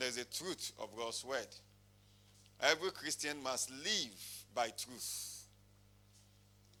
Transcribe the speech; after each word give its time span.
and 0.00 0.06
there's 0.06 0.16
a 0.16 0.24
truth 0.24 0.72
of 0.78 0.88
God's 0.96 1.24
word. 1.24 1.46
Every 2.62 2.90
Christian 2.90 3.42
must 3.42 3.70
live 3.70 4.44
by 4.54 4.68
truth. 4.68 5.44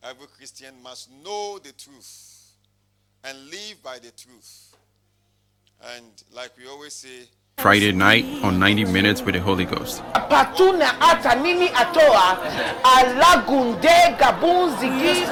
Every 0.02 0.26
Christian 0.26 0.74
must 0.82 1.10
know 1.22 1.58
the 1.58 1.72
truth 1.72 2.52
and 3.24 3.36
live 3.50 3.82
by 3.82 3.98
the 3.98 4.10
truth. 4.12 4.74
And 5.96 6.04
like 6.34 6.52
we 6.58 6.66
always 6.66 6.94
say, 6.94 7.28
Friday 7.58 7.92
night 7.92 8.24
on 8.42 8.58
90 8.58 8.86
Minutes 8.86 9.20
with 9.20 9.34
the 9.34 9.40
Holy 9.40 9.66
Ghost. 9.66 10.02
patuna 10.30 10.98
ata 11.00 11.34
nini 11.34 11.68
atoa 11.68 12.38
alagunde 12.84 14.16
gabunzigi 14.18 15.26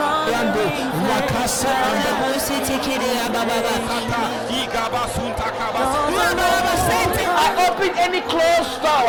open 7.78 7.96
any 7.98 8.20
closed 8.22 8.82
door, 8.82 9.06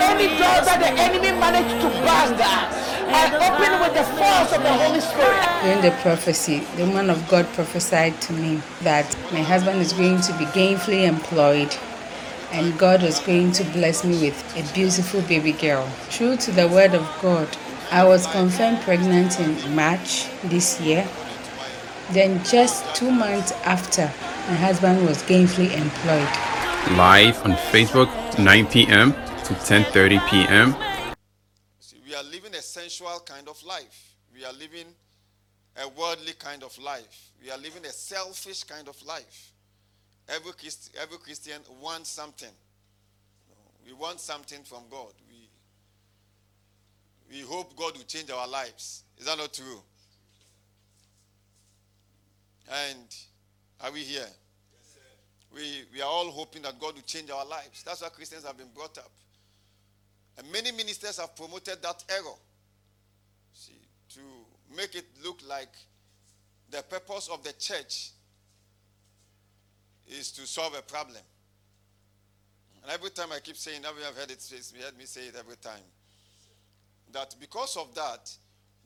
any 0.00 0.28
door 0.40 0.58
that 0.64 0.78
the 0.80 0.88
enemy 0.88 1.38
managed 1.38 1.80
to 1.82 1.88
burst. 2.00 2.40
I 3.12 3.26
open 3.44 3.80
with 3.80 3.94
the 3.94 4.04
force 4.16 4.52
of 4.56 4.62
the 4.62 4.72
Holy 4.72 5.00
Spirit. 5.00 5.44
During 5.62 5.82
the 5.82 5.90
prophecy, 6.00 6.60
the 6.76 6.86
woman 6.86 7.10
of 7.10 7.28
God 7.28 7.46
prophesied 7.52 8.18
to 8.22 8.32
me 8.32 8.62
that 8.82 9.04
my 9.32 9.42
husband 9.42 9.80
is 9.80 9.92
going 9.92 10.20
to 10.22 10.32
be 10.38 10.46
gainfully 10.46 11.06
employed 11.06 11.76
and 12.52 12.76
God 12.78 13.02
was 13.02 13.20
going 13.20 13.52
to 13.52 13.64
bless 13.64 14.02
me 14.02 14.18
with 14.20 14.56
a 14.56 14.74
beautiful 14.74 15.20
baby 15.22 15.52
girl. 15.52 15.86
True 16.08 16.36
to 16.38 16.50
the 16.52 16.68
word 16.68 16.94
of 16.94 17.06
God, 17.20 17.48
I 17.90 18.04
was 18.04 18.26
confirmed 18.28 18.80
pregnant 18.80 19.38
in 19.38 19.74
March 19.74 20.26
this 20.44 20.80
year. 20.80 21.06
Then, 22.12 22.42
just 22.44 22.82
two 22.94 23.10
months 23.10 23.52
after, 23.64 24.10
my 24.48 24.56
husband 24.56 25.06
was 25.06 25.22
gainfully 25.24 25.72
employed. 25.76 26.59
Live 26.88 27.44
on 27.44 27.52
Facebook, 27.52 28.08
9 28.38 28.66
p.m. 28.66 29.12
to 29.12 29.54
10:30 29.54 30.28
p.m. 30.28 30.74
see, 31.78 31.98
we 32.06 32.14
are 32.14 32.24
living 32.24 32.54
a 32.54 32.62
sensual 32.62 33.20
kind 33.24 33.48
of 33.48 33.62
life. 33.62 34.14
We 34.34 34.44
are 34.44 34.52
living 34.54 34.86
a 35.76 35.88
worldly 35.88 36.32
kind 36.32 36.62
of 36.62 36.76
life. 36.78 37.30
We 37.42 37.50
are 37.50 37.58
living 37.58 37.84
a 37.84 37.90
selfish 37.90 38.64
kind 38.64 38.88
of 38.88 39.00
life. 39.06 39.52
Every, 40.28 40.52
Christ, 40.52 40.96
every 41.00 41.18
Christian 41.18 41.60
wants 41.80 42.10
something. 42.10 42.54
We 43.86 43.92
want 43.92 44.18
something 44.18 44.62
from 44.64 44.82
God. 44.90 45.12
We, 45.28 45.48
we 47.30 47.40
hope 47.42 47.76
God 47.76 47.96
will 47.96 48.04
change 48.04 48.30
our 48.30 48.48
lives. 48.48 49.04
Is 49.18 49.26
that 49.26 49.38
not 49.38 49.52
true? 49.52 49.80
And 52.72 53.14
are 53.80 53.92
we 53.92 54.00
here? 54.00 54.26
We, 55.54 55.82
we 55.92 56.00
are 56.00 56.08
all 56.08 56.30
hoping 56.30 56.62
that 56.62 56.78
God 56.80 56.94
will 56.94 57.02
change 57.02 57.30
our 57.30 57.44
lives. 57.44 57.82
That's 57.82 58.02
why 58.02 58.08
Christians 58.08 58.44
have 58.44 58.56
been 58.56 58.70
brought 58.74 58.98
up. 58.98 59.10
And 60.38 60.50
many 60.52 60.72
ministers 60.72 61.18
have 61.18 61.34
promoted 61.36 61.82
that 61.82 62.04
error. 62.08 62.36
See, 63.52 63.80
to 64.14 64.20
make 64.76 64.94
it 64.94 65.06
look 65.24 65.40
like 65.48 65.74
the 66.70 66.82
purpose 66.82 67.28
of 67.32 67.42
the 67.42 67.52
church 67.58 68.10
is 70.08 70.30
to 70.32 70.46
solve 70.46 70.74
a 70.74 70.82
problem. 70.82 71.22
And 72.82 72.92
every 72.92 73.10
time 73.10 73.28
I 73.32 73.40
keep 73.40 73.56
saying, 73.56 73.82
every 73.86 74.02
have 74.04 74.16
heard 74.16 74.30
it, 74.30 74.44
you 74.50 74.82
heard 74.82 74.96
me 74.96 75.04
say 75.04 75.22
it 75.22 75.34
every 75.38 75.56
time, 75.56 75.82
that 77.12 77.34
because 77.40 77.76
of 77.76 77.94
that, 77.94 78.30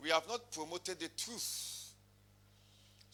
we 0.02 0.10
have 0.10 0.26
not 0.28 0.50
promoted 0.50 0.98
the 0.98 1.08
truth. 1.16 1.73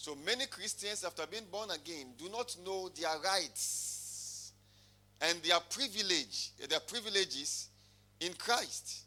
So 0.00 0.16
many 0.24 0.46
Christians, 0.46 1.04
after 1.04 1.26
being 1.26 1.44
born 1.52 1.70
again, 1.72 2.06
do 2.16 2.30
not 2.30 2.56
know 2.64 2.88
their 2.88 3.18
rights 3.22 4.50
and 5.20 5.42
their 5.42 5.60
privilege, 5.60 6.52
their 6.70 6.80
privileges 6.80 7.68
in 8.18 8.32
Christ. 8.32 9.02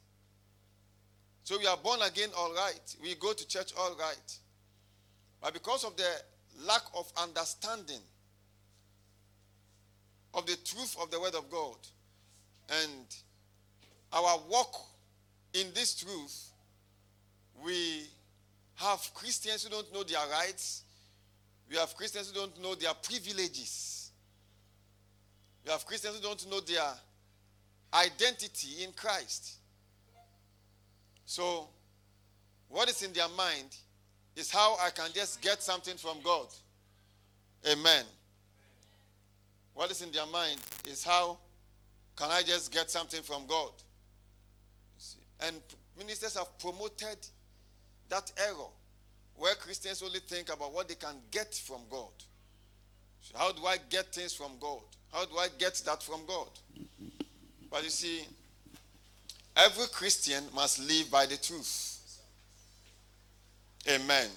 So 1.46 1.58
we 1.58 1.66
are 1.66 1.78
born 1.78 2.00
again 2.04 2.30
all 2.38 2.54
right. 2.54 2.96
We 3.02 3.16
go 3.16 3.34
to 3.34 3.48
church 3.48 3.72
all 3.76 3.96
right. 4.00 4.38
But 5.42 5.54
because 5.54 5.84
of 5.84 5.98
the 5.98 6.08
lack 6.64 6.84
of 6.96 7.12
understanding 7.18 8.02
of 10.36 10.46
the 10.46 10.58
truth 10.64 10.96
of 11.02 11.10
the 11.10 11.20
word 11.20 11.34
of 11.34 11.50
God 11.50 11.78
and 12.70 13.16
our 14.12 14.38
walk 14.48 14.80
in 15.56 15.74
this 15.74 15.96
truth, 15.96 16.52
we 17.66 18.04
have 18.76 19.00
Christians 19.16 19.64
who 19.64 19.72
don't 19.72 19.92
know 19.92 20.04
their 20.04 20.20
rights. 20.32 20.83
We 21.70 21.78
have 21.78 21.96
Christians 21.96 22.30
who 22.30 22.36
don't 22.36 22.62
know 22.62 22.76
their 22.76 22.94
privileges. 22.94 24.12
We 25.66 25.72
have 25.72 25.86
Christians 25.86 26.18
who 26.18 26.22
don't 26.22 26.50
know 26.50 26.60
their 26.60 26.92
identity 27.94 28.84
in 28.84 28.92
Christ. 28.94 29.56
So, 31.26 31.68
what 32.70 32.90
is 32.90 33.02
in 33.04 33.14
their 33.14 33.30
mind 33.30 33.76
is 34.36 34.52
how 34.52 34.78
I 34.82 34.90
can 34.90 35.12
just 35.14 35.42
get 35.42 35.62
something 35.62 35.96
from 35.96 36.18
God. 36.24 36.48
Amen. 37.72 38.04
What 39.74 39.90
is 39.92 40.02
in 40.02 40.12
their 40.12 40.26
mind 40.28 40.60
is 40.88 41.04
how 41.04 41.38
can 42.16 42.30
I 42.30 42.42
just 42.44 42.72
get 42.72 42.92
something 42.92 43.22
from 43.22 43.46
God? 43.48 43.72
And 45.40 45.56
ministers 45.98 46.38
have 46.38 46.58
promoted 46.60 47.18
that 48.10 48.32
error 48.38 48.70
where 49.38 49.56
Christians 49.56 50.02
only 50.04 50.20
think 50.20 50.54
about 50.54 50.74
what 50.74 50.88
they 50.88 50.96
can 50.96 51.16
get 51.32 51.54
from 51.54 51.82
God. 51.90 52.12
So 53.22 53.38
how 53.38 53.52
do 53.52 53.66
I 53.66 53.78
get 53.90 54.14
things 54.14 54.34
from 54.34 54.52
God? 54.60 54.82
How 55.12 55.26
do 55.26 55.38
I 55.38 55.48
get 55.58 55.82
that 55.86 56.04
from 56.04 56.22
God? 56.28 56.50
But 57.70 57.84
you 57.84 57.90
see, 57.90 58.22
every 59.56 59.86
Christian 59.88 60.44
must 60.54 60.80
live 60.80 61.10
by 61.10 61.26
the 61.26 61.38
truth. 61.38 62.00
Amen. 63.88 64.02
Amen. 64.08 64.30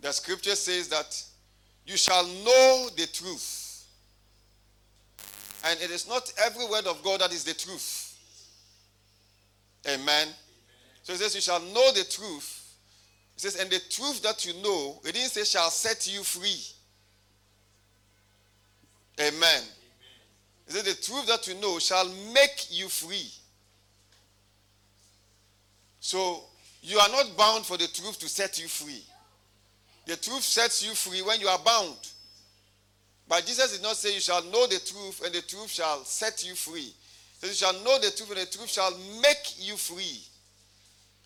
The 0.00 0.12
scripture 0.12 0.54
says 0.54 0.88
that 0.88 1.22
you 1.86 1.96
shall 1.96 2.24
know 2.24 2.88
the 2.96 3.06
truth. 3.12 3.86
And 5.66 5.80
it 5.80 5.90
is 5.90 6.06
not 6.08 6.30
every 6.44 6.66
word 6.66 6.86
of 6.86 7.02
God 7.02 7.20
that 7.20 7.32
is 7.32 7.44
the 7.44 7.54
truth. 7.54 8.18
Amen. 9.86 9.98
Amen. 10.02 10.28
So 11.02 11.12
it 11.12 11.18
says, 11.18 11.34
You 11.34 11.40
shall 11.40 11.60
know 11.60 11.92
the 11.92 12.04
truth. 12.04 12.63
It 13.36 13.40
says, 13.40 13.56
And 13.56 13.70
the 13.70 13.80
truth 13.90 14.22
that 14.22 14.44
you 14.44 14.54
know, 14.62 15.00
it 15.04 15.12
didn't 15.12 15.30
say 15.30 15.44
shall 15.44 15.70
set 15.70 16.06
you 16.12 16.22
free. 16.22 16.62
Amen. 19.20 19.34
Amen. 19.34 19.62
It 20.66 20.72
says, 20.72 20.84
The 20.84 21.02
truth 21.02 21.26
that 21.26 21.46
you 21.46 21.60
know 21.60 21.78
shall 21.78 22.08
make 22.32 22.66
you 22.70 22.88
free. 22.88 23.30
So 26.00 26.44
you 26.82 26.98
are 26.98 27.08
not 27.08 27.36
bound 27.36 27.64
for 27.64 27.78
the 27.78 27.88
truth 27.88 28.18
to 28.20 28.28
set 28.28 28.60
you 28.60 28.68
free. 28.68 29.02
The 30.06 30.16
truth 30.16 30.42
sets 30.42 30.86
you 30.86 30.94
free 30.94 31.22
when 31.22 31.40
you 31.40 31.48
are 31.48 31.58
bound. 31.58 31.96
But 33.26 33.46
Jesus 33.46 33.72
did 33.72 33.82
not 33.82 33.96
say 33.96 34.12
you 34.12 34.20
shall 34.20 34.44
know 34.44 34.66
the 34.66 34.78
truth 34.80 35.22
and 35.24 35.34
the 35.34 35.40
truth 35.40 35.70
shall 35.70 36.04
set 36.04 36.46
you 36.46 36.54
free. 36.54 36.82
He 36.82 36.92
So 37.40 37.46
you 37.46 37.54
shall 37.54 37.72
know 37.84 37.98
the 37.98 38.10
truth 38.10 38.30
and 38.30 38.40
the 38.40 38.46
truth 38.46 38.68
shall 38.68 38.90
make 39.22 39.54
you 39.58 39.76
free. 39.76 40.20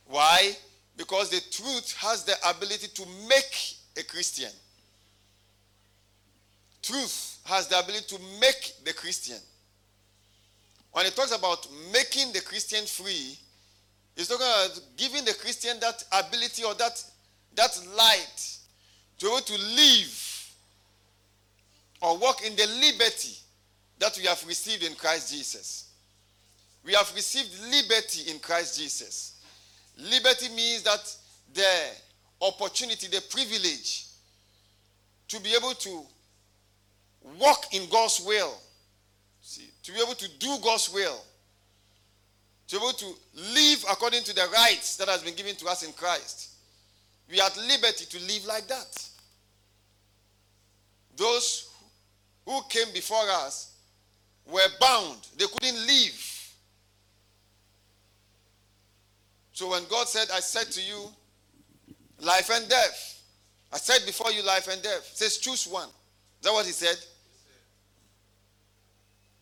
Why? 0.07 0.57
Because 0.99 1.31
the 1.31 1.41
truth 1.53 1.97
has 1.99 2.25
the 2.25 2.35
ability 2.51 2.89
to 2.89 3.03
make 3.29 3.77
a 3.97 4.03
Christian. 4.03 4.51
Truth 6.83 7.39
has 7.45 7.69
the 7.69 7.79
ability 7.79 8.17
to 8.17 8.19
make 8.41 8.73
the 8.85 8.93
Christian. 8.93 9.39
When 10.91 11.07
it 11.07 11.15
talks 11.15 11.35
about 11.35 11.69
making 11.93 12.33
the 12.33 12.41
Christian 12.41 12.85
free, 12.85 13.39
it's 14.17 14.27
talking 14.27 14.45
about 14.45 14.81
giving 14.97 15.25
the 15.25 15.35
Christian 15.35 15.79
that 15.81 16.03
ability 16.13 16.65
or 16.65 16.75
that, 16.75 17.03
that 17.55 17.81
light 17.97 18.57
to 19.19 19.27
be 19.27 19.31
able 19.31 19.41
to 19.41 19.57
live 19.57 20.55
or 22.01 22.19
walk 22.19 22.45
in 22.45 22.57
the 22.57 22.67
liberty 22.81 23.37
that 24.01 24.19
we 24.19 24.25
have 24.25 24.45
received 24.49 24.83
in 24.83 24.95
Christ 24.97 25.33
Jesus. 25.33 25.91
We 26.85 26.95
have 26.95 27.13
received 27.15 27.51
liberty 27.71 28.33
in 28.33 28.41
Christ 28.41 28.81
Jesus. 28.81 29.38
Liberty 29.99 30.49
means 30.55 30.83
that 30.85 31.15
the 31.53 31.91
opportunity, 32.41 33.09
the 33.09 33.23
privilege 33.31 34.07
to 35.27 35.41
be 35.41 35.55
able 35.55 35.75
to 35.75 36.03
walk 37.39 37.75
in 37.75 37.89
God's 37.91 38.23
will, 38.25 38.57
see, 39.43 39.71
to 39.83 39.93
be 39.93 39.99
able 40.01 40.15
to 40.15 40.29
do 40.39 40.57
God's 40.63 40.93
will, 40.93 41.21
to 42.69 42.77
be 42.77 42.83
able 42.83 42.93
to 42.93 43.07
live 43.55 43.85
according 43.91 44.23
to 44.25 44.35
the 44.35 44.47
rights 44.53 44.97
that 44.97 45.09
has 45.09 45.23
been 45.23 45.35
given 45.35 45.57
to 45.57 45.67
us 45.67 45.83
in 45.83 45.93
Christ. 45.93 46.51
We 47.31 47.39
have 47.39 47.57
liberty 47.57 48.07
to 48.07 48.19
live 48.21 48.47
like 48.47 48.69
that. 48.69 49.09
Those 51.17 51.71
who 52.47 52.61
came 52.71 52.93
before 52.95 53.29
us 53.29 53.73
were 54.47 54.61
bound, 54.81 55.19
they 55.37 55.45
couldn't 55.47 55.87
live. 55.87 56.38
So 59.59 59.69
when 59.71 59.83
God 59.91 60.07
said, 60.07 60.29
I 60.33 60.39
said 60.39 60.71
to 60.71 60.81
you, 60.81 61.11
life 62.21 62.49
and 62.55 62.69
death, 62.69 63.21
I 63.73 63.79
said 63.79 64.07
before 64.07 64.31
you 64.31 64.47
life 64.47 64.69
and 64.69 64.81
death, 64.81 65.11
says 65.15 65.39
choose 65.39 65.67
one. 65.67 65.89
Is 65.89 66.45
that 66.45 66.53
what 66.53 66.65
he 66.65 66.71
said? 66.71 66.97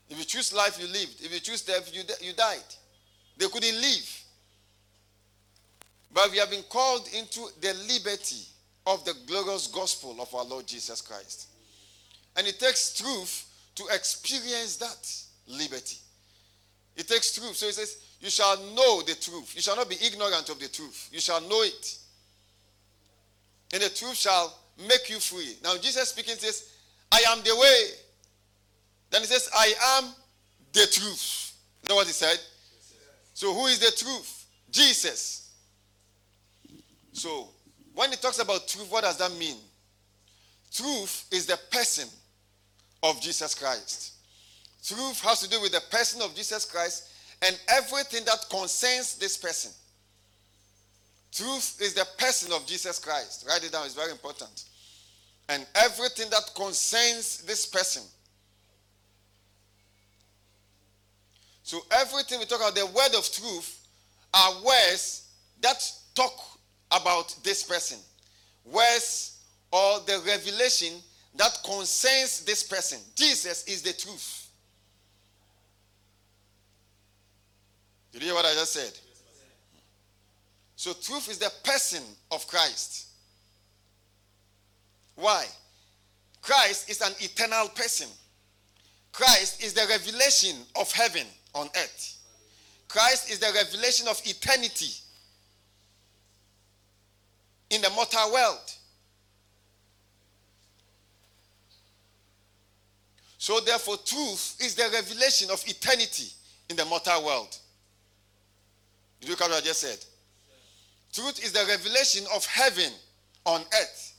If 0.09 0.17
you 0.17 0.25
choose 0.25 0.49
choose 0.49 0.53
life, 0.55 0.81
you 0.81 0.87
lived. 0.87 1.23
If 1.23 1.35
you 1.35 1.41
choose 1.41 1.61
death, 1.61 1.95
you, 1.95 2.01
you 2.23 2.33
died. 2.33 2.65
They 3.37 3.47
couldn't 3.47 3.75
live. 3.75 4.25
But 6.15 6.31
we 6.31 6.39
have 6.39 6.49
been 6.49 6.65
called 6.71 7.07
into 7.15 7.41
the 7.61 7.75
liberty 7.87 8.41
of 8.87 9.05
the 9.05 9.13
glorious 9.27 9.67
gospel 9.67 10.17
of 10.19 10.35
our 10.35 10.47
Lord 10.47 10.67
Jesus 10.67 11.03
Christ. 11.03 11.49
And 12.39 12.47
it 12.47 12.59
takes 12.59 12.99
truth 12.99 13.45
to 13.75 13.85
experience 13.93 14.77
that 14.77 15.13
liberty. 15.47 15.99
It 16.97 17.07
takes 17.07 17.35
truth. 17.35 17.57
So 17.57 17.67
he 17.67 17.73
says, 17.73 17.99
You 18.21 18.31
shall 18.31 18.57
know 18.75 19.03
the 19.03 19.15
truth. 19.15 19.55
You 19.55 19.63
shall 19.63 19.77
not 19.77 19.89
be 19.89 19.97
ignorant 20.03 20.49
of 20.49 20.59
the 20.59 20.69
truth. 20.69 21.11
You 21.13 21.21
shall 21.21 21.41
know 21.43 21.63
it. 21.63 21.99
And 23.73 23.83
the 23.83 23.91
truth 23.91 24.17
shall 24.17 24.57
make 24.89 25.11
you 25.11 25.19
free. 25.19 25.57
Now, 25.63 25.77
Jesus 25.77 26.09
speaking 26.09 26.37
says, 26.37 26.73
I 27.13 27.23
am 27.29 27.39
the 27.43 27.55
way. 27.55 27.85
Then 29.11 29.21
he 29.21 29.27
says, 29.27 29.49
I 29.55 29.99
am 29.99 30.11
the 30.73 30.87
truth. 30.91 31.55
Is 31.83 31.89
that 31.89 31.95
what 31.95 32.07
he 32.07 32.13
said? 32.13 32.39
So, 33.35 33.53
who 33.53 33.67
is 33.67 33.79
the 33.79 33.93
truth? 33.97 34.47
Jesus. 34.71 35.53
So, 37.13 37.49
when 37.95 38.11
he 38.11 38.17
talks 38.17 38.39
about 38.39 38.67
truth, 38.67 38.91
what 38.91 39.05
does 39.05 39.19
that 39.19 39.33
mean? 39.39 39.57
Truth 40.73 41.27
is 41.33 41.47
the 41.47 41.59
person 41.71 42.09
of 43.03 43.21
Jesus 43.21 43.55
Christ. 43.55 44.16
Truth 44.87 45.21
has 45.23 45.41
to 45.41 45.51
do 45.51 45.61
with 45.61 45.73
the 45.73 45.83
person 45.91 46.23
of 46.23 46.35
Jesus 46.37 46.65
Christ 46.65 47.09
and 47.43 47.59
everything 47.69 48.25
that 48.25 48.47
concerns 48.49 49.17
this 49.17 49.37
person. 49.37 49.73
Truth 51.33 51.79
is 51.83 51.95
the 51.95 52.07
person 52.19 52.53
of 52.53 52.65
Jesus 52.67 53.01
Christ. 53.01 53.47
Write 53.49 53.65
it 53.65 53.73
down, 53.73 53.85
it's 53.85 53.95
very 53.95 54.13
important. 54.13 54.65
And 55.49 55.67
everything 55.75 56.31
that 56.31 56.51
concerns 56.55 57.43
this 57.43 57.67
person. 57.67 58.03
So, 61.65 61.81
everything 61.91 62.39
we 62.39 62.45
talk 62.45 62.61
about, 62.61 62.77
the 62.77 62.87
word 62.87 63.19
of 63.19 63.29
truth, 63.31 63.89
are 64.33 64.53
words 64.65 65.31
that 65.63 65.91
talk 66.15 66.33
about 66.93 67.35
this 67.43 67.65
person. 67.65 67.99
Words 68.65 69.41
or 69.73 69.99
the 70.07 70.23
revelation 70.25 70.95
that 71.35 71.59
concerns 71.65 72.45
this 72.45 72.63
person. 72.63 73.01
Jesus 73.17 73.65
is 73.67 73.83
the 73.83 73.93
truth. 73.93 74.46
You 78.17 78.23
hear 78.23 78.35
what 78.35 78.47
I 78.47 78.55
just 78.55 78.73
said? 78.73 78.99
So, 80.75 80.95
truth 80.95 81.29
is 81.29 81.37
the 81.37 81.53
person 81.63 82.03
of 82.31 82.47
Christ. 82.47 83.09
Why? 85.17 85.45
Christ 86.41 86.89
is 86.89 87.03
an 87.03 87.13
eternal 87.21 87.69
person. 87.69 88.09
Christ 89.13 89.63
is 89.63 89.75
the 89.75 89.87
revelation 89.91 90.57
of 90.81 90.91
heaven 90.93 91.27
on 91.55 91.67
earth. 91.77 92.17
Christ 92.89 93.31
is 93.31 93.39
the 93.39 93.53
revelation 93.55 94.09
of 94.09 94.19
eternity 94.25 94.95
in 97.69 97.83
the 97.83 97.91
mortal 97.91 98.33
world. 98.33 98.73
So, 103.37 103.61
therefore, 103.61 103.99
truth 103.99 104.57
is 104.63 104.75
the 104.75 104.89
revelation 104.91 105.51
of 105.51 105.63
eternity 105.67 106.29
in 106.71 106.77
the 106.77 106.87
mortal 106.87 107.23
world. 107.23 107.59
Did 109.21 109.31
you 109.31 109.37
catch 109.37 109.49
what 109.49 109.63
I 109.63 109.67
just 109.67 109.81
said? 109.81 109.99
Truth 111.13 111.45
is 111.45 111.53
the 111.53 111.65
revelation 111.69 112.25
of 112.35 112.45
heaven 112.47 112.93
on 113.45 113.61
earth. 113.61 114.15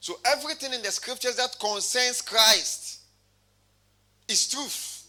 So, 0.00 0.14
everything 0.24 0.72
in 0.72 0.82
the 0.82 0.90
scriptures 0.90 1.36
that 1.36 1.56
concerns 1.60 2.22
Christ 2.22 3.00
is 4.28 4.48
truth. 4.48 5.06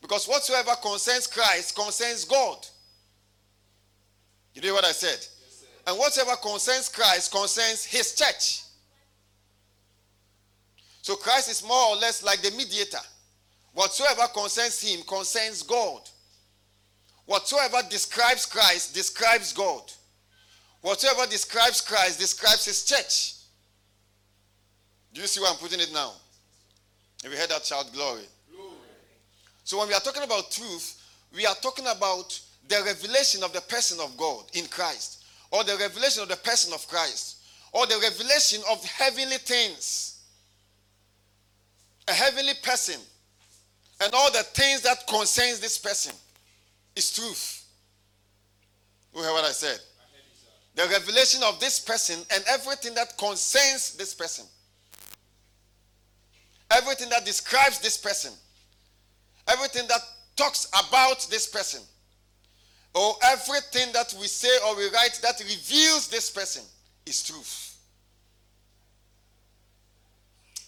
Because 0.00 0.26
whatsoever 0.26 0.72
concerns 0.82 1.26
Christ 1.26 1.74
concerns 1.74 2.24
God. 2.24 2.66
You 4.54 4.62
hear 4.62 4.72
what 4.72 4.84
I 4.84 4.92
said? 4.92 5.18
Yes, 5.18 5.64
and 5.86 5.98
whatever 5.98 6.36
concerns 6.36 6.88
Christ 6.88 7.30
concerns 7.30 7.84
his 7.84 8.14
church. 8.14 8.62
So 11.02 11.16
Christ 11.16 11.50
is 11.50 11.62
more 11.66 11.90
or 11.90 11.96
less 11.96 12.22
like 12.22 12.42
the 12.42 12.50
mediator. 12.50 12.98
Whatsoever 13.72 14.26
concerns 14.34 14.80
him 14.80 15.02
concerns 15.06 15.62
God. 15.62 16.02
Whatsoever 17.28 17.82
describes 17.90 18.46
Christ 18.46 18.94
describes 18.94 19.52
God. 19.52 19.82
Whatever 20.80 21.26
describes 21.26 21.82
Christ 21.82 22.18
describes 22.18 22.64
his 22.64 22.82
church. 22.86 23.34
Do 25.12 25.20
you 25.20 25.26
see 25.26 25.38
where 25.38 25.50
I'm 25.50 25.58
putting 25.58 25.78
it 25.78 25.92
now? 25.92 26.14
Have 27.22 27.30
you 27.30 27.36
heard 27.36 27.50
that 27.50 27.66
shout, 27.66 27.92
glory. 27.92 28.22
glory. 28.50 28.72
So 29.62 29.78
when 29.78 29.88
we 29.88 29.94
are 29.94 30.00
talking 30.00 30.22
about 30.22 30.50
truth, 30.50 31.02
we 31.34 31.44
are 31.44 31.54
talking 31.56 31.84
about 31.84 32.40
the 32.66 32.82
revelation 32.86 33.42
of 33.44 33.52
the 33.52 33.60
person 33.60 33.98
of 34.00 34.16
God 34.16 34.44
in 34.54 34.64
Christ, 34.66 35.24
or 35.50 35.64
the 35.64 35.76
revelation 35.76 36.22
of 36.22 36.30
the 36.30 36.36
person 36.36 36.72
of 36.72 36.88
Christ, 36.88 37.42
or 37.72 37.86
the 37.86 37.98
revelation 38.00 38.62
of 38.70 38.82
heavenly 38.86 39.36
things 39.36 40.14
a 42.08 42.12
heavenly 42.12 42.54
person 42.62 42.98
and 44.00 44.14
all 44.14 44.32
the 44.32 44.42
things 44.54 44.80
that 44.80 45.06
concerns 45.06 45.60
this 45.60 45.76
person 45.76 46.14
is 46.98 47.12
truth. 47.12 47.64
You 49.14 49.22
hear 49.22 49.32
what 49.32 49.44
I 49.44 49.52
said? 49.52 49.78
The 50.74 50.82
revelation 50.88 51.42
of 51.44 51.58
this 51.60 51.80
person 51.80 52.20
and 52.34 52.44
everything 52.50 52.94
that 52.94 53.16
concerns 53.16 53.96
this 53.96 54.14
person. 54.14 54.44
Everything 56.70 57.08
that 57.08 57.24
describes 57.24 57.80
this 57.80 57.96
person. 57.96 58.32
Everything 59.48 59.88
that 59.88 60.00
talks 60.36 60.66
about 60.68 61.26
this 61.30 61.46
person. 61.46 61.80
Or 62.94 63.14
everything 63.24 63.92
that 63.92 64.14
we 64.20 64.26
say 64.26 64.54
or 64.66 64.76
we 64.76 64.84
write 64.90 65.18
that 65.22 65.40
reveals 65.40 66.08
this 66.08 66.30
person 66.30 66.62
is 67.06 67.22
truth. 67.22 67.76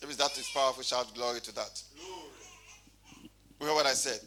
If 0.02 0.16
that 0.16 0.36
is 0.38 0.48
powerful, 0.54 0.82
shout 0.82 1.14
glory 1.14 1.40
to 1.40 1.54
that. 1.54 1.82
You 3.60 3.66
hear 3.66 3.74
what 3.74 3.86
I 3.86 3.92
said? 3.92 4.20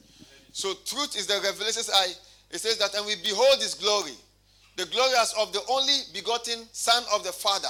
So 0.54 0.74
truth 0.86 1.18
is 1.18 1.26
the 1.28 1.42
revelation's 1.44 1.90
eye. 1.90 2.14
It 2.52 2.60
says 2.60 2.78
that, 2.78 2.94
and 2.94 3.06
we 3.06 3.16
behold 3.16 3.60
his 3.60 3.74
glory, 3.74 4.14
the 4.78 4.86
glory 4.86 5.14
as 5.20 5.34
of 5.34 5.52
the 5.52 5.62
only 5.68 5.98
begotten 6.14 6.60
Son 6.72 7.04
of 7.14 7.24
the 7.24 7.32
Father. 7.32 7.68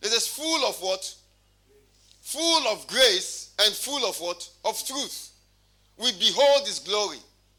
This 0.00 0.14
is 0.14 0.26
full 0.26 0.64
of 0.64 0.76
what? 0.80 1.14
Full 2.22 2.68
of 2.68 2.86
grace 2.86 3.54
and 3.60 3.72
full 3.74 4.04
of 4.08 4.16
what? 4.16 4.48
Of 4.64 4.84
truth. 4.86 5.30
We 5.98 6.10
behold 6.12 6.66
his 6.66 6.78
glory. 6.78 7.18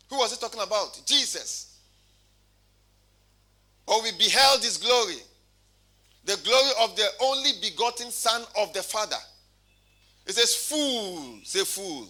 Who 0.09 0.17
was 0.17 0.31
he 0.31 0.37
talking 0.37 0.61
about? 0.61 1.01
Jesus. 1.05 1.77
Or 3.85 4.01
we 4.01 4.11
beheld 4.13 4.63
his 4.63 4.77
glory. 4.77 5.17
The 6.25 6.37
glory 6.43 6.71
of 6.81 6.95
the 6.95 7.07
only 7.21 7.51
begotten 7.61 8.09
Son 8.09 8.41
of 8.57 8.73
the 8.73 8.81
Father. 8.81 9.15
It 10.25 10.33
says 10.33 10.55
full. 10.55 11.39
Say 11.43 11.63
full. 11.63 12.05
full. 12.05 12.09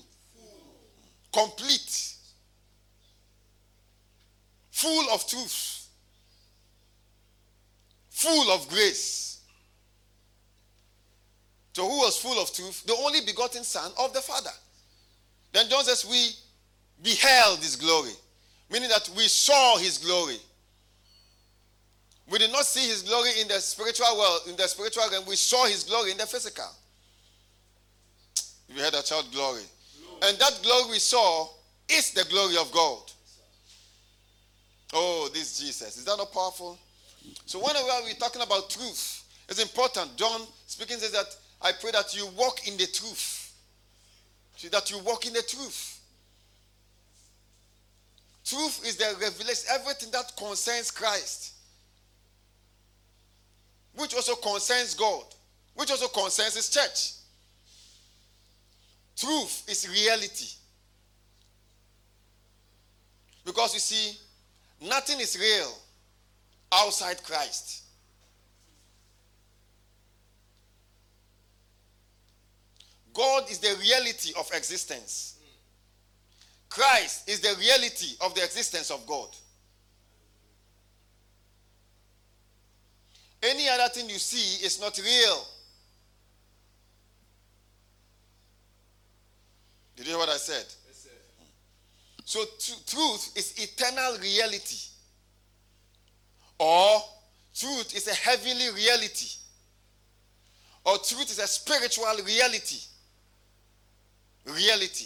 Complete. 1.33 2.16
Full 4.77 5.09
of 5.11 5.27
truth. 5.27 5.87
Full 8.11 8.51
of 8.51 8.69
grace. 8.69 9.39
So 11.73 11.89
who 11.89 11.97
was 11.97 12.17
full 12.17 12.39
of 12.39 12.53
truth? 12.53 12.83
The 12.85 12.93
only 12.93 13.21
begotten 13.25 13.63
Son 13.63 13.91
of 13.99 14.13
the 14.13 14.21
Father. 14.21 14.51
Then 15.51 15.67
John 15.67 15.83
says, 15.83 16.05
We 16.07 16.29
beheld 17.01 17.57
his 17.57 17.75
glory. 17.75 18.11
Meaning 18.69 18.89
that 18.89 19.09
we 19.17 19.23
saw 19.23 19.77
his 19.77 19.97
glory. 19.97 20.37
We 22.29 22.37
did 22.37 22.51
not 22.51 22.65
see 22.65 22.87
his 22.87 23.01
glory 23.01 23.31
in 23.41 23.47
the 23.47 23.59
spiritual 23.59 24.15
world, 24.15 24.41
in 24.47 24.55
the 24.57 24.67
spiritual 24.67 25.09
realm. 25.09 25.25
We 25.27 25.37
saw 25.37 25.65
his 25.65 25.85
glory 25.85 26.11
in 26.11 26.17
the 26.17 26.27
physical. 26.27 26.69
We 28.75 28.79
had 28.81 28.93
a 28.93 29.01
child 29.01 29.25
glory. 29.31 29.63
glory. 30.19 30.19
And 30.21 30.37
that 30.37 30.59
glory 30.61 30.91
we 30.91 30.99
saw 30.99 31.49
is 31.89 32.11
the 32.11 32.25
glory 32.25 32.57
of 32.57 32.71
God. 32.71 33.06
Oh, 34.93 35.29
this 35.33 35.59
Jesus. 35.59 35.97
Is 35.97 36.05
that 36.05 36.17
not 36.17 36.31
powerful? 36.31 36.77
So 37.45 37.59
whenever 37.59 37.87
we're 38.03 38.13
talking 38.13 38.41
about 38.41 38.69
truth, 38.69 39.23
it's 39.49 39.61
important. 39.61 40.15
John 40.15 40.41
speaking 40.65 40.97
says 40.97 41.11
that 41.11 41.35
I 41.61 41.71
pray 41.79 41.91
that 41.91 42.15
you 42.15 42.27
walk 42.37 42.67
in 42.67 42.77
the 42.77 42.87
truth. 42.87 43.53
See, 44.55 44.69
that 44.69 44.89
you 44.89 44.99
walk 44.99 45.25
in 45.25 45.33
the 45.33 45.41
truth. 45.41 46.01
Truth 48.43 48.87
is 48.87 48.95
the 48.95 49.15
revelation, 49.19 49.65
everything 49.71 50.09
that 50.11 50.31
concerns 50.37 50.89
Christ, 50.89 51.53
which 53.95 54.15
also 54.15 54.35
concerns 54.35 54.93
God, 54.93 55.25
which 55.75 55.91
also 55.91 56.07
concerns 56.07 56.55
His 56.55 56.69
church. 56.69 57.13
Truth 59.17 59.63
is 59.67 59.89
reality. 59.89 60.47
Because 63.43 63.73
you 63.73 63.79
see, 63.79 64.17
nothing 64.81 65.19
is 65.19 65.37
real 65.39 65.73
outside 66.71 67.23
Christ. 67.23 67.83
God 73.13 73.49
is 73.49 73.57
the 73.57 73.75
reality 73.81 74.31
of 74.37 74.49
existence. 74.53 75.39
Christ 76.69 77.27
is 77.27 77.39
the 77.39 77.55
reality 77.59 78.15
of 78.21 78.35
the 78.35 78.43
existence 78.43 78.91
of 78.91 79.05
God. 79.07 79.29
Any 83.41 83.67
other 83.69 83.89
thing 83.89 84.09
you 84.09 84.19
see 84.19 84.63
is 84.65 84.79
not 84.79 84.97
real. 84.97 85.45
Did 89.95 90.05
you 90.05 90.11
hear 90.11 90.19
what 90.19 90.29
I 90.29 90.37
said? 90.37 90.65
So, 92.27 92.43
tr- 92.43 92.83
truth 92.85 93.37
is 93.37 93.53
eternal 93.57 94.17
reality, 94.19 94.89
or 96.59 97.01
truth 97.55 97.95
is 97.95 98.05
a 98.09 98.13
heavenly 98.13 98.69
reality, 98.75 99.29
or 100.83 100.97
truth 100.97 101.31
is 101.31 101.39
a 101.39 101.47
spiritual 101.47 102.13
reality. 102.25 102.79
Reality. 104.45 105.05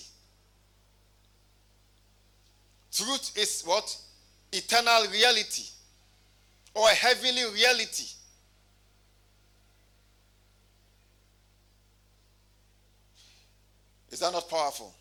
Truth 2.92 3.38
is 3.38 3.62
what? 3.68 3.96
Eternal 4.52 5.06
reality, 5.12 5.66
or 6.74 6.90
a 6.90 6.96
heavenly 6.96 7.44
reality. 7.54 8.08
Is 14.10 14.22
that 14.22 14.34
not 14.34 14.50
powerful? 14.50 14.96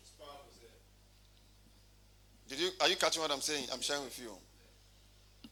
Did 2.51 2.59
you 2.59 2.69
are 2.81 2.89
you 2.89 2.97
catching 2.97 3.21
what 3.21 3.31
I'm 3.31 3.39
saying? 3.39 3.67
I'm 3.71 3.79
sharing 3.79 4.03
with 4.03 4.19
you. 4.19 4.29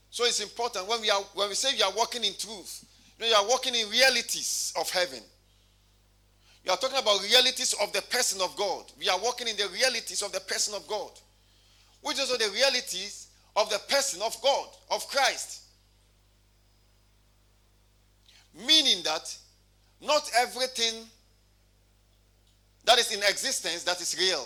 So 0.09 0.25
it's 0.25 0.41
important 0.41 0.85
when 0.85 0.99
we 0.99 1.09
are 1.09 1.21
when 1.33 1.47
we 1.47 1.55
say 1.55 1.73
we 1.73 1.81
are 1.81 1.93
walking 1.95 2.25
in 2.25 2.33
truth, 2.37 2.83
you 3.17 3.23
know, 3.23 3.29
you 3.29 3.35
are 3.35 3.47
walking 3.47 3.73
in 3.73 3.89
realities 3.89 4.73
of 4.77 4.89
heaven. 4.89 5.21
You 6.65 6.71
are 6.71 6.77
talking 6.77 6.99
about 6.99 7.23
realities 7.23 7.73
of 7.81 7.93
the 7.93 8.01
person 8.01 8.41
of 8.41 8.53
God. 8.57 8.83
We 8.99 9.07
are 9.07 9.17
walking 9.17 9.47
in 9.47 9.55
the 9.55 9.69
realities 9.69 10.21
of 10.21 10.33
the 10.33 10.41
person 10.41 10.73
of 10.73 10.85
God, 10.89 11.11
which 12.01 12.19
is 12.19 12.37
the 12.37 12.51
realities 12.53 13.27
of 13.55 13.69
the 13.69 13.79
person 13.87 14.21
of 14.21 14.35
God, 14.41 14.67
of 14.91 15.07
Christ. 15.07 15.61
Meaning 18.67 19.03
that 19.05 19.33
not 20.01 20.29
everything 20.37 21.05
that 22.83 22.99
is 22.99 23.13
in 23.13 23.19
existence 23.19 23.83
that 23.83 24.01
is 24.01 24.17
real. 24.19 24.45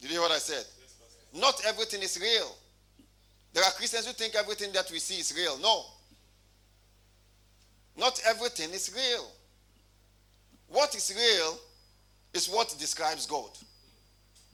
Did 0.00 0.10
you 0.10 0.16
hear 0.16 0.20
what 0.20 0.32
I 0.32 0.38
said? 0.38 0.64
Not 1.34 1.60
everything 1.66 2.02
is 2.02 2.18
real. 2.20 2.56
There 3.52 3.64
are 3.64 3.70
Christians 3.72 4.06
who 4.06 4.12
think 4.12 4.34
everything 4.34 4.72
that 4.72 4.90
we 4.90 4.98
see 4.98 5.18
is 5.18 5.34
real. 5.36 5.58
No. 5.58 5.84
Not 7.96 8.20
everything 8.26 8.70
is 8.70 8.92
real. 8.94 9.26
What 10.68 10.94
is 10.94 11.12
real 11.16 11.58
is 12.34 12.48
what 12.48 12.74
describes 12.78 13.26
God. 13.26 13.50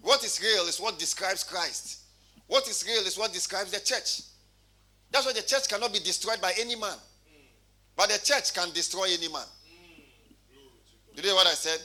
What 0.00 0.25
is 0.25 0.40
real 0.40 0.64
is 0.68 0.80
what 0.80 0.99
describes 0.99 1.44
Christ. 1.44 2.00
What 2.46 2.68
is 2.68 2.84
real 2.87 3.06
is 3.06 3.18
what 3.18 3.32
describes 3.32 3.70
the 3.70 3.80
church. 3.80 4.22
That's 5.11 5.26
why 5.26 5.32
the 5.32 5.42
church 5.42 5.68
cannot 5.68 5.92
be 5.92 6.00
destroyed 6.00 6.40
by 6.40 6.52
any 6.58 6.76
man. 6.76 6.96
But 7.96 8.08
the 8.08 8.18
church 8.18 8.54
can 8.54 8.70
destroy 8.72 9.08
any 9.12 9.28
man. 9.28 9.46
Did 11.14 11.25
you 11.25 11.30
hear 11.30 11.34
what 11.34 11.46
I 11.46 11.54
said? 11.54 11.80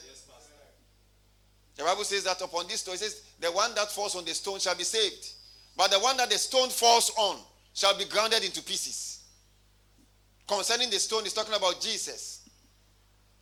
The 1.78 1.84
Bible 1.84 2.02
says 2.02 2.24
that 2.24 2.40
upon 2.42 2.66
this 2.66 2.80
stone, 2.80 2.96
it 2.96 2.98
says, 2.98 3.22
the 3.38 3.52
one 3.52 3.72
that 3.76 3.92
falls 3.92 4.16
on 4.16 4.24
the 4.24 4.34
stone 4.34 4.58
shall 4.58 4.74
be 4.74 4.82
saved. 4.82 5.32
But 5.76 5.92
the 5.92 6.00
one 6.00 6.16
that 6.16 6.28
the 6.28 6.36
stone 6.36 6.70
falls 6.70 7.12
on 7.16 7.38
shall 7.72 7.96
be 7.96 8.04
grounded 8.04 8.42
into 8.42 8.60
pieces. 8.62 9.22
Concerning 10.48 10.90
the 10.90 10.98
stone, 10.98 11.22
he's 11.22 11.32
talking 11.32 11.54
about 11.54 11.80
Jesus. 11.80 12.48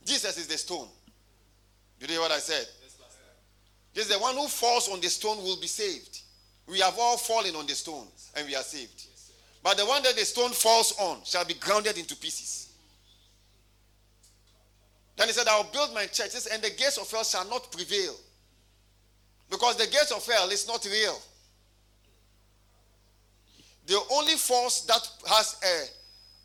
Jesus 0.05 0.37
is 0.37 0.47
the 0.47 0.59
stone. 0.59 0.87
You 1.99 2.09
hear 2.09 2.21
what 2.21 2.31
I 2.31 2.38
said? 2.38 2.66
Yes, 3.95 4.09
the 4.09 4.19
one 4.19 4.37
who 4.37 4.47
falls 4.49 4.90
on 4.90 5.00
the 5.00 5.09
stone 5.09 5.38
will 5.38 5.59
be 5.59 5.66
saved. 5.66 6.21
We 6.69 6.81
have 6.81 6.95
all 6.99 7.16
fallen 7.16 7.57
on 7.57 7.66
the 7.66 7.75
stone 7.75 8.07
and 8.37 8.47
we 8.47 8.55
are 8.55 8.62
saved. 8.62 9.07
But 9.62 9.78
the 9.78 9.87
one 9.87 10.02
that 10.02 10.14
the 10.14 10.25
stone 10.26 10.50
falls 10.50 10.95
on 11.00 11.25
shall 11.25 11.47
be 11.47 11.55
grounded 11.55 11.97
into 11.97 12.14
pieces. 12.14 12.69
Then 15.16 15.28
he 15.28 15.33
said, 15.33 15.49
I'll 15.49 15.64
build 15.64 15.95
my 15.95 16.05
churches 16.05 16.47
and 16.52 16.62
the 16.62 16.69
gates 16.69 16.99
of 16.99 17.11
hell 17.11 17.25
shall 17.25 17.49
not 17.49 17.73
prevail. 17.73 18.14
Because 19.50 19.76
the 19.76 19.86
gates 19.86 20.10
of 20.10 20.26
hell 20.26 20.48
is 20.50 20.66
not 20.66 20.84
real. 20.84 21.20
The 23.86 24.00
only 24.12 24.34
force 24.34 24.80
that 24.82 25.08
has 25.28 25.60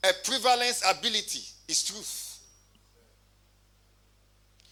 a, 0.03 0.09
a 0.09 0.13
prevalence 0.23 0.83
ability 0.87 1.41
is 1.67 1.83
truth. 1.83 2.39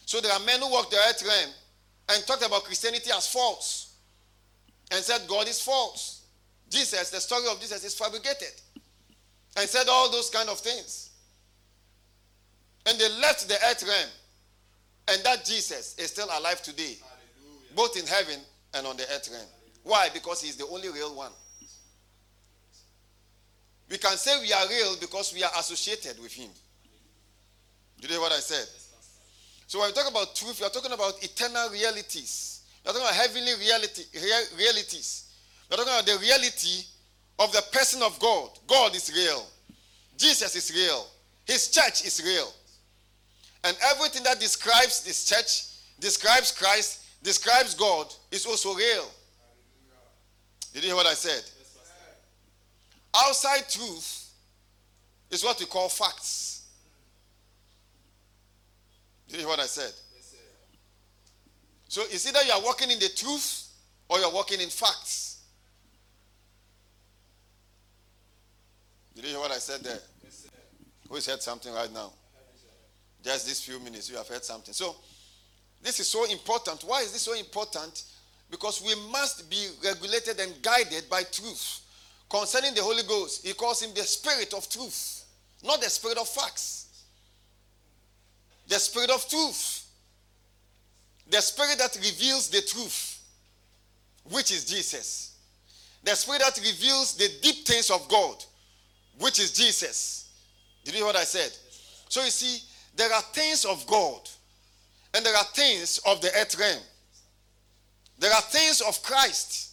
So 0.05 0.21
there 0.21 0.31
are 0.31 0.39
men 0.39 0.59
who 0.59 0.71
walk 0.71 0.89
the 0.89 0.97
earth 0.97 1.23
realm 1.25 1.51
and 2.09 2.25
talked 2.25 2.45
about 2.45 2.63
Christianity 2.63 3.11
as 3.15 3.31
false 3.31 3.93
and 4.91 5.03
said 5.03 5.27
God 5.27 5.47
is 5.47 5.61
false. 5.61 6.23
Jesus, 6.69 7.09
the 7.09 7.19
story 7.19 7.45
of 7.51 7.59
Jesus 7.59 7.83
is 7.83 7.95
fabricated 7.95 8.53
and 9.57 9.67
said 9.67 9.87
all 9.89 10.11
those 10.11 10.29
kind 10.29 10.49
of 10.49 10.59
things. 10.59 11.11
And 12.85 12.99
they 12.99 13.09
left 13.19 13.47
the 13.47 13.55
earth 13.69 13.83
realm 13.83 14.09
and 15.09 15.23
that 15.23 15.45
Jesus 15.45 15.95
is 15.97 16.07
still 16.07 16.27
alive 16.27 16.61
today, 16.61 16.97
both 17.75 17.97
in 17.97 18.05
heaven 18.05 18.39
and 18.73 18.85
on 18.87 18.97
the 18.97 19.03
earth 19.03 19.29
realm. 19.31 19.47
Why? 19.83 20.09
Because 20.13 20.41
he's 20.41 20.55
the 20.55 20.67
only 20.67 20.89
real 20.89 21.15
one. 21.15 21.31
We 23.89 23.97
can 23.97 24.17
say 24.17 24.39
we 24.41 24.53
are 24.53 24.67
real 24.67 24.95
because 24.99 25.33
we 25.33 25.43
are 25.43 25.51
associated 25.57 26.21
with 26.21 26.31
him. 26.31 26.49
Did 27.99 28.11
you 28.11 28.15
hear 28.15 28.21
what 28.21 28.31
I 28.31 28.39
said? 28.39 28.67
So 29.67 29.79
when 29.79 29.89
we 29.89 29.93
talk 29.93 30.09
about 30.09 30.35
truth, 30.35 30.59
we 30.59 30.65
are 30.65 30.69
talking 30.69 30.91
about 30.91 31.23
eternal 31.23 31.69
realities. 31.69 32.61
We 32.83 32.89
are 32.89 32.93
talking 32.93 33.07
about 33.07 33.15
heavenly 33.15 33.51
reality, 33.59 34.03
rea- 34.15 34.57
realities. 34.57 35.31
We 35.69 35.75
are 35.75 35.77
talking 35.77 35.93
about 35.93 36.05
the 36.05 36.17
reality 36.19 36.85
of 37.39 37.51
the 37.51 37.63
person 37.71 38.01
of 38.03 38.19
God. 38.19 38.49
God 38.67 38.95
is 38.95 39.11
real. 39.15 39.45
Jesus 40.17 40.55
is 40.55 40.71
real. 40.75 41.07
His 41.45 41.69
church 41.69 42.05
is 42.05 42.21
real. 42.23 42.51
And 43.63 43.75
everything 43.91 44.23
that 44.23 44.39
describes 44.39 45.03
this 45.03 45.25
church, 45.25 45.65
describes 45.99 46.51
Christ, 46.51 47.05
describes 47.21 47.75
God 47.75 48.13
is 48.31 48.45
also 48.45 48.73
real. 48.73 49.09
Did 50.73 50.83
you 50.83 50.89
hear 50.89 50.95
what 50.95 51.07
I 51.07 51.13
said? 51.13 51.43
Outside 53.15 53.67
truth 53.69 54.29
is 55.31 55.43
what 55.43 55.59
we 55.59 55.65
call 55.65 55.89
facts. 55.89 56.67
Did 59.27 59.35
you 59.35 59.39
hear 59.41 59.47
what 59.49 59.59
I 59.59 59.65
said? 59.65 59.91
So 61.87 62.03
it's 62.03 62.27
either 62.27 62.43
you 62.45 62.51
are 62.51 62.61
walking 62.61 62.91
in 62.91 62.99
the 62.99 63.09
truth 63.09 63.67
or 64.07 64.19
you're 64.19 64.31
walking 64.31 64.61
in 64.61 64.69
facts. 64.69 65.41
Did 69.15 69.25
you 69.25 69.31
hear 69.31 69.39
what 69.39 69.51
I 69.51 69.57
said 69.57 69.81
there? 69.81 69.99
Who 71.09 71.15
has 71.15 71.25
heard 71.25 71.41
something 71.41 71.73
right 71.73 71.91
now? 71.91 72.13
Just 73.23 73.47
these 73.47 73.59
few 73.59 73.79
minutes, 73.79 74.09
you 74.09 74.17
have 74.17 74.27
heard 74.27 74.45
something. 74.45 74.73
So, 74.73 74.95
this 75.81 75.99
is 75.99 76.07
so 76.07 76.25
important. 76.29 76.83
Why 76.83 77.01
is 77.01 77.13
this 77.13 77.21
so 77.21 77.33
important? 77.33 78.03
Because 78.51 78.81
we 78.81 78.93
must 79.11 79.49
be 79.49 79.67
regulated 79.83 80.39
and 80.39 80.61
guided 80.61 81.09
by 81.09 81.23
truth. 81.23 81.81
Concerning 82.29 82.73
the 82.73 82.81
Holy 82.81 83.03
Ghost, 83.03 83.45
he 83.45 83.53
calls 83.53 83.81
him 83.81 83.91
the 83.95 84.03
spirit 84.03 84.53
of 84.53 84.69
truth, 84.69 85.25
not 85.63 85.81
the 85.81 85.89
spirit 85.89 86.17
of 86.17 86.27
facts. 86.27 86.87
The 88.67 88.75
spirit 88.75 89.09
of 89.09 89.27
truth. 89.27 89.85
The 91.29 91.41
spirit 91.41 91.77
that 91.79 91.95
reveals 91.95 92.49
the 92.49 92.61
truth, 92.61 93.19
which 94.31 94.51
is 94.51 94.65
Jesus. 94.65 95.37
The 96.03 96.15
spirit 96.15 96.41
that 96.41 96.57
reveals 96.57 97.15
the 97.15 97.29
deep 97.41 97.65
things 97.65 97.89
of 97.89 98.07
God, 98.07 98.43
which 99.19 99.39
is 99.39 99.51
Jesus. 99.51 100.29
Did 100.83 100.93
you 100.93 100.97
hear 100.99 101.07
what 101.07 101.15
I 101.15 101.23
said? 101.23 101.51
So 102.09 102.23
you 102.23 102.29
see, 102.29 102.63
there 102.95 103.11
are 103.11 103.21
things 103.21 103.65
of 103.65 103.85
God 103.85 104.29
and 105.13 105.25
there 105.25 105.35
are 105.35 105.45
things 105.53 105.99
of 106.05 106.21
the 106.21 106.29
earth 106.35 106.57
realm. 106.59 106.81
There 108.19 108.31
are 108.33 108.41
things 108.41 108.81
of 108.81 109.01
Christ 109.01 109.71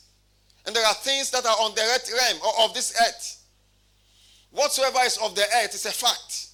and 0.67 0.75
there 0.75 0.87
are 0.87 0.95
things 0.95 1.31
that 1.31 1.45
are 1.45 1.57
on 1.61 1.75
the 1.75 1.83
earth 1.83 2.11
realm 2.13 2.39
or 2.45 2.65
of 2.65 2.75
this 2.75 2.95
earth. 3.01 3.43
Whatsoever 4.51 4.99
is 5.05 5.19
of 5.19 5.35
the 5.35 5.45
earth 5.63 5.75
is 5.75 5.87
a 5.87 5.93
fact. 5.93 6.49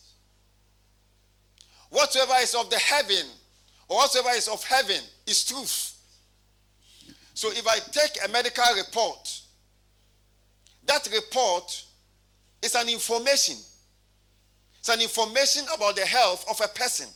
Whatsoever 1.90 2.34
is 2.40 2.54
of 2.54 2.70
the 2.70 2.78
heaven 2.78 3.26
or 3.88 3.98
whatsoever 3.98 4.30
is 4.30 4.48
of 4.48 4.64
heaven 4.64 5.00
is 5.26 5.44
truth. 5.44 5.94
So 7.34 7.50
if 7.50 7.66
I 7.66 7.78
take 7.78 8.18
a 8.24 8.30
medical 8.30 8.64
report, 8.76 9.40
that 10.86 11.08
report 11.12 11.84
is 12.62 12.74
an 12.74 12.88
information. 12.88 13.56
It's 14.78 14.88
an 14.88 15.00
information 15.00 15.64
about 15.74 15.96
the 15.96 16.04
health 16.04 16.44
of 16.50 16.60
a 16.62 16.68
person. 16.68 17.08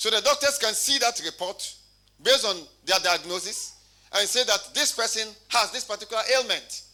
So 0.00 0.08
the 0.08 0.22
doctors 0.22 0.56
can 0.56 0.72
see 0.72 0.96
that 0.96 1.20
report 1.26 1.74
based 2.22 2.46
on 2.46 2.56
their 2.86 2.98
diagnosis 3.00 3.74
and 4.16 4.26
say 4.26 4.42
that 4.44 4.70
this 4.72 4.92
person 4.92 5.28
has 5.48 5.70
this 5.72 5.84
particular 5.84 6.22
ailment. 6.34 6.84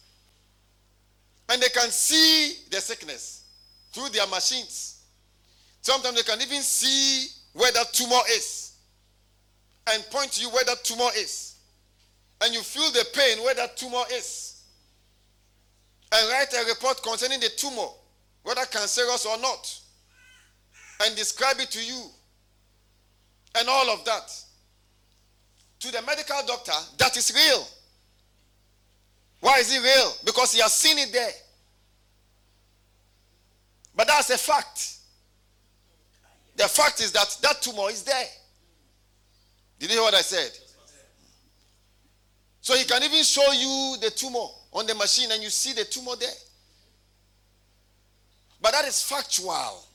And 1.47 1.61
they 1.61 1.69
can 1.69 1.89
see 1.89 2.65
the 2.69 2.81
sickness 2.81 3.43
through 3.93 4.09
their 4.09 4.27
machines. 4.27 5.05
Sometimes 5.81 6.17
they 6.17 6.29
can 6.29 6.41
even 6.41 6.61
see 6.61 7.29
where 7.53 7.71
that 7.71 7.93
tumor 7.93 8.19
is 8.29 8.73
and 9.93 10.03
point 10.11 10.33
to 10.33 10.41
you 10.41 10.49
where 10.49 10.65
that 10.65 10.83
tumor 10.83 11.09
is. 11.15 11.55
And 12.41 12.53
you 12.53 12.61
feel 12.61 12.91
the 12.91 13.05
pain 13.13 13.41
where 13.41 13.55
that 13.55 13.77
tumor 13.77 14.03
is. 14.11 14.63
And 16.11 16.29
write 16.29 16.53
a 16.53 16.67
report 16.67 17.01
concerning 17.01 17.39
the 17.39 17.51
tumor, 17.55 17.87
whether 18.43 18.65
cancerous 18.65 19.25
or 19.25 19.37
not. 19.37 19.79
And 21.05 21.15
describe 21.15 21.61
it 21.61 21.71
to 21.71 21.81
you. 21.81 22.11
And 23.57 23.67
all 23.69 23.89
of 23.89 24.05
that. 24.05 24.43
To 25.79 25.91
the 25.91 26.01
medical 26.03 26.37
doctor, 26.45 26.71
that 26.97 27.15
is 27.17 27.31
real. 27.35 27.67
Why 29.39 29.59
is 29.59 29.75
it 29.75 29.81
real? 29.81 30.13
Because 30.25 30.53
he 30.53 30.61
has 30.61 30.73
seen 30.73 30.97
it 30.97 31.11
there. 31.11 31.31
But 33.95 34.07
that's 34.07 34.29
a 34.29 34.37
fact. 34.37 34.97
The 36.55 36.67
fact 36.67 37.01
is 37.01 37.11
that 37.11 37.37
that 37.41 37.61
tumor 37.61 37.89
is 37.89 38.03
there. 38.03 38.25
Did 39.79 39.91
you 39.91 39.97
hear 39.97 40.03
what 40.03 40.13
I 40.15 40.21
said? 40.21 40.51
So 42.61 42.75
he 42.75 42.83
can 42.83 43.01
even 43.03 43.23
show 43.23 43.51
you 43.53 43.97
the 44.01 44.11
tumor 44.11 44.47
on 44.73 44.85
the 44.87 44.95
machine 44.95 45.31
and 45.31 45.41
you 45.41 45.49
see 45.49 45.73
the 45.73 45.85
tumor 45.85 46.15
there. 46.19 46.29
But 48.61 48.73
that 48.73 48.85
is 48.85 49.01
factual. 49.01 49.85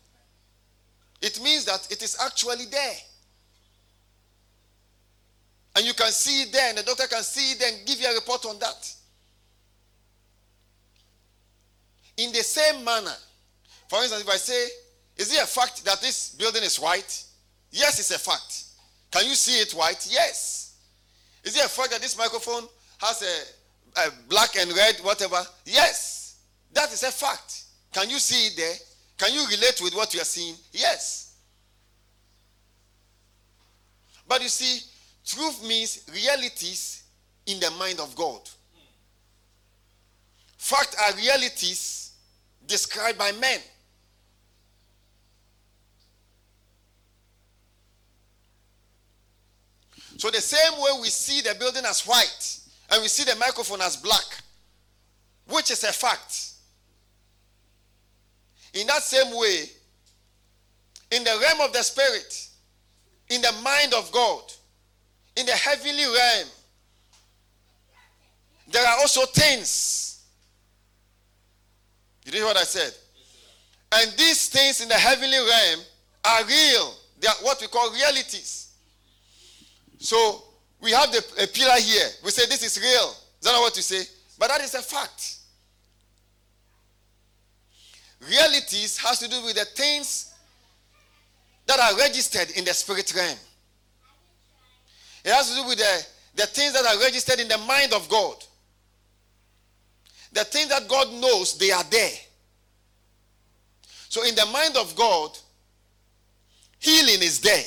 It 1.21 1.41
means 1.43 1.65
that 1.67 1.87
it 1.91 2.03
is 2.03 2.17
actually 2.25 2.67
there. 2.67 2.95
And 5.75 5.87
you 5.87 5.95
can 5.95 6.11
see 6.13 6.43
it 6.43 6.53
there, 6.53 6.69
and 6.69 6.79
the 6.79 6.83
doctor 6.83 7.07
can 7.07 7.23
see 7.23 7.53
it 7.53 7.59
there 7.59 7.73
and 7.73 7.87
give 7.87 8.01
you 8.01 8.07
a 8.07 8.15
report 8.15 8.45
on 8.45 8.59
that. 8.59 8.95
In 12.19 12.31
the 12.31 12.43
same 12.43 12.85
manner, 12.85 13.15
for 13.89 14.01
instance, 14.03 14.23
if 14.23 14.29
I 14.29 14.37
say, 14.37 14.69
Is 15.17 15.35
it 15.35 15.43
a 15.43 15.47
fact 15.47 15.85
that 15.85 16.01
this 16.01 16.35
building 16.35 16.63
is 16.63 16.79
white? 16.81 17.25
Yes, 17.71 17.99
it's 17.99 18.11
a 18.11 18.19
fact. 18.19 18.65
Can 19.11 19.27
you 19.27 19.35
see 19.35 19.61
it 19.61 19.73
white? 19.73 20.09
Yes. 20.11 20.77
Is 21.45 21.57
it 21.57 21.65
a 21.65 21.69
fact 21.69 21.91
that 21.91 22.01
this 22.01 22.17
microphone 22.17 22.65
has 22.99 23.23
a, 23.23 24.01
a 24.01 24.11
black 24.29 24.57
and 24.57 24.73
red, 24.73 24.97
whatever? 25.03 25.43
Yes. 25.65 26.41
That 26.73 26.93
is 26.93 27.03
a 27.03 27.11
fact. 27.11 27.65
Can 27.93 28.09
you 28.09 28.19
see 28.19 28.47
it 28.49 28.57
there? 28.57 28.75
Can 29.19 29.35
you 29.35 29.47
relate 29.47 29.81
with 29.83 29.95
what 29.95 30.15
you 30.15 30.21
are 30.21 30.25
seeing? 30.25 30.55
Yes. 30.73 31.37
But 34.27 34.43
you 34.43 34.49
see, 34.49 34.81
truth 35.25 35.67
means 35.67 36.05
realities 36.13 37.03
in 37.47 37.61
the 37.61 37.71
mind 37.73 38.01
of 38.01 38.15
God. 38.17 38.41
Fact 40.57 40.95
are 41.01 41.17
realities 41.17 42.13
described 42.67 43.19
by 43.19 43.33
men. 43.33 43.61
So, 50.19 50.31
the 50.31 50.41
same 50.41 50.81
way 50.81 50.91
we 51.01 51.09
see 51.09 51.41
the 51.41 51.57
building 51.59 51.85
as 51.85 52.03
white 52.07 52.61
and 52.93 53.03
we 53.03 53.09
see 53.09 53.25
the 53.25 53.37
microphone 53.37 53.81
as 53.81 53.97
black, 53.97 54.25
which 55.49 55.71
is 55.71 55.83
a 55.83 55.93
fact. 55.93 56.51
In 58.75 58.87
that 58.87 59.03
same 59.03 59.37
way, 59.37 59.65
in 61.11 61.25
the 61.25 61.39
realm 61.43 61.61
of 61.63 61.73
the 61.73 61.83
spirit, 61.83 62.49
in 63.31 63.43
the 63.43 63.53
mind 63.65 63.95
of 63.95 64.13
God, 64.13 64.43
in 65.37 65.47
the 65.47 65.53
heavenly 65.53 66.05
realm, 66.05 66.49
there 68.71 68.87
are 68.87 68.99
also 69.01 69.25
things. 69.27 70.25
You 72.25 72.33
hear 72.33 72.45
what 72.45 72.57
I 72.57 72.65
said? 72.65 72.93
And 73.93 74.11
these 74.17 74.49
things 74.49 74.81
in 74.81 74.89
the 74.89 74.95
heavenly 74.95 75.37
realm 75.39 75.81
are 76.25 76.45
real. 76.45 76.95
They 77.21 77.29
are 77.29 77.35
what 77.43 77.61
we 77.61 77.67
call 77.67 77.93
realities. 77.93 78.73
So 79.99 80.45
we 80.81 80.93
have 80.93 81.13
the, 81.13 81.19
a 81.43 81.47
pillar 81.47 81.79
here. 81.79 82.09
We 82.25 82.31
say 82.31 82.47
this 82.47 82.63
is 82.63 82.81
real. 82.81 83.11
Is 83.11 83.43
that 83.43 83.53
not 83.53 83.61
what 83.61 83.77
you 83.77 83.83
say? 83.83 84.03
But 84.39 84.49
that 84.49 84.61
is 84.61 84.75
a 84.75 84.83
fact. 84.83 85.39
Realities 88.29 88.97
has 88.99 89.19
to 89.19 89.29
do 89.29 89.43
with 89.45 89.57
the 89.57 89.65
things 89.65 90.33
that 91.67 91.79
are 91.79 91.99
registered 91.99 92.51
in 92.57 92.65
the 92.65 92.73
spirit 92.73 93.13
realm. 93.15 93.37
It 95.25 95.33
has 95.33 95.51
to 95.51 95.63
do 95.63 95.69
with 95.69 95.79
the, 95.79 96.07
the 96.35 96.47
things 96.47 96.73
that 96.73 96.85
are 96.85 97.01
registered 97.01 97.41
in 97.41 97.49
the 97.49 97.59
mind 97.59 97.93
of 97.93 98.09
God. 98.09 98.37
The 100.33 100.45
things 100.45 100.69
that 100.71 100.89
God 100.89 101.13
knows, 101.13 101.59
they 101.59 101.71
are 101.71 101.85
there. 101.85 102.11
So 104.09 104.25
in 104.25 104.35
the 104.35 104.47
mind 104.47 104.77
of 104.77 104.95
God, 104.97 105.39
healing 106.79 107.23
is 107.23 107.41
there. 107.41 107.65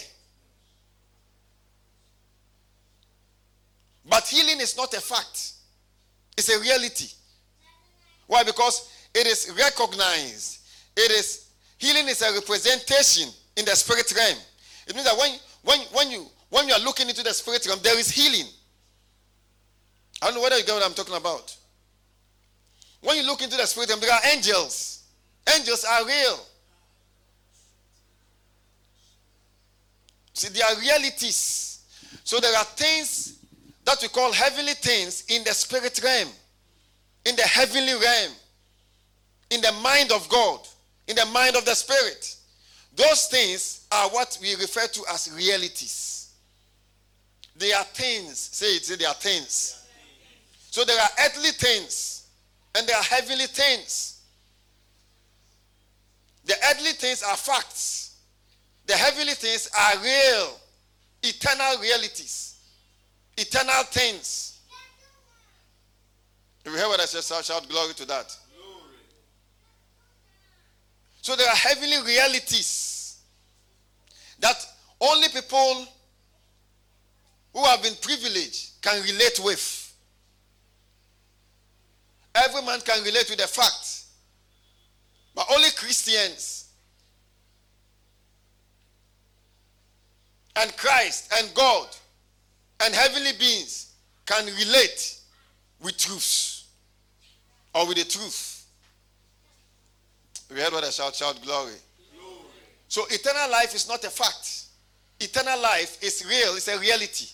But 4.08 4.28
healing 4.28 4.60
is 4.62 4.78
not 4.78 4.94
a 4.94 5.02
fact, 5.02 5.54
it's 6.38 6.50
a 6.50 6.60
reality. 6.60 7.08
Why? 8.28 8.44
Because 8.44 8.90
it 9.14 9.28
is 9.28 9.52
recognized. 9.58 10.60
It 10.96 11.12
is 11.12 11.50
healing 11.78 12.08
is 12.08 12.22
a 12.22 12.34
representation 12.34 13.30
in 13.56 13.66
the 13.66 13.76
spirit 13.76 14.12
realm. 14.16 14.38
It 14.88 14.96
means 14.96 15.06
that 15.06 15.18
when, 15.18 15.32
when, 15.64 15.80
when 15.94 16.12
you 16.12 16.28
when 16.56 16.70
you 16.70 16.74
are 16.74 16.80
looking 16.80 17.10
into 17.10 17.22
the 17.22 17.34
spirit 17.34 17.66
realm, 17.68 17.82
there 17.84 18.00
is 18.00 18.10
healing. 18.10 18.48
I 20.22 20.28
don't 20.28 20.36
know 20.36 20.42
whether 20.42 20.58
you 20.58 20.64
get 20.64 20.74
what 20.74 20.86
I'm 20.86 20.94
talking 20.94 21.18
about. 21.18 21.54
When 23.02 23.18
you 23.18 23.24
look 23.26 23.42
into 23.42 23.58
the 23.58 23.66
spirit 23.66 23.90
realm, 23.90 24.00
there 24.00 24.14
are 24.14 24.22
angels. 24.32 25.04
Angels 25.54 25.84
are 25.84 26.06
real. 26.06 26.40
See, 30.32 30.48
there 30.48 30.66
are 30.66 30.80
realities. 30.80 31.84
So 32.24 32.40
there 32.40 32.58
are 32.58 32.64
things 32.64 33.38
that 33.84 33.98
we 34.02 34.08
call 34.08 34.32
heavenly 34.32 34.76
things 34.76 35.26
in 35.28 35.44
the 35.44 35.54
spirit 35.54 36.00
realm, 36.02 36.30
in 37.26 37.36
the 37.36 37.44
heavenly 37.44 37.96
realm, 37.96 38.32
in 39.50 39.60
the 39.60 39.74
mind 39.84 40.14
of 40.14 40.30
God, 40.30 40.62
in 41.10 41.18
the 41.18 41.26
mind 41.26 41.58
of 41.58 41.66
the 41.66 41.76
spirit. 41.76 42.34
Those 42.96 43.26
things 43.26 43.86
are 43.92 44.08
what 44.08 44.40
we 44.42 44.56
refer 44.56 44.88
to 44.88 45.04
as 45.12 45.30
realities. 45.36 46.25
They 47.56 47.72
are 47.74 47.84
things. 47.84 48.38
Say 48.38 48.76
it, 48.76 48.86
say 48.86 48.96
they 48.96 49.06
are 49.06 49.14
things. 49.14 49.82
So 50.72 50.84
there 50.84 51.00
are 51.00 51.10
earthly 51.26 51.52
things 51.52 52.28
and 52.78 52.86
there 52.88 52.98
are 52.98 53.04
heavenly 53.04 53.46
things. 53.46 54.22
The 56.46 56.56
earthly 56.70 56.92
things 56.92 57.24
are 57.24 57.38
facts. 57.38 58.18
The 58.86 58.94
heavenly 58.94 59.34
things 59.34 59.70
are 59.80 60.04
real, 60.04 60.60
eternal 61.24 61.82
realities 61.82 62.56
eternal 63.38 63.84
things. 63.86 64.60
If 66.64 66.72
you 66.72 66.78
hear 66.78 66.88
what 66.88 67.00
I 67.00 67.06
said, 67.06 67.24
shout, 67.24 67.46
shout 67.46 67.70
glory 67.70 67.94
to 67.94 68.06
that. 68.06 68.36
Glory. 68.56 68.96
So 71.22 71.36
there 71.36 71.48
are 71.50 71.56
heavenly 71.56 71.98
realities 72.06 73.18
that 74.40 74.66
only 75.00 75.28
people 75.30 75.88
who 77.56 77.64
have 77.64 77.82
been 77.82 77.96
privileged 78.02 78.82
can 78.82 79.02
relate 79.02 79.40
with. 79.42 79.82
Every 82.36 82.62
man 82.64 82.82
can 82.82 83.02
relate 83.02 83.30
with 83.30 83.40
the 83.40 83.48
fact, 83.48 84.04
but 85.34 85.46
only 85.50 85.70
Christians 85.78 86.68
and 90.58 90.76
Christ 90.76 91.34
and 91.38 91.54
God 91.54 91.88
and 92.82 92.94
heavenly 92.94 93.32
beings 93.40 93.94
can 94.26 94.46
relate 94.46 95.18
with 95.82 95.96
truths 95.98 96.66
or 97.74 97.88
with 97.88 97.96
the 97.96 98.04
truth. 98.04 98.66
We 100.54 100.60
heard 100.60 100.74
what 100.74 100.84
I 100.84 100.90
shout, 100.90 101.16
shout 101.16 101.42
glory. 101.42 101.72
glory. 102.14 102.36
So 102.90 103.06
eternal 103.10 103.50
life 103.50 103.74
is 103.74 103.88
not 103.88 104.04
a 104.04 104.10
fact. 104.10 104.64
Eternal 105.22 105.62
life 105.62 106.04
is 106.04 106.26
real, 106.28 106.56
it's 106.56 106.68
a 106.68 106.78
reality. 106.78 107.28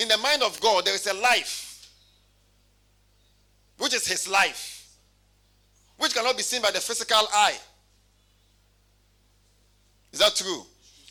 In 0.00 0.08
the 0.08 0.16
mind 0.16 0.42
of 0.42 0.58
God, 0.62 0.86
there 0.86 0.94
is 0.94 1.06
a 1.06 1.12
life, 1.12 1.86
which 3.76 3.92
is 3.92 4.08
his 4.08 4.26
life, 4.26 4.88
which 5.98 6.14
cannot 6.14 6.38
be 6.38 6.42
seen 6.42 6.62
by 6.62 6.70
the 6.70 6.80
physical 6.80 7.28
eye. 7.34 7.58
Is 10.10 10.20
that 10.20 10.34
true? 10.34 10.62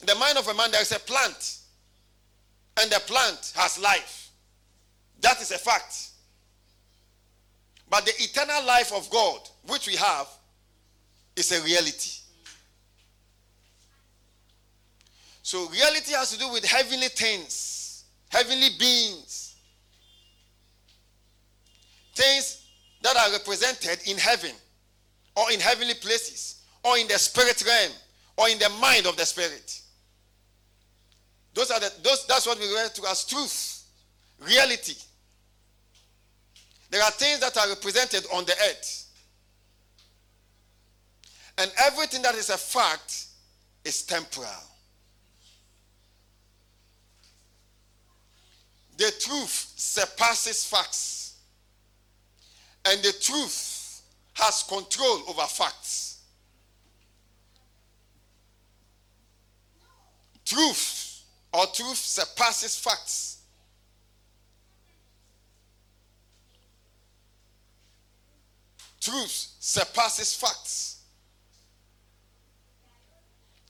In 0.02 0.08
the 0.08 0.16
mind 0.16 0.40
of 0.40 0.48
a 0.48 0.56
man, 0.56 0.72
there 0.72 0.82
is 0.82 0.92
a 0.92 1.00
plant 1.00 1.60
and 2.82 2.92
the 2.92 3.00
plant 3.02 3.54
has 3.56 3.80
life. 3.80 4.32
That 5.22 5.40
is 5.40 5.52
a 5.52 5.60
fact. 5.60 6.10
But 7.92 8.06
the 8.06 8.14
eternal 8.18 8.66
life 8.66 8.92
of 8.92 9.08
God, 9.12 9.42
which 9.68 9.88
we 9.88 9.98
have, 9.98 10.28
is 11.36 11.52
a 11.52 11.64
reality. 11.64 12.22
So, 15.44 15.68
reality 15.70 16.14
has 16.14 16.32
to 16.32 16.40
do 16.40 16.52
with 16.52 16.66
heavenly 16.66 17.08
things, 17.10 17.79
heavenly 18.30 18.70
beings, 18.80 19.56
things 22.16 22.68
that 23.02 23.16
are 23.16 23.32
represented 23.32 24.00
in 24.08 24.18
heaven, 24.18 24.52
or 25.36 25.52
in 25.52 25.60
heavenly 25.60 25.96
places, 25.96 26.64
or 26.84 26.98
in 26.98 27.08
the 27.08 27.18
spirit 27.18 27.64
realm, 27.66 27.92
or 28.38 28.50
in 28.50 28.58
the 28.60 28.70
mind 28.82 29.06
of 29.06 29.18
the 29.18 29.26
spirit. 29.26 29.82
Those 31.54 31.72
are 31.72 31.80
the, 31.80 31.92
those, 32.04 32.26
that's 32.28 32.46
what 32.46 32.60
we 32.60 32.66
refer 32.66 32.90
to 32.90 33.10
as 33.10 33.26
truth, 33.26 33.84
reality. 34.40 34.96
There 36.90 37.04
are 37.04 37.12
things 37.12 37.40
that 37.40 37.58
are 37.58 37.70
represented 37.70 38.26
on 38.34 38.46
the 38.46 38.54
earth. 38.54 39.06
And 41.58 41.72
everything 41.86 42.22
that 42.22 42.36
is 42.36 42.50
a 42.50 42.58
fact 42.58 43.26
is 43.84 44.04
temporal. 44.04 44.48
The 49.00 49.14
truth 49.18 49.74
surpasses 49.78 50.66
facts. 50.66 51.38
And 52.84 53.02
the 53.02 53.14
truth 53.14 54.02
has 54.34 54.62
control 54.64 55.24
over 55.30 55.44
facts. 55.44 56.18
Truth 60.44 61.22
or 61.54 61.66
truth 61.68 61.96
surpasses 61.96 62.78
facts. 62.78 63.38
Truth 69.00 69.48
surpasses 69.62 70.34
facts. 70.36 71.04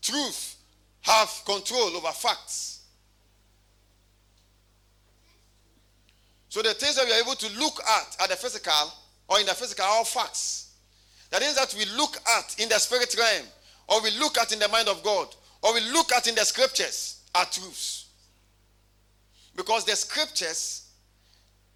Truth 0.01 0.55
have 1.01 1.29
control 1.45 1.95
over 1.97 2.11
facts. 2.13 2.78
So 6.49 6.61
the 6.61 6.73
things 6.73 6.95
that 6.95 7.05
we 7.05 7.13
are 7.13 7.21
able 7.21 7.35
to 7.35 7.59
look 7.59 7.79
at 7.87 8.17
at 8.23 8.29
the 8.29 8.35
physical 8.35 8.73
or 9.27 9.39
in 9.39 9.45
the 9.45 9.53
physical 9.53 9.85
are 9.85 10.03
facts. 10.03 10.73
The 11.29 11.37
things 11.37 11.55
that 11.55 11.75
we 11.77 11.85
look 11.95 12.17
at 12.37 12.59
in 12.59 12.69
the 12.69 12.79
spirit 12.79 13.15
realm 13.17 13.45
or 13.87 14.01
we 14.01 14.11
look 14.19 14.37
at 14.39 14.51
in 14.51 14.59
the 14.59 14.67
mind 14.67 14.87
of 14.87 15.03
God 15.03 15.27
or 15.61 15.73
we 15.75 15.81
look 15.91 16.11
at 16.11 16.27
in 16.27 16.35
the 16.35 16.43
scriptures 16.43 17.21
are 17.35 17.45
truths. 17.45 18.07
Because 19.55 19.85
the 19.85 19.95
scriptures, 19.95 20.89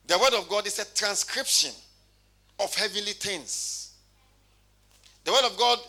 the 0.07 0.17
word 0.17 0.33
of 0.33 0.49
God 0.49 0.65
is 0.65 0.79
a 0.79 0.95
transcription 0.95 1.71
of 2.59 2.73
heavenly 2.73 3.13
things. 3.13 3.93
The 5.23 5.31
word 5.31 5.45
of 5.45 5.57
God 5.57 5.79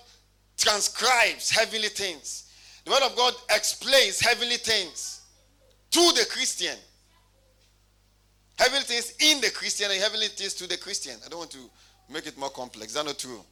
transcribes 0.59 1.51
heavenly 1.51 1.89
things. 1.89 2.51
The 2.85 2.91
word 2.91 3.03
of 3.03 3.17
God 3.17 3.35
explains 3.51 4.21
heavenly 4.21 4.57
things 4.57 5.23
to 5.91 6.01
the 6.15 6.27
Christian. 6.31 6.77
Heavenly 8.59 8.85
things 8.85 9.15
in 9.19 9.41
the 9.41 9.51
Christian 9.51 9.91
and 9.91 10.01
heavenly 10.01 10.29
things 10.29 10.55
to 10.55 10.69
the 10.69 10.77
Christian. 10.77 11.15
I 11.25 11.29
don't 11.29 11.41
want 11.41 11.51
to 11.53 11.71
make 12.11 12.27
it 12.27 12.39
more 12.39 12.51
complex. 12.51 12.89
Is 12.89 12.95
that 12.95 13.05
not 13.05 13.19
true? 13.19 13.45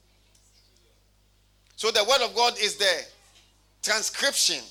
So 1.77 1.91
the 1.91 2.05
word 2.05 2.23
of 2.25 2.35
God 2.37 2.55
is 2.61 2.77
the 2.77 3.05
transcription 3.83 4.62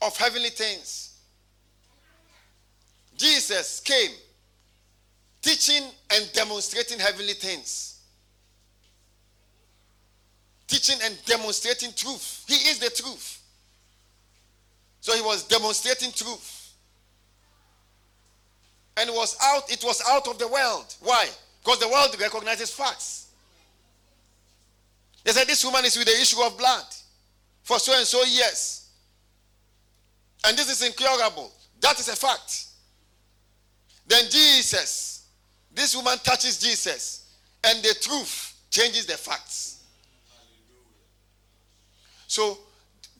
of 0.00 0.16
heavenly 0.16 0.48
things. 0.48 1.10
Jesus 3.16 3.80
came 3.80 4.10
teaching 5.42 5.82
and 6.14 6.30
demonstrating 6.32 6.98
heavenly 6.98 7.34
things. 7.34 8.00
Teaching 10.66 10.96
and 11.04 11.16
demonstrating 11.26 11.92
truth. 11.94 12.44
He 12.48 12.54
is 12.54 12.78
the 12.78 12.88
truth. 12.88 13.41
So 15.02 15.14
he 15.14 15.20
was 15.20 15.42
demonstrating 15.42 16.12
truth. 16.12 16.74
And 18.96 19.10
it 19.10 19.14
was 19.14 19.36
out, 19.42 19.70
it 19.70 19.82
was 19.82 20.00
out 20.08 20.28
of 20.28 20.38
the 20.38 20.46
world. 20.46 20.94
Why? 21.00 21.28
Because 21.62 21.80
the 21.80 21.88
world 21.88 22.16
recognizes 22.20 22.70
facts. 22.70 23.26
They 25.24 25.32
said 25.32 25.48
this 25.48 25.64
woman 25.64 25.84
is 25.84 25.96
with 25.96 26.06
the 26.06 26.12
issue 26.12 26.40
of 26.40 26.56
blood 26.56 26.84
for 27.64 27.80
so 27.80 27.96
and 27.96 28.06
so 28.06 28.22
years. 28.22 28.88
And 30.46 30.56
this 30.56 30.70
is 30.70 30.86
incurable. 30.86 31.52
That 31.80 31.98
is 31.98 32.08
a 32.08 32.16
fact. 32.16 32.66
Then 34.06 34.24
Jesus, 34.30 35.26
this 35.74 35.96
woman 35.96 36.18
touches 36.22 36.58
Jesus, 36.58 37.34
and 37.64 37.82
the 37.82 37.94
truth 38.00 38.54
changes 38.70 39.06
the 39.06 39.14
facts. 39.14 39.82
So 42.28 42.58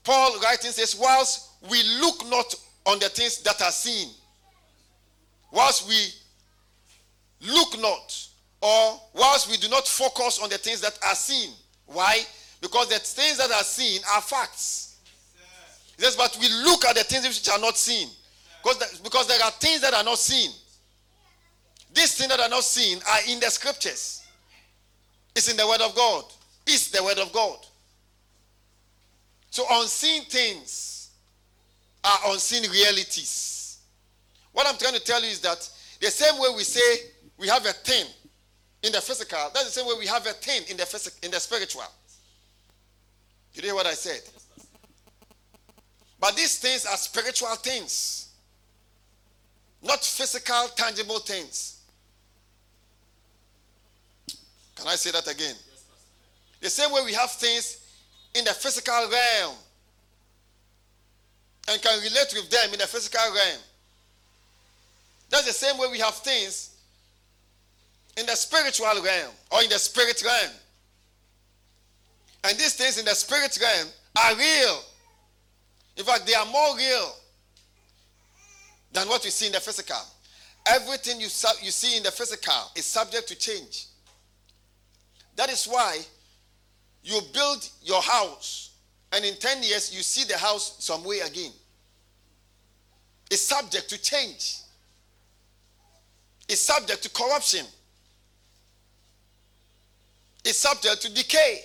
Paul 0.05 0.39
writing 0.41 0.71
says, 0.71 0.95
whilst 0.95 1.49
we 1.71 1.83
look 2.01 2.29
not 2.29 2.55
on 2.87 2.99
the 2.99 3.09
things 3.09 3.39
that 3.43 3.61
are 3.63 3.71
seen, 3.71 4.09
whilst 5.53 5.89
we 5.89 6.09
look 7.53 7.81
not, 7.81 8.29
or 8.61 9.01
whilst 9.15 9.51
we 9.51 9.57
do 9.57 9.69
not 9.69 9.87
focus 9.87 10.41
on 10.43 10.49
the 10.49 10.59
things 10.59 10.81
that 10.81 10.99
are 11.07 11.15
seen. 11.15 11.51
Why? 11.87 12.21
Because 12.61 12.89
the 12.89 12.99
things 12.99 13.39
that 13.39 13.51
are 13.51 13.65
seen 13.65 14.01
are 14.15 14.23
facts. 14.23 14.97
Says, 15.99 16.17
but 16.17 16.37
we 16.41 16.49
look 16.65 16.85
at 16.85 16.97
the 16.97 17.05
things 17.05 17.27
which 17.27 17.49
are 17.49 17.61
not 17.61 17.77
seen. 17.77 18.09
Because, 18.63 19.01
because 19.01 19.29
there 19.29 19.41
are 19.45 19.53
things 19.53 19.81
that 19.83 19.95
are 19.95 20.03
not 20.03 20.19
seen. 20.19 20.51
These 21.95 22.17
things 22.17 22.31
that 22.31 22.41
are 22.41 22.49
not 22.49 22.65
seen 22.65 22.99
are 23.09 23.19
in 23.29 23.39
the 23.39 23.47
scriptures. 23.47 24.25
It's 25.37 25.49
in 25.49 25.57
the 25.57 25.67
word 25.67 25.81
of 25.81 25.95
God. 25.95 26.25
It's 26.67 26.91
the 26.91 27.05
word 27.05 27.19
of 27.19 27.33
God. 27.33 27.59
So 29.51 29.65
unseen 29.71 30.25
things 30.25 30.92
are 32.05 32.19
unseen 32.27 32.71
realities. 32.71 33.79
What 34.53 34.67
I'm 34.67 34.77
trying 34.77 34.95
to 34.95 35.01
tell 35.01 35.23
you 35.23 35.29
is 35.29 35.41
that 35.41 35.69
the 36.01 36.11
same 36.11 36.41
way 36.41 36.49
we 36.57 36.65
say 36.65 36.81
we 37.39 37.49
have 37.49 37.65
a 37.65 37.73
thing 37.73 38.07
in 38.83 38.93
the 38.93 39.01
physical, 39.01 39.39
that's 39.55 39.67
the 39.67 39.81
same 39.81 39.87
way 39.87 39.95
we 39.99 40.07
have 40.07 40.27
a 40.27 40.33
thing 40.33 40.63
in 40.69 40.77
the 40.77 41.13
in 41.23 41.31
the 41.31 41.39
spiritual. 41.41 41.85
You 43.55 43.63
hear 43.63 43.75
what 43.75 43.87
I 43.87 43.95
said? 43.95 44.21
But 46.19 46.37
these 46.37 46.59
things 46.59 46.87
are 46.87 46.97
spiritual 46.97 47.55
things, 47.57 48.29
not 49.83 50.05
physical, 50.05 50.69
tangible 50.77 51.19
things. 51.19 51.81
Can 54.77 54.87
I 54.87 54.95
say 54.95 55.11
that 55.11 55.27
again? 55.29 55.55
The 56.61 56.71
same 56.71 56.93
way 56.93 57.03
we 57.05 57.13
have 57.13 57.31
things 57.31 57.87
in 58.35 58.45
the 58.45 58.53
physical 58.53 58.95
realm 58.95 59.55
and 61.69 61.81
can 61.81 61.99
relate 62.01 62.33
with 62.35 62.51
them 62.51 62.73
in 62.73 62.79
the 62.79 62.87
physical 62.87 63.21
realm. 63.35 63.61
That's 65.31 65.47
the 65.47 65.53
same 65.53 65.79
way 65.79 65.87
we 65.91 65.99
have 65.99 66.15
things 66.17 66.71
in 68.17 68.27
the 68.27 68.35
spiritual 68.35 69.03
realm 69.03 69.33
or 69.51 69.63
in 69.63 69.71
the 69.71 69.79
spirit 69.79 70.23
realm. 70.25 70.53
And 72.45 72.59
these 72.59 72.75
things 72.75 72.99
in 72.99 73.05
the 73.05 73.15
spirit 73.15 73.59
realm 73.61 73.89
are 74.17 74.37
real. 74.37 74.81
In 75.97 76.05
fact, 76.05 76.27
they 76.27 76.35
are 76.35 76.47
more 76.47 76.77
real 76.77 77.15
than 78.93 79.09
what 79.09 79.25
we 79.25 79.31
see 79.31 79.47
in 79.47 79.53
the 79.53 79.61
physical. 79.61 79.97
Everything 80.67 81.19
you, 81.21 81.29
you 81.63 81.71
see 81.71 81.97
in 81.97 82.03
the 82.03 82.11
physical 82.11 82.71
is 82.77 82.85
subject 82.85 83.29
to 83.29 83.35
change. 83.35 83.87
That 85.37 85.51
is 85.51 85.67
why 85.67 86.01
you 87.03 87.21
build 87.33 87.69
your 87.83 88.03
house, 88.03 88.72
and 89.13 89.25
in 89.25 89.35
10 89.37 89.63
years, 89.63 89.95
you 89.95 90.03
see 90.03 90.25
the 90.25 90.39
house 90.39 90.77
some 90.79 91.05
way 91.05 91.21
again. 91.21 91.53
It's 93.31 93.43
subject 93.43 93.89
to 93.91 94.01
change, 94.01 94.59
it's 96.49 96.61
subject 96.61 97.03
to 97.03 97.11
corruption, 97.11 97.67
it's 100.45 100.59
subject 100.59 101.03
to 101.03 101.13
decay. 101.13 101.61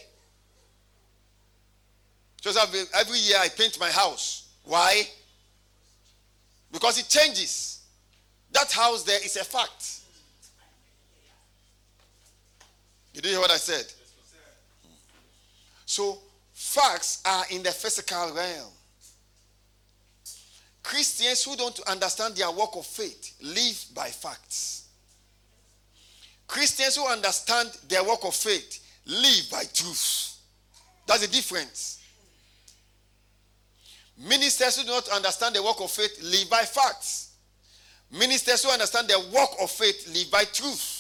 Just 2.40 2.60
every 2.96 3.18
year 3.18 3.38
I 3.40 3.50
paint 3.50 3.80
my 3.80 3.90
house. 3.90 4.50
Why? 4.64 5.08
Because 6.72 7.00
it 7.00 7.10
changes. 7.10 7.82
That 8.52 8.72
house 8.72 9.04
there 9.04 9.20
is 9.24 9.36
a 9.38 9.44
fact. 9.44 10.02
You 13.14 13.22
didn't 13.22 13.34
hear 13.34 13.42
what 13.42 13.52
I 13.52 13.58
said? 13.58 13.92
So, 15.86 16.20
facts 16.58 17.22
are 17.24 17.46
in 17.52 17.62
the 17.62 17.70
physical 17.70 18.34
realm. 18.34 18.72
Christians 20.82 21.44
who 21.44 21.56
don't 21.56 21.80
understand 21.82 22.36
their 22.36 22.50
work 22.50 22.76
of 22.76 22.84
faith 22.84 23.36
live 23.44 23.86
by 23.94 24.08
facts. 24.08 24.88
Christians 26.48 26.96
who 26.96 27.06
understand 27.06 27.70
their 27.88 28.04
work 28.04 28.24
of 28.24 28.34
faith 28.34 28.84
live 29.06 29.52
by 29.52 29.66
truth. 29.72 30.36
That's 31.06 31.22
the 31.22 31.28
difference. 31.28 32.02
Ministers 34.18 34.78
who 34.78 34.84
do 34.84 34.90
not 34.90 35.10
understand 35.10 35.56
the 35.56 35.62
work 35.62 35.80
of 35.80 35.92
faith 35.92 36.20
live 36.24 36.50
by 36.50 36.64
facts. 36.64 37.36
Ministers 38.12 38.64
who 38.64 38.72
understand 38.72 39.08
the 39.08 39.20
work 39.32 39.52
of 39.62 39.70
faith 39.70 40.12
live 40.12 40.32
by 40.32 40.44
truth. 40.46 40.97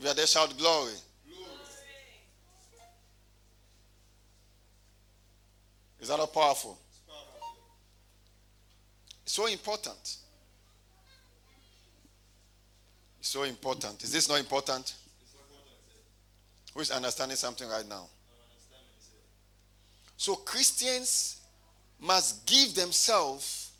We 0.00 0.08
are 0.08 0.14
there, 0.14 0.26
shout 0.26 0.56
glory. 0.56 0.92
Is 6.00 6.08
that 6.08 6.16
not 6.16 6.32
powerful? 6.32 6.78
It's 9.22 9.32
so 9.34 9.46
important. 9.46 10.16
It's 13.18 13.28
so 13.28 13.42
important. 13.42 14.02
Is 14.02 14.10
this 14.12 14.28
not 14.28 14.38
important? 14.38 14.94
Who 16.74 16.80
is 16.80 16.90
understanding 16.90 17.36
something 17.36 17.68
right 17.68 17.86
now? 17.86 18.06
So 20.16 20.34
Christians 20.36 21.40
must 22.00 22.46
give 22.46 22.74
themselves 22.74 23.72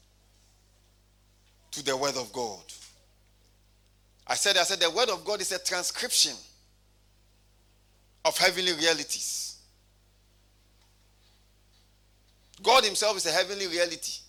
to 1.71 1.83
the 1.83 1.97
word 1.97 2.17
of 2.17 2.31
God. 2.33 2.61
I 4.31 4.35
said, 4.35 4.57
I 4.57 4.63
said 4.63 4.79
the 4.79 4.89
word 4.89 5.09
of 5.09 5.25
God 5.25 5.41
is 5.41 5.51
a 5.51 5.59
transcription 5.59 6.35
of 8.25 8.39
heavenly 8.39 8.73
realities. 8.75 9.57
God 12.63 12.85
himself 12.85 13.17
is 13.17 13.27
a 13.27 13.33
heavenly 13.33 13.67
reality. 13.67 14.21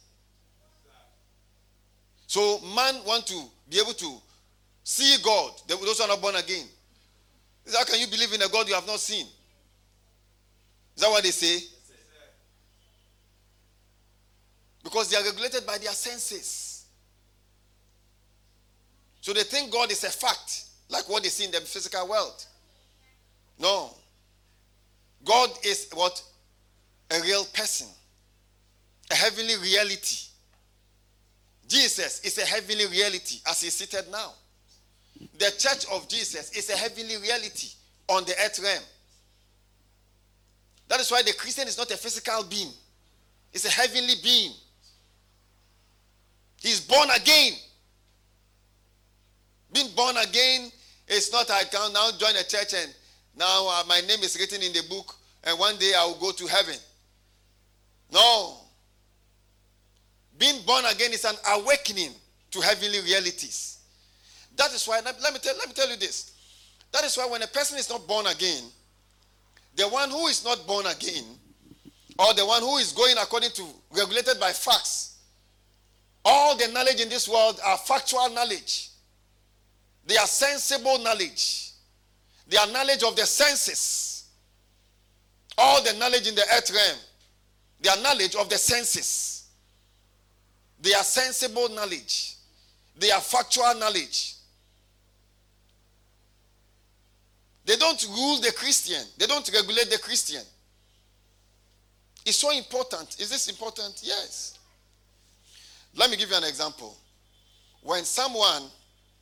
So 2.25 2.59
man 2.75 2.95
want 3.05 3.27
to 3.27 3.43
be 3.69 3.79
able 3.79 3.93
to 3.93 4.15
see 4.83 5.17
God. 5.23 5.51
Those 5.67 6.01
are 6.01 6.07
not 6.07 6.19
born 6.19 6.35
again. 6.35 6.65
How 7.71 7.83
can 7.83 7.99
you 7.99 8.07
believe 8.07 8.33
in 8.33 8.41
a 8.41 8.49
God 8.49 8.67
you 8.67 8.73
have 8.73 8.87
not 8.87 8.99
seen? 8.99 9.27
Is 10.95 11.03
that 11.03 11.11
what 11.11 11.21
they 11.21 11.29
say? 11.29 11.59
Because 14.83 15.11
they 15.11 15.17
are 15.17 15.23
regulated 15.23 15.63
by 15.67 15.77
their 15.77 15.91
senses. 15.91 16.70
So 19.21 19.33
they 19.33 19.43
think 19.43 19.71
God 19.71 19.91
is 19.91 20.03
a 20.03 20.09
fact, 20.09 20.65
like 20.89 21.07
what 21.07 21.23
they 21.23 21.29
see 21.29 21.45
in 21.45 21.51
the 21.51 21.61
physical 21.61 22.07
world. 22.07 22.45
No. 23.59 23.91
God 25.23 25.51
is 25.63 25.87
what? 25.93 26.21
A 27.11 27.21
real 27.21 27.45
person, 27.53 27.87
a 29.11 29.15
heavenly 29.15 29.57
reality. 29.57 30.27
Jesus 31.67 32.21
is 32.21 32.37
a 32.37 32.45
heavenly 32.45 32.87
reality 32.87 33.39
as 33.47 33.61
he's 33.61 33.73
seated 33.73 34.05
now. 34.11 34.33
The 35.37 35.51
church 35.57 35.85
of 35.91 36.07
Jesus 36.07 36.51
is 36.51 36.69
a 36.69 36.75
heavenly 36.75 37.17
reality 37.17 37.67
on 38.07 38.23
the 38.25 38.33
earth 38.43 38.59
realm. 38.61 38.83
That 40.87 40.99
is 40.99 41.11
why 41.11 41.21
the 41.21 41.33
Christian 41.33 41.67
is 41.67 41.77
not 41.77 41.91
a 41.91 41.97
physical 41.97 42.43
being, 42.43 42.71
it's 43.53 43.65
a 43.65 43.69
heavenly 43.69 44.15
being. 44.23 44.51
He's 46.59 46.81
born 46.81 47.09
again. 47.15 47.53
Being 49.73 49.89
born 49.95 50.17
again 50.17 50.71
is 51.07 51.31
not 51.31 51.49
I 51.49 51.63
can 51.63 51.93
now 51.93 52.11
join 52.17 52.35
a 52.35 52.43
church 52.43 52.73
and 52.75 52.93
now 53.37 53.67
uh, 53.69 53.83
my 53.87 54.01
name 54.01 54.19
is 54.21 54.37
written 54.39 54.61
in 54.61 54.73
the 54.73 54.83
book 54.89 55.15
and 55.43 55.57
one 55.57 55.77
day 55.77 55.93
I 55.97 56.05
will 56.05 56.19
go 56.19 56.31
to 56.31 56.47
heaven. 56.47 56.75
No. 58.11 58.57
Being 60.37 60.61
born 60.65 60.83
again 60.85 61.11
is 61.13 61.25
an 61.25 61.35
awakening 61.53 62.11
to 62.51 62.61
heavenly 62.61 62.99
realities. 63.01 63.79
That 64.57 64.73
is 64.73 64.85
why, 64.85 64.99
let 65.05 65.33
me, 65.33 65.39
tell, 65.41 65.55
let 65.57 65.67
me 65.67 65.73
tell 65.73 65.89
you 65.89 65.97
this. 65.97 66.33
That 66.91 67.03
is 67.05 67.15
why 67.15 67.25
when 67.27 67.41
a 67.41 67.47
person 67.47 67.77
is 67.77 67.89
not 67.89 68.05
born 68.07 68.27
again, 68.27 68.63
the 69.75 69.87
one 69.87 70.09
who 70.09 70.27
is 70.27 70.43
not 70.43 70.67
born 70.67 70.85
again, 70.85 71.23
or 72.19 72.33
the 72.33 72.45
one 72.45 72.61
who 72.61 72.77
is 72.77 72.91
going 72.91 73.15
according 73.17 73.51
to 73.51 73.65
regulated 73.95 74.39
by 74.39 74.51
facts, 74.51 75.19
all 76.25 76.57
the 76.57 76.67
knowledge 76.67 76.99
in 76.99 77.09
this 77.09 77.27
world 77.27 77.59
are 77.65 77.77
factual 77.77 78.29
knowledge. 78.29 78.90
They 80.05 80.17
are 80.17 80.27
sensible 80.27 80.99
knowledge. 80.99 81.71
They 82.47 82.57
are 82.57 82.67
knowledge 82.67 83.03
of 83.03 83.15
the 83.15 83.25
senses. 83.25 84.25
All 85.57 85.83
the 85.83 85.93
knowledge 85.93 86.27
in 86.27 86.35
the 86.35 86.43
earth 86.53 86.71
realm, 86.71 86.97
they 87.81 87.89
are 87.89 88.01
knowledge 88.01 88.35
of 88.35 88.49
the 88.49 88.57
senses. 88.57 89.47
They 90.81 90.93
are 90.93 91.03
sensible 91.03 91.69
knowledge. 91.69 92.35
They 92.97 93.11
are 93.11 93.21
factual 93.21 93.73
knowledge. 93.75 94.35
They 97.65 97.75
don't 97.75 98.05
rule 98.09 98.41
the 98.41 98.51
Christian, 98.51 99.03
they 99.17 99.27
don't 99.27 99.49
regulate 99.53 99.89
the 99.89 99.99
Christian. 99.99 100.41
It's 102.25 102.37
so 102.37 102.51
important. 102.51 103.19
Is 103.19 103.29
this 103.29 103.47
important? 103.47 104.01
Yes. 104.03 104.59
Let 105.95 106.11
me 106.11 106.17
give 106.17 106.29
you 106.29 106.37
an 106.37 106.43
example. 106.43 106.95
When 107.81 108.03
someone 108.03 108.63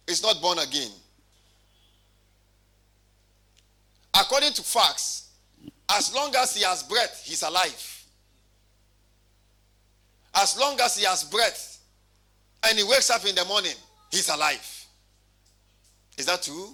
is 0.09 0.23
not 0.23 0.41
born 0.41 0.57
again, 0.59 0.89
according 4.13 4.51
to 4.53 4.63
facts, 4.63 5.29
as 5.89 6.13
long 6.13 6.33
as 6.35 6.55
he 6.55 6.63
has 6.63 6.83
breath, 6.83 7.23
he's 7.25 7.43
alive. 7.43 8.05
As 10.35 10.57
long 10.59 10.79
as 10.81 10.97
he 10.97 11.05
has 11.05 11.23
breath 11.23 11.79
and 12.67 12.77
he 12.77 12.83
wakes 12.83 13.09
up 13.09 13.25
in 13.25 13.35
the 13.35 13.45
morning, 13.45 13.73
he's 14.11 14.29
alive. 14.29 14.85
Is 16.17 16.25
that 16.25 16.43
true? 16.43 16.69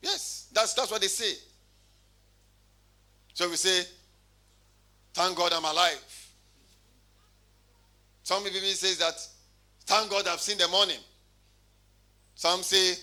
Yes, 0.00 0.48
that's, 0.52 0.74
that's 0.74 0.90
what 0.90 1.00
they 1.00 1.08
say. 1.08 1.34
So 3.34 3.48
we 3.48 3.56
say, 3.56 3.84
Thank 5.12 5.36
God 5.36 5.52
I'm 5.52 5.64
alive. 5.64 6.00
Some 8.22 8.42
people 8.44 8.60
say 8.60 8.94
that 8.94 9.14
Thank 9.86 10.10
God 10.10 10.26
I've 10.26 10.40
seen 10.40 10.58
the 10.58 10.68
morning. 10.68 10.98
Some 12.34 12.62
say, 12.62 13.00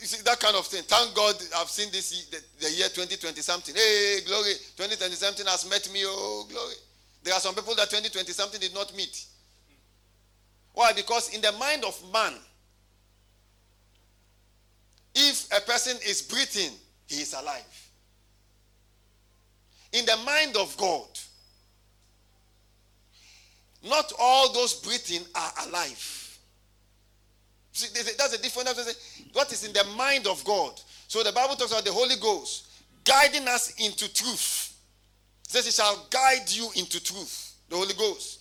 you 0.00 0.06
see, 0.06 0.22
that 0.24 0.40
kind 0.40 0.56
of 0.56 0.66
thing. 0.66 0.82
Thank 0.84 1.14
God 1.14 1.34
I've 1.56 1.68
seen 1.68 1.90
this 1.92 2.26
the, 2.30 2.42
the 2.60 2.72
year 2.72 2.88
2020 2.88 3.40
something. 3.40 3.74
Hey, 3.74 4.18
glory. 4.26 4.54
2020 4.76 5.14
something 5.14 5.46
has 5.46 5.68
met 5.68 5.88
me. 5.92 6.00
Oh, 6.04 6.46
glory. 6.50 6.74
There 7.22 7.34
are 7.34 7.40
some 7.40 7.54
people 7.54 7.74
that 7.76 7.88
2020 7.88 8.32
something 8.32 8.60
did 8.60 8.74
not 8.74 8.94
meet. 8.96 9.26
Why? 10.72 10.92
Because 10.92 11.34
in 11.34 11.40
the 11.40 11.52
mind 11.52 11.84
of 11.84 12.00
man, 12.12 12.34
if 15.14 15.46
a 15.56 15.60
person 15.60 15.96
is 16.06 16.22
breathing, 16.22 16.72
he 17.06 17.20
is 17.20 17.34
alive. 17.34 17.90
In 19.92 20.06
the 20.06 20.16
mind 20.24 20.56
of 20.56 20.74
God, 20.78 21.06
not 23.88 24.12
all 24.18 24.52
those 24.52 24.74
breathing 24.74 25.22
are 25.34 25.52
alive. 25.68 26.21
See, 27.72 27.88
that's 28.18 28.34
a 28.34 28.42
different. 28.42 28.68
What 29.32 29.50
is 29.52 29.64
in 29.64 29.72
the 29.72 29.84
mind 29.96 30.26
of 30.26 30.44
God? 30.44 30.80
So 31.08 31.22
the 31.22 31.32
Bible 31.32 31.56
talks 31.56 31.72
about 31.72 31.84
the 31.84 31.92
Holy 31.92 32.16
Ghost 32.20 32.66
guiding 33.04 33.48
us 33.48 33.74
into 33.78 34.12
truth. 34.12 34.76
It 35.44 35.50
says, 35.50 35.64
He 35.66 35.72
shall 35.72 36.06
guide 36.10 36.48
you 36.50 36.68
into 36.76 37.02
truth. 37.02 37.54
The 37.68 37.76
Holy 37.76 37.94
Ghost. 37.94 38.40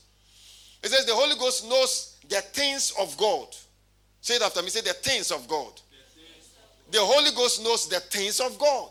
It 0.84 0.90
says, 0.90 1.06
The 1.06 1.16
Holy 1.16 1.36
Ghost 1.36 1.68
knows 1.68 2.18
the 2.28 2.42
things 2.42 2.94
of 3.00 3.16
God. 3.18 3.48
Say 4.20 4.36
it 4.36 4.42
after 4.42 4.62
me. 4.62 4.70
Say, 4.70 4.82
The 4.82 4.94
things 4.94 5.32
of 5.32 5.48
God. 5.48 5.80
The 6.92 7.00
Holy 7.00 7.32
Ghost 7.36 7.64
knows 7.64 7.88
the 7.88 8.02
things 8.02 8.42
of 8.42 8.60
God. 8.60 8.90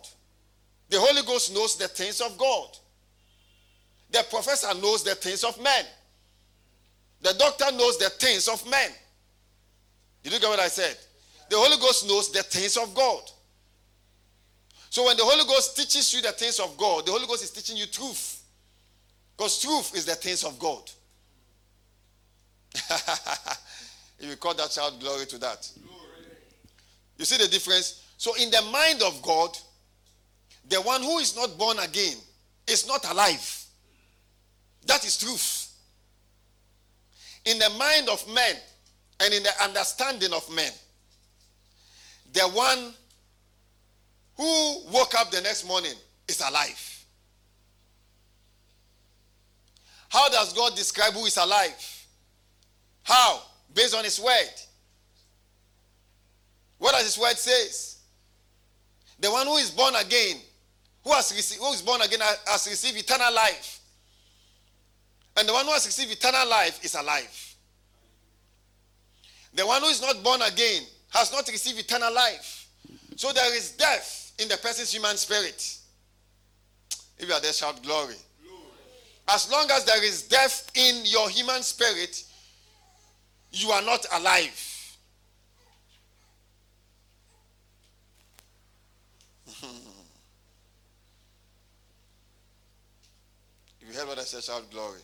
The 0.89 0.99
Holy 0.99 1.23
Ghost 1.23 1.55
knows 1.55 1.77
the 1.77 1.87
things 1.87 2.21
of 2.21 2.37
God. 2.39 2.69
The 4.11 4.25
professor 4.31 4.75
knows 4.75 5.05
the 5.05 5.15
things 5.15 5.45
of 5.45 5.63
men. 5.63 5.85
The 7.23 7.35
doctor 7.35 7.71
knows 7.77 7.99
the 7.99 8.09
things 8.09 8.49
of 8.49 8.69
men. 8.69 8.91
Did 10.23 10.33
you 10.33 10.41
get 10.41 10.49
what 10.49 10.61
I 10.61 10.69
said? 10.69 10.97
The 11.49 11.57
Holy 11.57 11.77
Ghost 11.79 12.07
knows 12.07 12.31
the 12.31 12.43
things 12.43 12.77
of 12.77 12.95
God. 12.95 13.23
So 14.91 15.07
when 15.07 15.17
the 15.17 15.25
Holy 15.25 15.45
Ghost 15.45 15.77
teaches 15.77 16.13
you 16.15 16.23
the 16.23 16.33
things 16.33 16.59
of 16.61 16.77
God, 16.77 17.07
the 17.07 17.13
Holy 17.13 17.27
Ghost 17.27 17.45
is 17.45 17.51
teaching 17.51 17.77
you 17.77 17.87
truth. 17.87 18.43
Because 19.37 19.61
truth 19.61 19.95
is 19.97 20.05
the 20.05 20.15
things 20.15 20.45
of 20.45 20.59
God. 20.59 20.91
if 24.19 24.29
you 24.29 24.37
call 24.37 24.55
that 24.55 24.71
child 24.71 25.01
glory 25.01 25.27
to 25.27 25.39
that. 25.39 25.71
You 27.19 27.25
see 27.25 27.43
the 27.43 27.49
difference? 27.49 28.05
So 28.17 28.35
in 28.35 28.51
the 28.51 28.63
mind 28.73 29.03
of 29.03 29.21
God, 29.23 29.57
the 30.69 30.81
one 30.83 31.03
who 31.03 31.19
is 31.19 31.35
not 31.37 31.57
born 31.57 31.79
again 31.79 32.17
is 32.67 32.87
not 32.87 33.11
alive. 33.11 33.65
That 34.87 35.05
is 35.05 35.19
truth 35.19 35.71
in 37.45 37.59
the 37.59 37.71
mind 37.71 38.09
of 38.09 38.27
men 38.33 38.57
and 39.21 39.35
in 39.35 39.43
the 39.43 39.63
understanding 39.63 40.33
of 40.33 40.49
men. 40.55 40.73
The 42.33 42.43
one 42.43 42.95
who 44.37 44.91
woke 44.91 45.15
up 45.15 45.31
the 45.31 45.41
next 45.43 45.67
morning 45.67 45.93
is 46.27 46.41
alive. 46.41 47.05
How 50.09 50.29
does 50.29 50.53
God 50.53 50.75
describe 50.75 51.13
who 51.13 51.25
is 51.27 51.37
alive? 51.37 52.07
How? 53.03 53.43
Based 53.75 53.95
on 53.95 54.05
his 54.05 54.19
word. 54.19 54.51
What 56.79 56.93
does 56.93 57.05
his 57.05 57.19
word 57.19 57.37
says? 57.37 57.99
The 59.21 59.31
one 59.31 59.47
who 59.47 59.57
is 59.59 59.71
born 59.71 59.95
again, 59.97 60.37
who 61.05 61.13
has 61.13 61.33
received, 61.35 61.63
who 61.63 61.73
is 61.73 61.83
born 61.83 62.01
again 62.01 62.21
has 62.47 62.67
received 62.69 62.99
eternal 62.99 63.33
life. 63.35 63.81
And 65.37 65.49
the 65.49 65.53
one 65.53 65.67
who 65.67 65.73
has 65.73 65.87
received 65.87 66.11
eternal 66.11 66.49
life 66.49 66.83
is 66.85 66.95
alive. 66.95 67.50
The 69.55 69.67
one 69.67 69.83
who 69.83 69.89
is 69.89 70.01
not 70.01 70.23
born 70.23 70.43
again 70.43 70.83
has 71.11 71.33
not 71.33 71.49
received 71.49 71.79
eternal 71.79 72.13
life. 72.13 72.69
So 73.17 73.33
there 73.33 73.55
is 73.55 73.73
death 73.73 74.33
in 74.39 74.49
the 74.49 74.57
person's 74.57 74.93
human 74.93 75.17
spirit. 75.17 75.79
If 77.19 77.29
you 77.29 77.35
are 77.35 77.41
there, 77.41 77.53
shout 77.53 77.83
glory. 77.83 78.15
As 79.29 79.51
long 79.51 79.71
as 79.71 79.85
there 79.85 80.03
is 80.03 80.23
death 80.23 80.71
in 80.75 81.05
your 81.05 81.29
human 81.29 81.63
spirit, 81.63 82.25
you 83.53 83.71
are 83.71 83.83
not 83.83 84.07
alive. 84.13 84.97
if 93.81 93.89
you 93.89 93.95
heard 93.95 94.09
what 94.09 94.19
I 94.19 94.23
said, 94.23 94.43
shout 94.43 94.71
glory. 94.71 94.89
glory. 94.91 95.03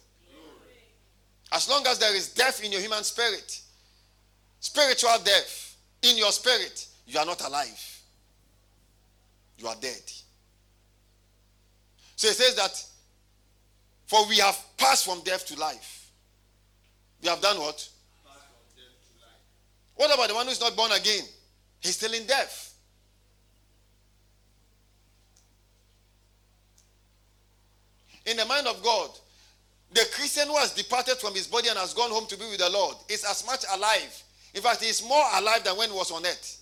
As 1.52 1.68
long 1.68 1.86
as 1.86 1.98
there 1.98 2.16
is 2.16 2.32
death 2.32 2.64
in 2.64 2.72
your 2.72 2.80
human 2.80 3.04
spirit, 3.04 3.60
spiritual 4.66 5.16
death 5.24 5.76
in 6.02 6.18
your 6.18 6.32
spirit, 6.32 6.88
you 7.06 7.18
are 7.18 7.24
not 7.24 7.40
alive. 7.46 8.02
You 9.58 9.68
are 9.68 9.76
dead. 9.80 10.02
So 12.16 12.28
it 12.28 12.34
says 12.34 12.56
that, 12.56 12.84
for 14.06 14.26
we 14.28 14.38
have 14.38 14.58
passed 14.76 15.04
from 15.04 15.20
death 15.22 15.46
to 15.46 15.58
life. 15.58 16.10
We 17.22 17.28
have 17.28 17.40
done 17.40 17.58
what? 17.58 17.88
What 19.94 20.12
about 20.12 20.28
the 20.28 20.34
one 20.34 20.46
who 20.46 20.52
is 20.52 20.60
not 20.60 20.76
born 20.76 20.92
again? 20.92 21.24
He's 21.80 21.96
still 21.96 22.12
in 22.12 22.26
death. 22.26 22.74
In 28.26 28.36
the 28.36 28.44
mind 28.44 28.66
of 28.66 28.82
God, 28.82 29.10
the 29.92 30.04
Christian 30.12 30.48
who 30.48 30.56
has 30.56 30.72
departed 30.72 31.16
from 31.18 31.34
his 31.34 31.46
body 31.46 31.68
and 31.68 31.78
has 31.78 31.94
gone 31.94 32.10
home 32.10 32.26
to 32.26 32.36
be 32.36 32.44
with 32.50 32.58
the 32.58 32.68
Lord 32.68 32.96
is 33.08 33.24
as 33.24 33.46
much 33.46 33.64
alive. 33.72 34.24
In 34.56 34.62
fact, 34.62 34.82
he 34.82 34.88
is 34.88 35.06
more 35.06 35.22
alive 35.34 35.62
than 35.64 35.76
when 35.76 35.90
he 35.90 35.94
was 35.94 36.10
on 36.10 36.24
earth. 36.24 36.58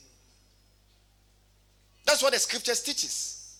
That's 2.04 2.20
what 2.24 2.32
the 2.32 2.40
scriptures 2.40 2.82
teaches. 2.82 3.56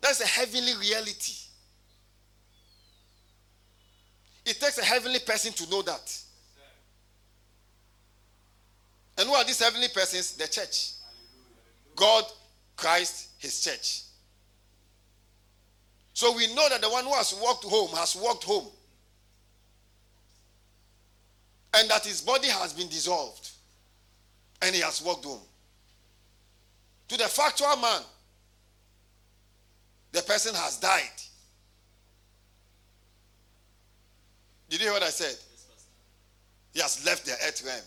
That's 0.00 0.20
a 0.20 0.26
heavenly 0.26 0.72
reality. 0.80 1.34
It 4.46 4.60
takes 4.60 4.78
a 4.78 4.84
heavenly 4.84 5.18
person 5.18 5.52
to 5.52 5.68
know 5.68 5.82
that. 5.82 6.16
And 9.18 9.28
who 9.28 9.34
are 9.34 9.44
these 9.44 9.60
heavenly 9.60 9.88
persons? 9.92 10.36
The 10.36 10.46
church. 10.46 10.92
God, 11.96 12.24
Christ, 12.76 13.30
His 13.38 13.60
church. 13.62 14.02
So 16.14 16.36
we 16.36 16.54
know 16.54 16.68
that 16.68 16.80
the 16.80 16.88
one 16.88 17.04
who 17.04 17.14
has 17.14 17.36
walked 17.42 17.64
home 17.64 17.90
has 17.96 18.14
walked 18.14 18.44
home. 18.44 18.68
And 21.74 21.88
that 21.90 22.04
his 22.04 22.20
body 22.20 22.48
has 22.48 22.72
been 22.72 22.88
dissolved. 22.88 23.50
And 24.60 24.74
he 24.74 24.82
has 24.82 25.02
walked 25.02 25.24
home. 25.24 25.40
To 27.08 27.16
the 27.16 27.24
factual 27.24 27.76
man, 27.76 28.02
the 30.12 30.22
person 30.22 30.54
has 30.54 30.78
died. 30.78 31.02
Did 34.68 34.80
you 34.80 34.86
hear 34.86 34.94
what 34.94 35.02
I 35.02 35.10
said? 35.10 35.36
He 36.72 36.80
has 36.80 37.04
left 37.04 37.26
the 37.26 37.32
earth 37.32 37.62
realm. 37.66 37.82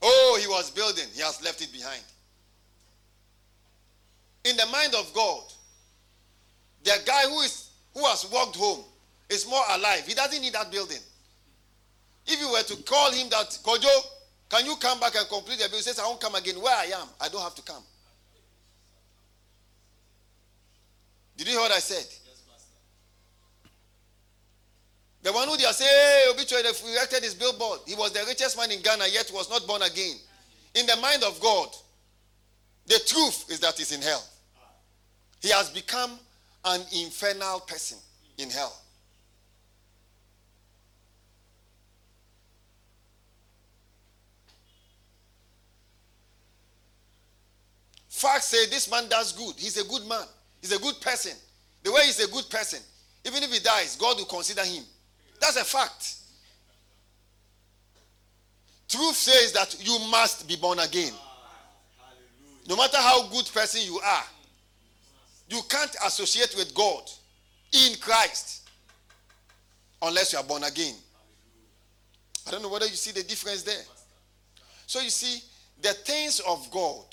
Oh, 0.00 0.38
he 0.40 0.48
was 0.48 0.70
building, 0.70 1.04
he 1.14 1.20
has 1.20 1.42
left 1.44 1.60
it 1.62 1.72
behind. 1.72 2.02
In 4.44 4.56
the 4.56 4.66
mind 4.66 4.94
of 4.94 5.12
God, 5.14 5.42
the 6.82 6.98
guy 7.06 7.22
who 7.28 7.40
is 7.42 7.70
who 7.94 8.04
has 8.06 8.26
walked 8.32 8.56
home 8.56 8.82
is 9.28 9.46
more 9.48 9.62
alive. 9.70 10.04
He 10.06 10.14
doesn't 10.14 10.40
need 10.40 10.54
that 10.54 10.72
building. 10.72 10.98
If 12.26 12.40
you 12.40 12.50
were 12.50 12.62
to 12.62 12.82
call 12.84 13.10
him 13.12 13.28
that, 13.30 13.58
Kojo, 13.62 13.90
can 14.48 14.66
you 14.66 14.76
come 14.76 15.00
back 15.00 15.14
and 15.16 15.28
complete 15.28 15.58
the 15.58 15.64
building? 15.64 15.78
He 15.78 15.82
says, 15.82 15.98
I 15.98 16.06
won't 16.06 16.20
come 16.20 16.34
again. 16.34 16.60
Where 16.60 16.76
I 16.76 16.84
am, 16.84 17.08
I 17.20 17.28
don't 17.28 17.42
have 17.42 17.54
to 17.56 17.62
come. 17.62 17.82
Did 21.36 21.46
you 21.46 21.52
hear 21.54 21.62
what 21.62 21.72
I 21.72 21.78
said? 21.78 22.06
the 25.22 25.32
one 25.32 25.48
who 25.48 25.56
they 25.56 25.62
saying, 25.64 25.88
hey, 25.88 26.24
obituary, 26.30 26.64
erected 26.94 27.22
his 27.22 27.34
billboard. 27.34 27.80
He 27.86 27.94
was 27.94 28.12
the 28.12 28.24
richest 28.26 28.56
man 28.56 28.70
in 28.72 28.82
Ghana, 28.82 29.04
yet 29.10 29.30
was 29.32 29.48
not 29.48 29.66
born 29.66 29.82
again. 29.82 30.16
In 30.74 30.86
the 30.86 30.96
mind 30.96 31.22
of 31.22 31.40
God, 31.40 31.68
the 32.86 33.00
truth 33.06 33.46
is 33.50 33.60
that 33.60 33.78
he's 33.78 33.92
in 33.92 34.02
hell. 34.02 34.24
He 35.40 35.50
has 35.50 35.70
become 35.70 36.18
an 36.64 36.80
infernal 36.92 37.60
person 37.60 37.98
in 38.38 38.50
hell. 38.50 38.76
Facts 48.22 48.46
say 48.46 48.66
this 48.66 48.88
man 48.88 49.08
does 49.08 49.32
good. 49.32 49.56
He's 49.58 49.76
a 49.78 49.84
good 49.84 50.06
man. 50.06 50.24
He's 50.60 50.70
a 50.70 50.78
good 50.78 51.00
person. 51.00 51.32
The 51.82 51.90
way 51.90 52.02
he's 52.04 52.20
a 52.20 52.30
good 52.30 52.48
person, 52.48 52.78
even 53.24 53.42
if 53.42 53.52
he 53.52 53.58
dies, 53.58 53.96
God 53.96 54.16
will 54.16 54.26
consider 54.26 54.62
him. 54.62 54.84
That's 55.40 55.56
a 55.56 55.64
fact. 55.64 56.18
Truth 58.88 59.16
says 59.16 59.52
that 59.54 59.76
you 59.84 59.98
must 60.08 60.46
be 60.46 60.54
born 60.54 60.78
again. 60.78 61.12
No 62.68 62.76
matter 62.76 62.98
how 62.98 63.26
good 63.26 63.50
person 63.52 63.80
you 63.84 63.98
are, 63.98 64.24
you 65.48 65.60
can't 65.68 65.96
associate 66.06 66.54
with 66.56 66.72
God 66.76 67.02
in 67.72 67.96
Christ 67.98 68.70
unless 70.00 70.32
you 70.32 70.38
are 70.38 70.44
born 70.44 70.62
again. 70.62 70.94
I 72.46 72.52
don't 72.52 72.62
know 72.62 72.68
whether 72.68 72.86
you 72.86 72.94
see 72.94 73.10
the 73.10 73.24
difference 73.24 73.64
there. 73.64 73.82
So 74.86 75.00
you 75.00 75.10
see, 75.10 75.42
the 75.80 75.88
things 75.88 76.38
of 76.46 76.70
God 76.70 77.06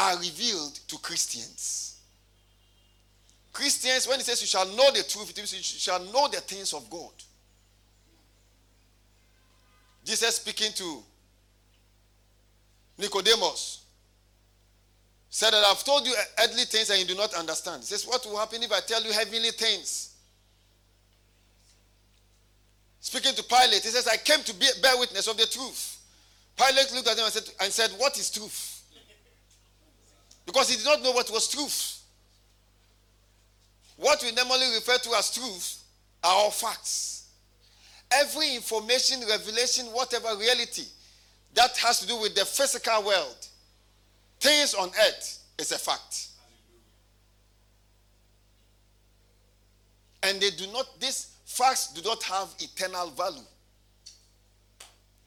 are 0.00 0.18
revealed 0.18 0.80
to 0.88 0.96
Christians. 0.98 2.00
Christians, 3.52 4.08
when 4.08 4.18
he 4.18 4.24
says 4.24 4.40
you 4.40 4.46
shall 4.46 4.66
know 4.66 4.90
the 4.92 5.02
truth, 5.02 5.30
it 5.30 5.36
means 5.36 5.52
you 5.52 5.60
shall 5.62 6.02
know 6.06 6.28
the 6.28 6.40
things 6.40 6.72
of 6.72 6.88
God. 6.88 7.12
Jesus 10.04 10.36
speaking 10.36 10.72
to 10.76 11.02
Nicodemus 12.98 13.84
said 15.28 15.52
that 15.52 15.64
I've 15.64 15.84
told 15.84 16.06
you 16.06 16.14
earthly 16.42 16.64
things 16.64 16.90
and 16.90 17.00
you 17.00 17.06
do 17.06 17.14
not 17.14 17.34
understand. 17.34 17.82
He 17.82 17.86
says, 17.86 18.06
What 18.06 18.24
will 18.24 18.38
happen 18.38 18.62
if 18.62 18.72
I 18.72 18.80
tell 18.80 19.02
you 19.02 19.12
heavenly 19.12 19.50
things? 19.50 20.14
Speaking 23.00 23.34
to 23.34 23.42
Pilate, 23.42 23.82
he 23.82 23.88
says, 23.88 24.08
I 24.08 24.16
came 24.16 24.42
to 24.44 24.54
bear 24.54 24.96
witness 24.98 25.26
of 25.26 25.36
the 25.36 25.46
truth. 25.46 25.98
Pilate 26.56 26.92
looked 26.94 27.08
at 27.08 27.18
him 27.18 27.24
and 27.24 27.32
said, 27.32 27.54
and 27.60 27.72
said, 27.72 27.90
What 27.98 28.18
is 28.18 28.30
truth? 28.30 28.79
Because 30.50 30.68
he 30.68 30.76
did 30.78 30.84
not 30.84 31.00
know 31.00 31.12
what 31.12 31.30
was 31.30 31.46
truth. 31.46 32.02
What 33.96 34.20
we 34.20 34.32
normally 34.32 34.66
refer 34.74 34.98
to 34.98 35.10
as 35.10 35.32
truth 35.32 35.84
are 36.24 36.34
all 36.34 36.50
facts. 36.50 37.28
Every 38.10 38.56
information, 38.56 39.20
revelation, 39.28 39.86
whatever 39.92 40.36
reality 40.36 40.86
that 41.54 41.76
has 41.76 42.00
to 42.00 42.08
do 42.08 42.20
with 42.20 42.34
the 42.34 42.44
physical 42.44 43.04
world 43.04 43.46
things 44.40 44.74
on 44.74 44.88
earth 44.88 45.38
is 45.56 45.70
a 45.70 45.78
fact. 45.78 46.30
And 50.24 50.40
they 50.40 50.50
do 50.50 50.66
not, 50.72 50.98
these 50.98 51.28
facts 51.44 51.92
do 51.92 52.02
not 52.02 52.24
have 52.24 52.48
eternal 52.58 53.10
value. 53.10 53.46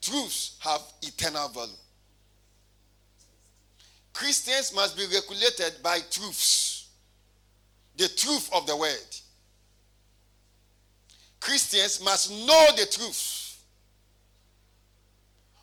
Truths 0.02 0.58
have 0.60 0.82
eternal 1.02 1.48
value. 1.48 1.72
Christians 4.14 4.74
must 4.76 4.96
be 4.96 5.04
regulated 5.06 5.82
by 5.82 6.00
truths, 6.12 6.90
the 7.98 8.08
truth 8.08 8.50
of 8.54 8.68
the 8.68 8.78
word. 8.78 9.18
Christians 11.40 12.02
must 12.04 12.32
know 12.32 12.68
the 12.78 12.86
truth. 12.86 13.60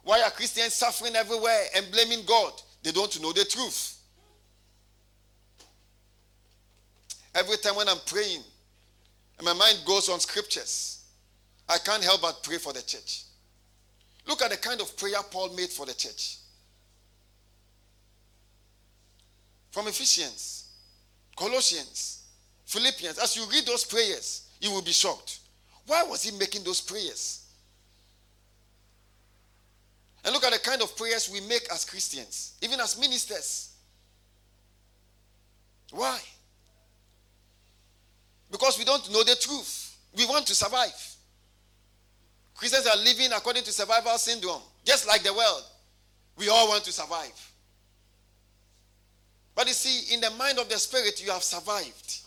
Why 0.03 0.23
are 0.23 0.31
Christians 0.31 0.75
suffering 0.75 1.15
everywhere 1.15 1.67
and 1.77 1.91
blaming 1.91 2.25
God? 2.27 2.53
They 2.83 2.91
don't 2.91 3.23
know 3.23 3.33
the 3.33 3.45
truth. 3.45 3.99
Every 7.35 7.57
time 7.59 7.77
when 7.77 7.89
I'm 7.89 8.01
praying, 8.07 8.43
and 9.39 9.45
my 9.45 9.53
mind 9.53 9.79
goes 9.87 10.09
on 10.09 10.19
scriptures, 10.19 11.05
I 11.68 11.79
can't 11.79 12.03
help 12.03 12.22
but 12.22 12.43
pray 12.43 12.59
for 12.59 12.72
the 12.72 12.83
church. 12.83 13.22
Look 14.27 14.43
at 14.43 14.51
the 14.51 14.57
kind 14.57 14.81
of 14.81 14.97
prayer 14.97 15.22
Paul 15.31 15.55
made 15.55 15.70
for 15.70 15.87
the 15.87 15.95
church. 15.95 16.39
From 19.71 19.87
Ephesians, 19.87 20.68
Colossians, 21.37 22.25
Philippians, 22.66 23.18
as 23.18 23.37
you 23.37 23.45
read 23.51 23.66
those 23.66 23.85
prayers, 23.85 24.49
you 24.61 24.71
will 24.71 24.83
be 24.83 24.93
shocked. 24.93 25.39
Why 25.87 26.03
was 26.03 26.23
he 26.23 26.37
making 26.37 26.64
those 26.64 26.81
prayers? 26.81 27.47
And 30.25 30.35
look 30.35 30.45
at 30.45 30.53
the 30.53 30.59
kind 30.59 30.83
of 30.83 30.97
prayers 30.97 31.31
we 31.33 31.41
make 31.41 31.66
as 31.73 31.85
Christians, 31.85 32.55
even 32.61 32.79
as 32.81 32.99
ministers. 32.99 33.73
Why? 35.91 36.21
Because 38.51 38.79
we 38.79 38.85
don't 38.85 39.11
know 39.12 39.25
the 39.25 39.37
truth. 39.41 39.97
We 40.16 40.27
want 40.27 40.47
to 40.49 40.55
survive. 40.55 41.16
Christians 42.55 42.87
are 42.87 42.97
living 42.99 43.31
according 43.35 43.62
to 43.64 43.73
survival 43.73 44.18
syndrome, 44.18 44.62
just 44.85 45.07
like 45.07 45.23
the 45.23 45.33
world. 45.33 45.62
We 46.37 46.49
all 46.49 46.68
want 46.68 46.85
to 46.85 46.93
survive. 46.93 47.49
But 49.55 49.66
you 49.66 49.74
see, 49.74 50.14
in 50.14 50.20
the 50.20 50.30
mind 50.30 50.59
of 50.59 50.68
the 50.68 50.78
Spirit, 50.78 51.22
you 51.24 51.30
have 51.30 51.42
survived. 51.42 52.20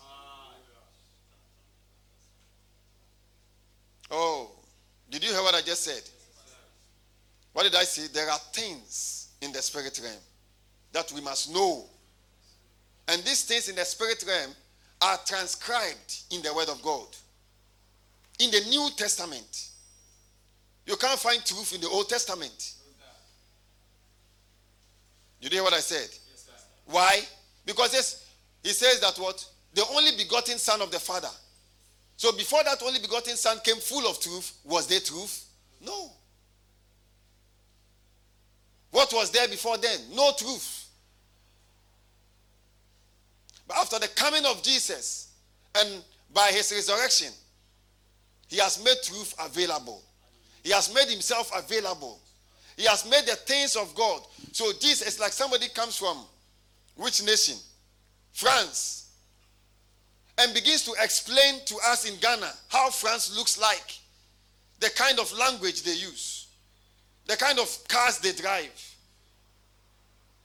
Oh, 4.11 4.51
did 5.09 5.23
you 5.23 5.31
hear 5.31 5.41
what 5.41 5.55
I 5.55 5.61
just 5.61 5.83
said? 5.83 6.03
What 7.53 7.63
did 7.63 7.75
I 7.75 7.83
say? 7.83 8.07
There 8.13 8.29
are 8.29 8.37
things 8.51 9.29
in 9.41 9.51
the 9.51 9.61
spirit 9.61 9.99
realm 10.03 10.21
that 10.91 11.11
we 11.11 11.21
must 11.21 11.53
know. 11.53 11.85
And 13.07 13.21
these 13.23 13.43
things 13.43 13.69
in 13.69 13.75
the 13.75 13.85
spirit 13.85 14.23
realm 14.27 14.51
are 15.01 15.17
transcribed 15.25 16.23
in 16.31 16.41
the 16.41 16.53
Word 16.53 16.69
of 16.69 16.81
God. 16.81 17.07
In 18.39 18.49
the 18.51 18.61
New 18.69 18.89
Testament, 18.95 19.69
you 20.85 20.95
can't 20.95 21.19
find 21.19 21.43
truth 21.45 21.73
in 21.73 21.81
the 21.81 21.87
Old 21.87 22.09
Testament. 22.09 22.73
You 25.41 25.49
hear 25.49 25.63
what 25.63 25.73
I 25.73 25.79
said? 25.79 26.09
Why? 26.85 27.21
Because 27.65 28.25
he 28.61 28.69
says 28.69 28.99
that 29.01 29.17
what? 29.17 29.45
The 29.73 29.83
only 29.91 30.11
begotten 30.17 30.57
Son 30.57 30.81
of 30.81 30.91
the 30.91 30.99
Father. 30.99 31.29
So 32.17 32.31
before 32.31 32.63
that 32.63 32.81
only 32.83 32.99
begotten 32.99 33.35
Son 33.35 33.57
came 33.63 33.77
full 33.77 34.07
of 34.07 34.19
truth, 34.19 34.53
was 34.63 34.87
there 34.87 34.99
truth? 34.99 35.45
No. 35.83 36.11
What 38.91 39.11
was 39.13 39.31
there 39.31 39.47
before 39.47 39.77
then? 39.77 39.99
No 40.13 40.31
truth. 40.37 40.87
But 43.67 43.77
after 43.77 43.99
the 43.99 44.07
coming 44.09 44.45
of 44.45 44.61
Jesus 44.61 45.31
and 45.75 46.03
by 46.33 46.49
his 46.51 46.71
resurrection, 46.71 47.31
he 48.47 48.57
has 48.57 48.83
made 48.83 48.97
truth 49.03 49.33
available. 49.43 50.03
He 50.63 50.71
has 50.71 50.93
made 50.93 51.07
himself 51.07 51.51
available. 51.55 52.19
He 52.77 52.85
has 52.85 53.09
made 53.09 53.25
the 53.25 53.35
things 53.35 53.75
of 53.75 53.93
God. 53.95 54.21
So 54.51 54.71
this 54.73 55.01
is 55.01 55.19
like 55.19 55.31
somebody 55.31 55.67
comes 55.69 55.97
from 55.97 56.23
which 56.95 57.23
nation? 57.23 57.55
France. 58.31 59.11
And 60.37 60.53
begins 60.53 60.83
to 60.85 60.93
explain 61.01 61.59
to 61.65 61.75
us 61.87 62.09
in 62.09 62.19
Ghana 62.19 62.51
how 62.69 62.89
France 62.89 63.35
looks 63.35 63.59
like, 63.59 63.99
the 64.79 64.89
kind 64.89 65.19
of 65.19 65.31
language 65.37 65.83
they 65.83 65.93
use, 65.93 66.47
the 67.27 67.37
kind 67.37 67.59
of 67.59 67.77
cars 67.87 68.19
they 68.19 68.31
drive. 68.33 68.95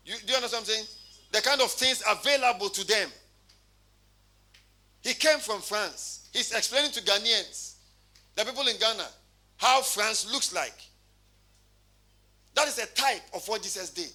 You, 0.05 0.15
do 0.25 0.33
you 0.33 0.37
understand 0.37 0.65
what 0.65 0.71
I'm 0.71 0.75
saying? 0.75 0.87
The 1.33 1.41
kind 1.41 1.61
of 1.61 1.71
things 1.71 2.03
available 2.09 2.69
to 2.71 2.87
them. 2.87 3.11
He 5.03 5.15
came 5.15 5.39
from 5.39 5.61
France. 5.61 6.29
He's 6.33 6.53
explaining 6.53 6.91
to 6.93 7.03
Ghanaians, 7.03 7.75
the 8.37 8.45
people 8.45 8.67
in 8.69 8.79
Ghana, 8.79 9.07
how 9.57 9.81
France 9.81 10.31
looks 10.31 10.53
like. 10.55 10.75
That 12.55 12.69
is 12.69 12.79
a 12.79 12.87
type 12.87 13.23
of 13.35 13.47
what 13.49 13.63
Jesus 13.63 13.91
did. 13.91 14.13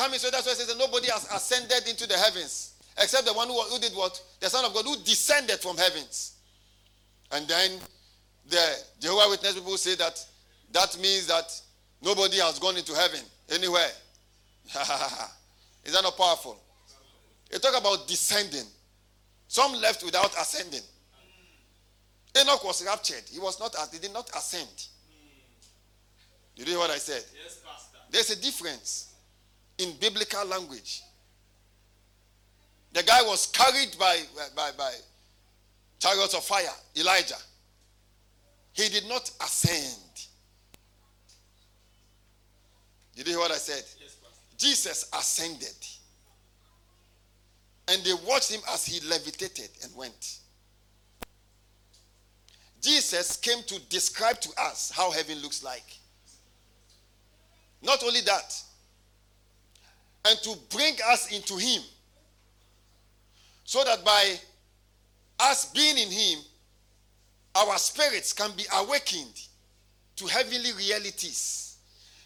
Coming, 0.00 0.18
so 0.18 0.30
that's 0.30 0.46
why 0.46 0.52
it 0.52 0.56
says 0.56 0.68
that 0.68 0.78
nobody 0.78 1.08
has 1.10 1.28
ascended 1.30 1.86
into 1.86 2.06
the 2.06 2.16
heavens 2.16 2.72
except 2.96 3.26
the 3.26 3.34
one 3.34 3.48
who, 3.48 3.60
who 3.60 3.78
did 3.78 3.92
what? 3.92 4.18
The 4.40 4.48
Son 4.48 4.64
of 4.64 4.72
God 4.72 4.86
who 4.86 4.96
descended 5.04 5.58
from 5.58 5.76
heavens. 5.76 6.38
And 7.30 7.46
then 7.46 7.72
the 8.48 8.76
Jehovah 8.98 9.28
Witness 9.28 9.56
people 9.56 9.76
say 9.76 9.96
that 9.96 10.24
that 10.72 10.98
means 11.02 11.26
that 11.26 11.52
nobody 12.00 12.38
has 12.38 12.58
gone 12.58 12.78
into 12.78 12.94
heaven 12.94 13.20
anywhere. 13.52 13.90
Is 15.84 15.92
that 15.92 16.02
not 16.02 16.16
powerful? 16.16 16.58
They 17.50 17.58
talk 17.58 17.78
about 17.78 18.08
descending. 18.08 18.64
Some 19.48 19.74
left 19.74 20.02
without 20.02 20.32
ascending. 20.40 20.80
Enoch 22.40 22.64
was 22.64 22.82
raptured. 22.86 23.24
He 23.30 23.38
was 23.38 23.60
not. 23.60 23.76
He 23.92 23.98
did 23.98 24.14
not 24.14 24.30
ascend. 24.34 24.86
You 26.56 26.64
hear 26.64 26.78
what 26.78 26.88
I 26.88 26.96
said? 26.96 27.22
Yes, 27.44 27.58
Pastor. 27.62 27.98
There's 28.10 28.30
a 28.30 28.40
difference 28.40 29.09
in 29.80 29.92
biblical 30.00 30.44
language. 30.46 31.02
The 32.92 33.02
guy 33.02 33.22
was 33.22 33.46
carried 33.46 33.96
by, 33.98 34.20
by, 34.56 34.70
by 34.76 34.92
chariots 35.98 36.34
of 36.34 36.44
fire, 36.44 36.68
Elijah. 36.96 37.36
He 38.72 38.88
did 38.88 39.08
not 39.08 39.30
ascend. 39.42 39.96
Did 43.14 43.26
you 43.26 43.32
hear 43.34 43.40
what 43.40 43.50
I 43.50 43.56
said? 43.56 43.84
Yes, 44.00 44.16
Jesus 44.56 45.08
ascended. 45.12 45.74
And 47.88 48.02
they 48.04 48.12
watched 48.26 48.52
him 48.52 48.60
as 48.72 48.86
he 48.86 49.06
levitated 49.08 49.70
and 49.82 49.94
went. 49.96 50.38
Jesus 52.80 53.36
came 53.36 53.62
to 53.64 53.78
describe 53.88 54.40
to 54.40 54.48
us 54.58 54.90
how 54.94 55.10
heaven 55.10 55.38
looks 55.40 55.62
like. 55.62 55.98
Not 57.82 58.02
only 58.02 58.20
that, 58.22 58.54
and 60.24 60.38
to 60.42 60.54
bring 60.70 60.94
us 61.08 61.32
into 61.32 61.56
him. 61.56 61.82
So 63.64 63.84
that 63.84 64.04
by 64.04 64.36
us 65.38 65.72
being 65.72 65.96
in 65.96 66.10
him 66.10 66.38
our 67.54 67.78
spirits 67.78 68.32
can 68.32 68.50
be 68.56 68.64
awakened 68.76 69.40
to 70.16 70.26
heavenly 70.26 70.72
realities. 70.72 71.78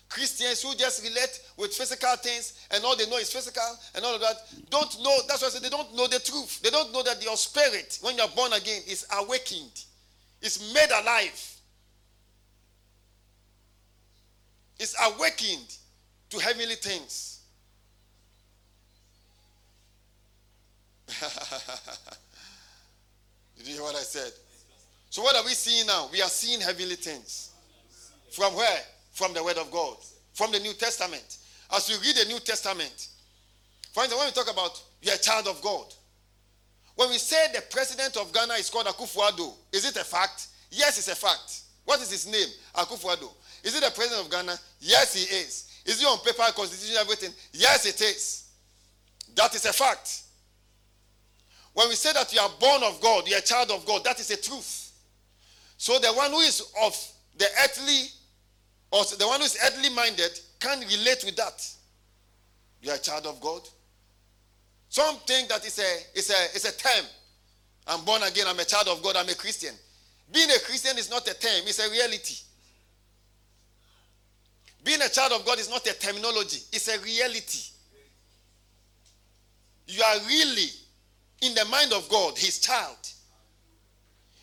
Christians 0.08 0.62
who 0.62 0.74
just 0.74 1.02
relate 1.02 1.40
with 1.56 1.72
physical 1.74 2.14
things 2.16 2.66
and 2.70 2.84
all 2.84 2.96
they 2.96 3.08
know 3.08 3.16
is 3.16 3.32
physical 3.32 3.62
and 3.94 4.04
all 4.04 4.14
of 4.14 4.20
that 4.20 4.36
don't 4.70 5.02
know 5.02 5.16
that's 5.26 5.42
why 5.42 5.48
i 5.48 5.50
said 5.50 5.62
they 5.62 5.70
don't 5.70 5.94
know 5.96 6.06
the 6.06 6.20
truth. 6.20 6.60
They 6.62 6.70
don't 6.70 6.92
know 6.92 7.02
that 7.02 7.22
your 7.24 7.36
spirit 7.36 7.98
when 8.02 8.16
you're 8.16 8.28
born 8.28 8.52
again 8.52 8.82
is 8.86 9.06
awakened 9.18 9.84
is 10.42 10.72
made 10.74 10.90
alive. 11.02 11.50
Is 14.78 14.94
awakened 15.06 15.76
to 16.30 16.38
heavenly 16.38 16.74
things 16.74 17.33
Did 21.06 21.16
you 23.66 23.74
hear 23.74 23.82
what 23.82 23.94
I 23.94 24.00
said? 24.00 24.32
So, 25.10 25.22
what 25.22 25.36
are 25.36 25.44
we 25.44 25.50
seeing 25.50 25.86
now? 25.86 26.08
We 26.12 26.22
are 26.22 26.28
seeing 26.28 26.60
heavenly 26.60 26.96
things. 26.96 27.50
From 28.32 28.54
where? 28.56 28.80
From 29.12 29.32
the 29.32 29.44
Word 29.44 29.58
of 29.58 29.70
God, 29.70 29.96
from 30.32 30.50
the 30.50 30.58
New 30.58 30.72
Testament. 30.72 31.38
As 31.72 31.88
you 31.88 31.96
read 32.02 32.16
the 32.16 32.24
New 32.32 32.40
Testament, 32.40 33.08
for 33.92 34.02
instance, 34.02 34.18
when 34.18 34.26
we 34.26 34.32
talk 34.32 34.50
about 34.52 34.82
you're 35.02 35.14
a 35.14 35.18
child 35.18 35.46
of 35.46 35.62
God, 35.62 35.86
when 36.96 37.10
we 37.10 37.18
say 37.18 37.46
the 37.54 37.62
president 37.70 38.16
of 38.16 38.32
Ghana 38.32 38.54
is 38.54 38.70
called 38.70 38.86
Akufo-Addo, 38.86 39.52
is 39.72 39.84
it 39.84 39.96
a 39.96 40.04
fact? 40.04 40.48
Yes, 40.70 40.98
it's 40.98 41.08
a 41.08 41.14
fact. 41.14 41.60
What 41.84 42.00
is 42.00 42.10
his 42.10 42.26
name? 42.26 42.48
Akufo-Addo. 42.74 43.30
Is 43.62 43.76
it 43.76 43.84
the 43.84 43.90
president 43.94 44.26
of 44.26 44.30
Ghana? 44.30 44.58
Yes, 44.80 45.14
he 45.14 45.22
is. 45.36 45.70
Is 45.84 46.00
he 46.00 46.06
on 46.06 46.18
paper, 46.18 46.42
constitution, 46.56 46.96
everything? 47.00 47.30
Yes, 47.52 47.86
it 47.86 48.00
is. 48.00 48.48
That 49.36 49.54
is 49.54 49.64
a 49.64 49.72
fact. 49.72 50.23
When 51.74 51.88
we 51.88 51.96
say 51.96 52.12
that 52.12 52.32
you 52.32 52.40
are 52.40 52.50
born 52.60 52.82
of 52.84 53.00
God, 53.00 53.28
you 53.28 53.34
are 53.34 53.40
a 53.40 53.42
child 53.42 53.70
of 53.70 53.84
God, 53.84 54.04
that 54.04 54.18
is 54.20 54.30
a 54.30 54.40
truth. 54.40 54.92
So 55.76 55.98
the 55.98 56.08
one 56.08 56.30
who 56.30 56.38
is 56.38 56.62
of 56.82 56.96
the 57.36 57.46
earthly, 57.64 58.06
or 58.92 59.04
the 59.18 59.26
one 59.26 59.40
who 59.40 59.46
is 59.46 59.58
earthly 59.64 59.90
minded, 59.90 60.38
can 60.60 60.78
relate 60.80 61.22
with 61.24 61.36
that. 61.36 61.68
You 62.80 62.90
are 62.90 62.96
a 62.96 63.00
child 63.00 63.26
of 63.26 63.40
God. 63.40 63.62
Some 64.88 65.16
think 65.26 65.48
that 65.48 65.66
it's 65.66 65.78
a, 65.78 65.96
it's 66.14 66.30
a, 66.30 66.44
it's 66.54 66.64
a 66.64 66.76
term. 66.78 67.04
I'm 67.88 68.04
born 68.04 68.22
again, 68.22 68.46
I'm 68.48 68.58
a 68.58 68.64
child 68.64 68.86
of 68.86 69.02
God, 69.02 69.16
I'm 69.16 69.28
a 69.28 69.34
Christian. 69.34 69.74
Being 70.32 70.50
a 70.50 70.60
Christian 70.60 70.96
is 70.96 71.10
not 71.10 71.26
a 71.28 71.34
term, 71.34 71.62
it's 71.66 71.84
a 71.84 71.90
reality. 71.90 72.36
Being 74.84 75.02
a 75.02 75.08
child 75.08 75.32
of 75.32 75.44
God 75.44 75.58
is 75.58 75.68
not 75.68 75.84
a 75.86 75.98
terminology, 75.98 76.60
it's 76.72 76.88
a 76.88 77.00
reality. 77.00 77.72
You 79.88 80.02
are 80.02 80.18
really 80.28 80.68
in 81.42 81.54
the 81.54 81.64
mind 81.66 81.92
of 81.92 82.08
God, 82.08 82.38
his 82.38 82.58
child. 82.58 82.96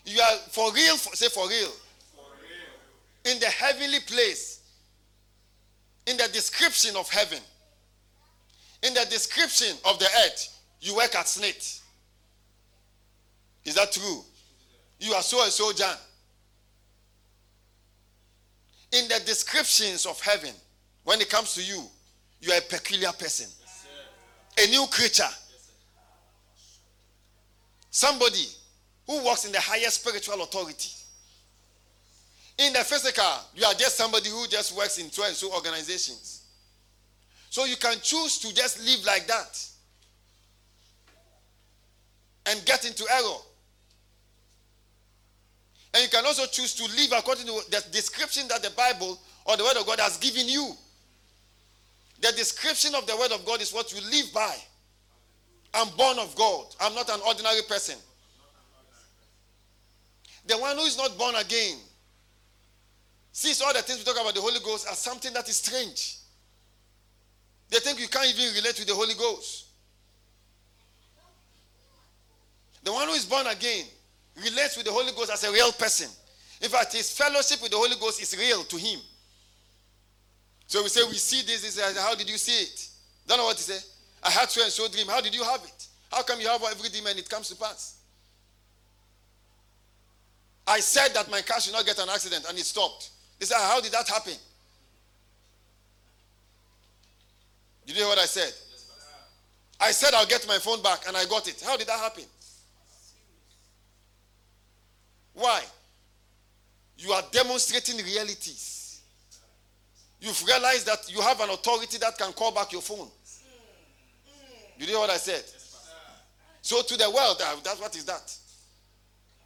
You 0.05 0.19
are 0.21 0.37
for 0.49 0.71
real, 0.73 0.97
for, 0.97 1.15
say 1.15 1.27
for 1.29 1.47
real. 1.47 1.69
for 2.15 2.25
real. 2.41 3.33
In 3.33 3.39
the 3.39 3.47
heavenly 3.47 3.99
place, 4.07 4.61
in 6.05 6.17
the 6.17 6.27
description 6.33 6.95
of 6.95 7.09
heaven, 7.09 7.39
in 8.83 8.93
the 8.93 9.05
description 9.09 9.75
of 9.85 9.99
the 9.99 10.05
earth, 10.25 10.59
you 10.81 10.95
work 10.95 11.15
at 11.15 11.25
SSNIT. 11.25 11.81
Is 13.65 13.75
that 13.75 13.91
true? 13.91 14.23
You 14.99 15.13
are 15.13 15.21
so 15.21 15.43
and 15.43 15.51
so 15.51 15.71
John. 15.73 15.95
In 18.91 19.07
the 19.07 19.21
descriptions 19.25 20.05
of 20.05 20.19
heaven, 20.21 20.53
when 21.03 21.21
it 21.21 21.29
comes 21.29 21.53
to 21.55 21.63
you, 21.63 21.83
you 22.41 22.51
are 22.51 22.57
a 22.57 22.61
peculiar 22.61 23.11
person, 23.11 23.47
a 24.61 24.67
new 24.67 24.85
creature. 24.87 25.29
Somebody 27.91 28.47
who 29.05 29.23
works 29.25 29.45
in 29.45 29.51
the 29.51 29.59
highest 29.59 30.01
spiritual 30.01 30.41
authority. 30.41 30.89
In 32.57 32.73
the 32.73 32.79
physical, 32.79 33.23
you 33.53 33.65
are 33.65 33.73
just 33.73 33.97
somebody 33.97 34.29
who 34.29 34.47
just 34.47 34.75
works 34.75 34.97
in 34.97 35.09
two 35.09 35.23
and 35.23 35.35
so 35.35 35.53
organizations. 35.53 36.43
So 37.49 37.65
you 37.65 37.75
can 37.75 37.97
choose 38.01 38.39
to 38.39 38.53
just 38.55 38.79
live 38.85 39.05
like 39.05 39.27
that 39.27 39.67
and 42.45 42.63
get 42.65 42.85
into 42.85 43.05
error. 43.11 43.37
And 45.93 46.03
you 46.03 46.09
can 46.09 46.25
also 46.25 46.45
choose 46.45 46.73
to 46.75 46.83
live 46.95 47.11
according 47.17 47.45
to 47.47 47.59
the 47.69 47.83
description 47.91 48.47
that 48.47 48.63
the 48.63 48.69
Bible 48.69 49.19
or 49.45 49.57
the 49.57 49.63
Word 49.63 49.75
of 49.75 49.85
God 49.85 49.99
has 49.99 50.15
given 50.17 50.47
you. 50.47 50.71
The 52.21 52.31
description 52.37 52.95
of 52.95 53.05
the 53.05 53.17
Word 53.17 53.33
of 53.33 53.45
God 53.45 53.61
is 53.61 53.73
what 53.73 53.91
you 53.93 53.99
live 54.09 54.31
by. 54.33 54.55
I'm 55.73 55.87
born 55.95 56.19
of 56.19 56.35
God. 56.35 56.65
I'm 56.79 56.93
not 56.93 57.09
an 57.09 57.21
ordinary 57.25 57.61
person. 57.67 57.95
The 60.47 60.57
one 60.57 60.75
who 60.75 60.83
is 60.83 60.97
not 60.97 61.17
born 61.17 61.35
again 61.35 61.77
sees 63.31 63.61
all 63.61 63.73
the 63.73 63.81
things 63.81 63.99
we 63.99 64.05
talk 64.05 64.19
about 64.19 64.33
the 64.35 64.41
Holy 64.41 64.59
Ghost 64.63 64.87
as 64.89 64.97
something 64.97 65.31
that 65.33 65.47
is 65.47 65.57
strange. 65.57 66.17
They 67.69 67.79
think 67.79 67.99
you 67.99 68.07
can't 68.07 68.27
even 68.27 68.53
relate 68.55 68.77
with 68.77 68.87
the 68.87 68.95
Holy 68.95 69.13
Ghost. 69.13 69.67
The 72.83 72.91
one 72.91 73.07
who 73.07 73.13
is 73.13 73.25
born 73.25 73.47
again 73.47 73.85
relates 74.43 74.75
with 74.75 74.85
the 74.85 74.91
Holy 74.91 75.11
Ghost 75.15 75.31
as 75.31 75.43
a 75.43 75.51
real 75.51 75.71
person. 75.71 76.09
In 76.61 76.69
fact, 76.69 76.93
his 76.93 77.15
fellowship 77.15 77.61
with 77.61 77.71
the 77.71 77.77
Holy 77.77 77.95
Ghost 77.99 78.21
is 78.21 78.35
real 78.37 78.63
to 78.63 78.77
him. 78.77 78.99
So 80.67 80.81
we 80.83 80.89
say, 80.89 81.01
We 81.07 81.15
see 81.15 81.45
this. 81.45 81.61
this 81.61 81.97
how 81.97 82.15
did 82.15 82.29
you 82.29 82.37
see 82.37 82.63
it? 82.63 82.89
Don't 83.27 83.37
know 83.37 83.45
what 83.45 83.57
he 83.57 83.63
say. 83.63 83.79
I 84.23 84.29
had 84.29 84.49
so 84.49 84.63
and 84.63 84.71
so 84.71 84.87
dream. 84.87 85.07
How 85.07 85.21
did 85.21 85.33
you 85.33 85.43
have 85.43 85.61
it? 85.63 85.87
How 86.11 86.23
come 86.23 86.39
you 86.39 86.47
have 86.47 86.61
every 86.63 86.89
dream 86.89 87.07
and 87.07 87.17
it 87.17 87.29
comes 87.29 87.49
to 87.49 87.55
pass? 87.55 87.97
I 90.67 90.79
said 90.79 91.13
that 91.15 91.29
my 91.29 91.41
car 91.41 91.59
should 91.59 91.73
not 91.73 91.85
get 91.85 91.97
an 91.99 92.09
accident 92.09 92.45
and 92.47 92.57
it 92.57 92.65
stopped. 92.65 93.09
They 93.39 93.45
said, 93.45 93.57
How 93.57 93.81
did 93.81 93.91
that 93.91 94.07
happen? 94.07 94.33
Did 97.85 97.95
you 97.95 98.03
hear 98.03 98.07
what 98.07 98.19
I 98.19 98.25
said? 98.25 98.53
I 99.79 99.91
said 99.91 100.13
I'll 100.13 100.27
get 100.27 100.47
my 100.47 100.59
phone 100.59 100.81
back 100.83 101.07
and 101.07 101.17
I 101.17 101.25
got 101.25 101.47
it. 101.47 101.61
How 101.65 101.75
did 101.75 101.87
that 101.87 101.99
happen? 101.99 102.23
Why? 105.33 105.61
You 106.97 107.11
are 107.13 107.23
demonstrating 107.31 107.97
realities. 107.97 109.01
You've 110.19 110.45
realized 110.45 110.85
that 110.85 111.11
you 111.11 111.19
have 111.21 111.39
an 111.41 111.49
authority 111.49 111.97
that 111.97 112.15
can 112.17 112.31
call 112.33 112.51
back 112.51 112.71
your 112.71 112.81
phone. 112.81 113.07
You 114.81 114.87
hear 114.87 114.97
what 114.97 115.11
I 115.11 115.17
said? 115.17 115.43
So 116.63 116.81
to 116.81 116.97
the 116.97 117.07
world, 117.11 117.39
that's 117.63 117.79
what 117.79 117.95
is 117.95 118.03
that? 118.05 118.35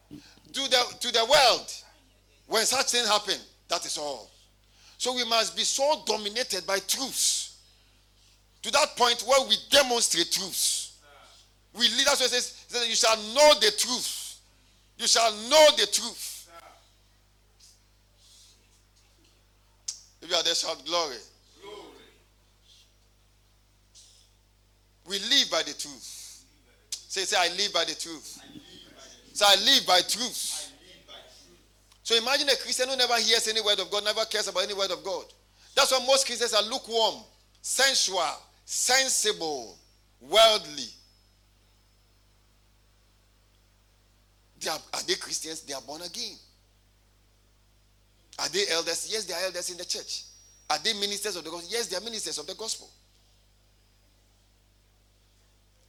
To 0.10 0.62
the 0.62 0.96
to 1.02 1.12
the 1.12 1.26
world, 1.26 1.74
when 2.48 2.66
such 2.66 2.92
things 2.92 3.10
happen, 3.10 3.36
that 3.68 3.86
is 3.86 3.98
all. 3.98 4.32
So 4.98 5.14
we 5.14 5.26
must 5.26 5.58
be 5.58 5.64
so 5.64 6.04
dominated 6.06 6.66
by 6.66 6.80
truths 6.80 7.58
to 8.62 8.72
that 8.72 8.96
point 8.96 9.24
where 9.28 9.46
we 9.46 9.58
demonstrate 9.70 10.32
truths. 10.32 10.94
We 11.74 11.90
lead 11.90 12.08
us. 12.08 12.22
It 12.22 12.30
says, 12.30 12.88
"You 12.88 12.96
shall 12.96 13.18
know 13.34 13.56
the 13.60 13.72
truth. 13.72 14.38
You 14.98 15.06
shall 15.06 15.34
know 15.34 15.72
the 15.76 15.88
truth." 15.88 16.48
If 20.22 20.30
you 20.30 20.36
are 20.38 20.44
there, 20.44 20.56
shout 20.56 20.86
glory. 20.86 21.18
We 25.08 25.20
live 25.20 25.52
by 25.52 25.64
the 25.64 25.74
truth. 25.74 26.44
Say, 26.92 27.24
say, 27.24 27.38
I 27.40 27.54
live 27.56 27.74
by 27.74 27.86
the 27.86 27.96
truth. 27.96 28.40
So 29.34 29.46
I 29.48 29.56
live 29.64 29.86
by 29.86 30.02
truth. 30.02 30.72
So 32.04 32.16
imagine 32.16 32.50
a 32.50 32.56
Christian 32.56 32.90
who 32.90 32.96
never 32.96 33.16
hears 33.16 33.48
any 33.48 33.62
word 33.62 33.80
of 33.80 33.90
God, 33.90 34.04
never 34.04 34.26
cares 34.26 34.48
about 34.48 34.64
any 34.64 34.74
word 34.74 34.92
of 34.92 35.04
God. 35.04 35.26
That's 35.76 35.92
why 35.92 36.06
most 36.06 36.26
Christians 36.26 36.54
are 36.54 36.64
lukewarm, 36.64 37.16
sensual, 37.62 38.42
sensible, 38.64 39.78
worldly. 40.22 40.86
They 44.60 44.70
are, 44.70 44.80
are 44.94 45.04
they 45.08 45.16
Christians? 45.16 45.62
They 45.62 45.74
are 45.74 45.82
born 45.82 46.02
again. 46.02 46.36
Are 48.40 48.50
they 48.50 48.66
elders? 48.72 49.10
Yes, 49.12 49.26
they 49.26 49.34
are 49.34 49.44
elders 49.44 49.70
in 49.70 49.78
the 49.78 49.86
church. 49.86 50.24
Are 50.70 50.80
they 50.84 50.94
ministers 50.94 51.36
of 51.36 51.44
the 51.44 51.50
gospel? 51.50 51.70
Yes, 51.72 51.88
they 51.88 51.98
are 51.98 52.02
ministers 52.02 52.38
of 52.38 52.48
the 52.48 52.56
gospel. 52.56 52.90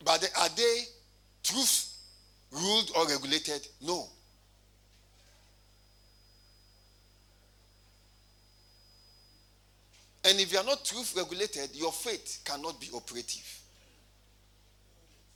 But 0.06 0.22
are 0.38 0.48
they 0.50 0.82
truth 1.42 1.92
ruled 2.52 2.92
or 2.96 3.08
regulated? 3.08 3.66
No. 3.82 4.06
And 10.24 10.38
if 10.38 10.52
you 10.52 10.58
are 10.58 10.64
not 10.64 10.84
truth 10.84 11.12
regulated, 11.16 11.70
your 11.74 11.90
faith 11.90 12.40
cannot 12.44 12.80
be 12.80 12.86
operative. 12.94 13.60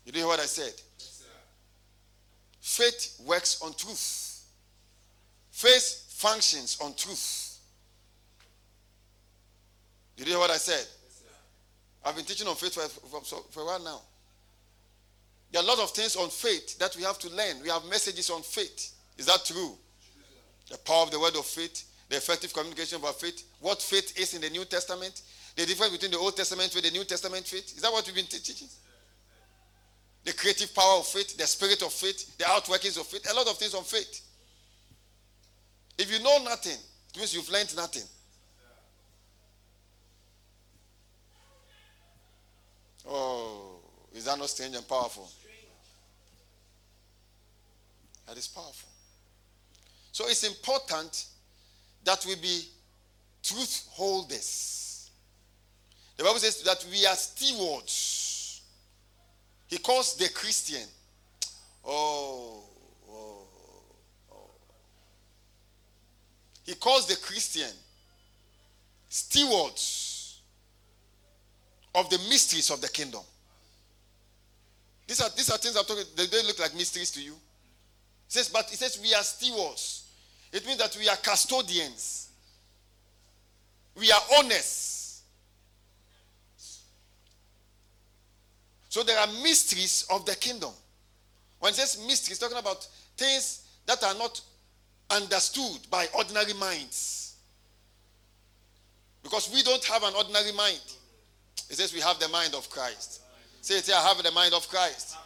You 0.07 0.13
hear 0.13 0.27
what 0.29 0.39
I 0.39 0.47
said? 0.47 0.73
Faith 2.61 3.21
works 3.27 3.61
on 3.63 3.75
truth. 3.75 4.45
Faith 5.51 6.05
functions 6.11 6.79
on 6.81 6.95
truth. 6.95 7.59
You 10.17 10.27
hear 10.27 10.39
what 10.39 10.51
I 10.51 10.59
said? 10.59 10.87
I've 12.05 12.15
been 12.15 12.25
teaching 12.25 12.47
on 12.47 12.55
faith 12.55 12.75
for, 12.75 13.21
for, 13.21 13.43
for 13.51 13.63
a 13.63 13.67
while 13.67 13.83
now. 13.83 14.01
There 15.53 15.61
are 15.61 15.65
a 15.65 15.69
lot 15.69 15.81
of 15.81 15.91
things 15.91 16.17
on 16.17 16.31
faith 16.31 16.79
that 16.79 16.95
we 16.97 17.03
have 17.03 17.19
to 17.19 17.29
learn. 17.31 17.61
We 17.63 17.69
have 17.69 17.85
messages 17.87 18.31
on 18.31 18.43
faith. 18.43 18.95
Is 19.19 19.27
that 19.27 19.45
true? 19.45 19.77
The 20.71 20.79
power 20.79 21.03
of 21.03 21.11
the 21.11 21.19
word 21.19 21.37
of 21.37 21.45
faith, 21.45 21.85
the 22.09 22.17
effective 22.17 22.53
communication 22.55 22.97
of 22.97 23.05
our 23.05 23.13
faith, 23.13 23.43
what 23.61 23.83
faith 23.83 24.19
is 24.19 24.35
in 24.35 24.41
the 24.41 24.51
New 24.51 24.65
Testament, 24.65 25.23
the 25.57 25.67
difference 25.67 25.93
between 25.93 26.13
the 26.13 26.19
Old 26.19 26.37
Testament 26.37 26.71
faith 26.71 26.85
and 26.85 26.95
the 26.95 26.99
New 26.99 27.05
Testament 27.05 27.45
faith. 27.47 27.77
Is 27.77 27.83
that 27.83 27.93
what 27.93 28.07
we've 28.07 28.15
been 28.15 28.27
teaching? 28.27 28.69
The 30.25 30.33
creative 30.35 30.73
power 30.75 30.99
of 30.99 31.07
faith, 31.07 31.37
the 31.37 31.47
spirit 31.47 31.83
of 31.83 31.93
faith, 31.93 32.39
the 32.39 32.45
outworkings 32.45 33.01
of 33.01 33.07
faith, 33.07 33.29
a 33.31 33.35
lot 33.35 33.49
of 33.49 33.57
things 33.57 33.75
on 33.75 33.83
faith. 33.83 34.21
If 35.99 36.13
you 36.13 36.23
know 36.23 36.45
nothing, 36.45 36.79
it 37.13 37.19
means 37.19 37.35
you've 37.35 37.51
learned 37.51 37.75
nothing. 37.77 38.05
Oh, 43.09 43.81
is 44.15 44.27
that 44.27 44.39
not 44.39 44.49
strange 44.49 44.77
and 44.77 44.87
powerful? 44.87 45.29
That 48.31 48.39
is 48.39 48.47
powerful. 48.47 48.89
So 50.13 50.29
it's 50.29 50.45
important 50.45 51.27
that 52.05 52.25
we 52.25 52.37
be 52.37 52.63
truth 53.43 53.89
holders. 53.91 55.11
The 56.17 56.23
Bible 56.23 56.39
says 56.39 56.63
that 56.63 56.87
we 56.93 57.05
are 57.07 57.17
stewards. 57.17 58.63
He 59.67 59.79
calls 59.79 60.15
the 60.15 60.29
Christian. 60.29 60.87
Oh, 61.85 62.63
oh, 63.11 63.49
oh. 64.31 64.51
He 66.65 66.75
calls 66.75 67.09
the 67.09 67.17
Christian 67.17 67.75
stewards 69.09 70.41
of 71.97 72.09
the 72.11 72.19
mysteries 72.29 72.71
of 72.71 72.81
the 72.81 72.91
kingdom. 72.91 73.23
These 75.09 75.21
are, 75.21 75.31
these 75.37 75.51
are 75.51 75.59
things 75.59 75.77
I'm 75.77 75.83
talking, 75.83 76.05
they, 76.15 76.27
they 76.27 76.47
look 76.47 76.61
like 76.61 76.77
mysteries 76.77 77.11
to 77.11 77.21
you. 77.21 77.35
Says, 78.31 78.49
but 78.49 78.71
he 78.71 78.77
says 78.77 79.01
we 79.03 79.13
are 79.13 79.25
stewards. 79.25 80.05
It 80.53 80.65
means 80.65 80.79
that 80.79 80.97
we 80.97 81.09
are 81.09 81.17
custodians. 81.17 82.29
We 83.99 84.13
are 84.13 84.21
owners. 84.39 85.23
So 88.89 89.03
there 89.03 89.19
are 89.19 89.27
mysteries 89.43 90.07
of 90.11 90.25
the 90.27 90.37
kingdom. 90.37 90.71
When 91.59 91.73
it 91.73 91.75
says 91.75 92.07
mysteries, 92.07 92.39
talking 92.39 92.57
about 92.57 92.87
things 93.17 93.67
that 93.87 94.03
are 94.05 94.15
not 94.15 94.41
understood 95.11 95.81
by 95.91 96.07
ordinary 96.17 96.55
minds. 96.55 97.35
Because 99.25 99.53
we 99.53 99.65
don't 99.65 99.85
have 99.87 100.05
an 100.05 100.15
ordinary 100.17 100.53
mind. 100.53 100.81
It 101.69 101.77
says 101.77 101.93
we 101.93 102.01
have 102.01 102.21
the 102.21 102.29
mind 102.29 102.55
of 102.55 102.71
Christ. 102.71 103.23
Say 103.61 103.79
it 103.79 103.91
I 103.91 104.01
have 104.07 104.23
the 104.23 104.31
mind 104.31 104.55
of 104.55 104.69
Christ. 104.69 105.17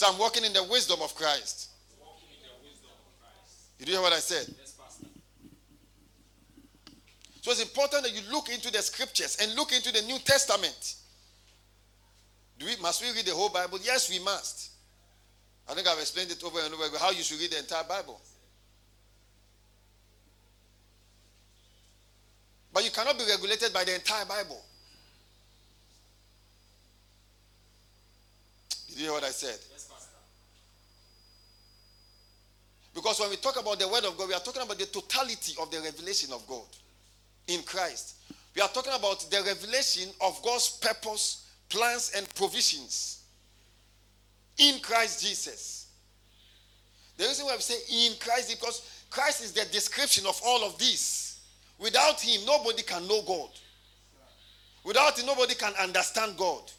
So 0.00 0.08
I'm 0.10 0.16
walking 0.16 0.46
in 0.46 0.54
the 0.54 0.64
wisdom 0.64 1.02
of 1.02 1.14
Christ. 1.14 1.68
You 3.78 3.84
hear 3.84 4.00
what 4.00 4.14
I 4.14 4.18
said? 4.18 4.46
So 7.42 7.50
it's 7.50 7.60
important 7.60 8.04
that 8.04 8.14
you 8.14 8.22
look 8.32 8.48
into 8.48 8.72
the 8.72 8.78
scriptures 8.78 9.36
and 9.42 9.54
look 9.56 9.74
into 9.74 9.92
the 9.92 10.00
New 10.06 10.18
Testament. 10.20 10.94
Do 12.58 12.64
we, 12.64 12.76
must 12.80 13.02
we 13.02 13.12
read 13.12 13.26
the 13.26 13.34
whole 13.34 13.50
Bible? 13.50 13.78
Yes, 13.82 14.08
we 14.08 14.24
must. 14.24 14.70
I 15.68 15.74
think 15.74 15.86
I've 15.86 15.98
explained 15.98 16.30
it 16.30 16.42
over 16.42 16.60
and 16.60 16.72
over 16.72 16.98
how 16.98 17.10
you 17.10 17.22
should 17.22 17.38
read 17.38 17.50
the 17.50 17.58
entire 17.58 17.84
Bible. 17.84 18.22
But 22.72 22.84
you 22.84 22.90
cannot 22.90 23.18
be 23.18 23.24
regulated 23.26 23.70
by 23.74 23.84
the 23.84 23.96
entire 23.96 24.24
Bible. 24.24 24.64
Did 28.90 28.98
you 28.98 29.04
hear 29.04 29.12
what 29.12 29.22
I 29.22 29.30
said? 29.30 29.56
Yes, 29.70 29.86
Pastor. 29.88 30.10
Because 33.00 33.18
when 33.18 33.30
we 33.30 33.36
talk 33.36 33.58
about 33.58 33.78
the 33.78 33.88
Word 33.88 34.04
of 34.04 34.18
God, 34.18 34.28
we 34.28 34.34
are 34.34 34.40
talking 34.40 34.60
about 34.60 34.78
the 34.78 34.84
totality 34.84 35.54
of 35.58 35.70
the 35.70 35.80
revelation 35.80 36.34
of 36.34 36.46
God 36.46 36.66
in 37.48 37.62
Christ. 37.62 38.16
We 38.54 38.60
are 38.60 38.68
talking 38.68 38.92
about 38.92 39.20
the 39.30 39.42
revelation 39.42 40.10
of 40.20 40.38
God's 40.42 40.68
purpose, 40.68 41.48
plans, 41.70 42.12
and 42.14 42.28
provisions 42.34 43.22
in 44.58 44.80
Christ 44.80 45.24
Jesus. 45.24 45.86
The 47.16 47.24
reason 47.24 47.46
why 47.46 47.54
we 47.54 47.62
say 47.62 48.06
in 48.06 48.18
Christ 48.20 48.50
is 48.50 48.56
because 48.56 49.04
Christ 49.08 49.44
is 49.44 49.52
the 49.52 49.64
description 49.72 50.26
of 50.26 50.38
all 50.44 50.62
of 50.62 50.76
this. 50.78 51.40
Without 51.78 52.20
him, 52.20 52.42
nobody 52.44 52.82
can 52.82 53.08
know 53.08 53.22
God. 53.22 53.48
Without 54.84 55.18
him, 55.18 55.24
nobody 55.24 55.54
can 55.54 55.72
understand 55.80 56.36
God. 56.36 56.70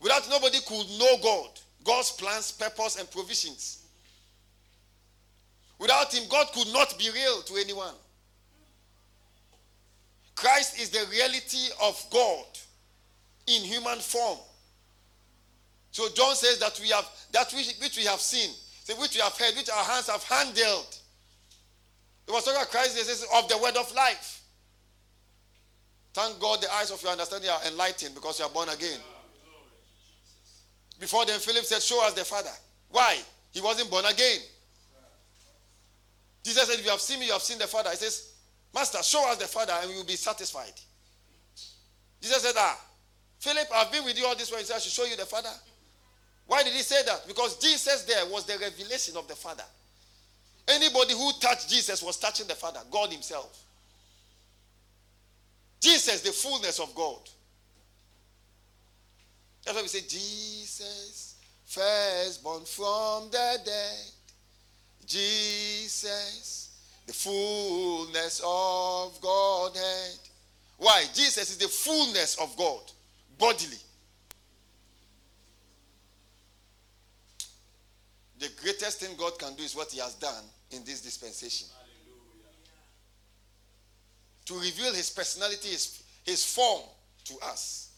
Without 0.00 0.28
nobody 0.28 0.58
could 0.66 0.86
know 0.98 1.18
God, 1.22 1.50
God's 1.84 2.10
plans, 2.10 2.50
purpose, 2.50 2.96
and 2.96 3.08
provisions. 3.12 3.77
Without 5.78 6.12
him, 6.12 6.24
God 6.28 6.48
could 6.52 6.72
not 6.72 6.98
be 6.98 7.10
real 7.10 7.42
to 7.42 7.54
anyone. 7.56 7.94
Christ 10.34 10.80
is 10.80 10.90
the 10.90 11.04
reality 11.10 11.68
of 11.82 12.04
God 12.10 12.44
in 13.46 13.62
human 13.62 13.98
form. 13.98 14.38
So 15.90 16.08
John 16.14 16.34
says 16.34 16.58
that 16.60 16.78
we 16.80 16.90
have 16.90 17.08
that 17.32 17.52
which, 17.52 17.74
which 17.80 17.96
we 17.96 18.04
have 18.04 18.20
seen, 18.20 18.50
which 18.98 19.14
we 19.14 19.20
have 19.20 19.36
heard, 19.36 19.56
which 19.56 19.70
our 19.70 19.84
hands 19.84 20.08
have 20.08 20.22
handled. 20.24 20.96
It 22.26 22.32
was 22.32 22.44
talking 22.44 22.60
about 22.60 22.70
Christ 22.70 22.96
says, 22.96 23.24
of 23.34 23.48
the 23.48 23.58
word 23.58 23.76
of 23.76 23.92
life. 23.94 24.42
Thank 26.12 26.38
God 26.40 26.60
the 26.60 26.72
eyes 26.74 26.90
of 26.90 27.02
your 27.02 27.12
understanding 27.12 27.50
are 27.50 27.60
enlightened 27.66 28.14
because 28.14 28.38
you 28.38 28.44
are 28.44 28.50
born 28.50 28.68
again. 28.68 28.98
Before 31.00 31.24
then, 31.24 31.38
Philip 31.38 31.64
said, 31.64 31.80
Show 31.80 32.04
us 32.04 32.12
the 32.12 32.24
Father. 32.24 32.50
Why? 32.90 33.18
He 33.52 33.60
wasn't 33.60 33.90
born 33.90 34.04
again. 34.04 34.40
Jesus 36.48 36.66
said, 36.66 36.78
If 36.78 36.84
you 36.86 36.90
have 36.90 37.00
seen 37.00 37.20
me, 37.20 37.26
you 37.26 37.32
have 37.32 37.42
seen 37.42 37.58
the 37.58 37.66
Father. 37.66 37.90
He 37.90 37.96
says, 37.96 38.32
Master, 38.74 39.02
show 39.02 39.30
us 39.30 39.36
the 39.36 39.44
Father 39.46 39.74
and 39.82 39.90
we 39.90 39.96
will 39.96 40.06
be 40.06 40.16
satisfied. 40.16 40.72
Jesus 42.22 42.42
said, 42.42 42.54
Ah, 42.56 42.80
Philip, 43.38 43.66
I've 43.74 43.92
been 43.92 44.02
with 44.02 44.18
you 44.18 44.24
all 44.24 44.34
this 44.34 44.50
while. 44.50 44.58
He 44.58 44.64
said, 44.64 44.76
I 44.76 44.78
should 44.78 44.92
show 44.92 45.04
you 45.04 45.14
the 45.14 45.26
Father. 45.26 45.50
Why 46.46 46.62
did 46.62 46.72
he 46.72 46.80
say 46.80 47.02
that? 47.04 47.28
Because 47.28 47.58
Jesus 47.58 48.04
there 48.04 48.24
was 48.26 48.46
the 48.46 48.56
revelation 48.58 49.14
of 49.18 49.28
the 49.28 49.34
Father. 49.34 49.64
Anybody 50.66 51.12
who 51.12 51.32
touched 51.38 51.68
Jesus 51.68 52.02
was 52.02 52.16
touching 52.16 52.46
the 52.46 52.54
Father, 52.54 52.80
God 52.90 53.10
Himself. 53.10 53.62
Jesus, 55.78 56.22
the 56.22 56.32
fullness 56.32 56.80
of 56.80 56.94
God. 56.94 57.28
That's 59.64 59.76
why 59.76 59.82
we 59.82 59.88
say, 59.88 60.00
Jesus, 60.00 61.36
firstborn 61.66 62.64
from 62.64 63.30
the 63.30 63.58
dead. 63.66 64.12
Jesus, 65.08 66.68
the 67.06 67.14
fullness 67.14 68.42
of 68.44 69.18
Godhead. 69.22 70.18
Why? 70.76 71.04
Jesus 71.14 71.50
is 71.50 71.56
the 71.56 71.66
fullness 71.66 72.36
of 72.40 72.54
God, 72.56 72.82
bodily. 73.38 73.78
The 78.38 78.50
greatest 78.62 79.00
thing 79.00 79.16
God 79.18 79.38
can 79.38 79.54
do 79.54 79.64
is 79.64 79.74
what 79.74 79.90
He 79.90 79.98
has 79.98 80.14
done 80.14 80.44
in 80.70 80.84
this 80.84 81.00
dispensation. 81.00 81.68
To 84.44 84.54
reveal 84.54 84.92
His 84.92 85.10
personality, 85.10 85.70
His, 85.70 86.02
his 86.24 86.44
form 86.44 86.82
to 87.24 87.34
us. 87.46 87.90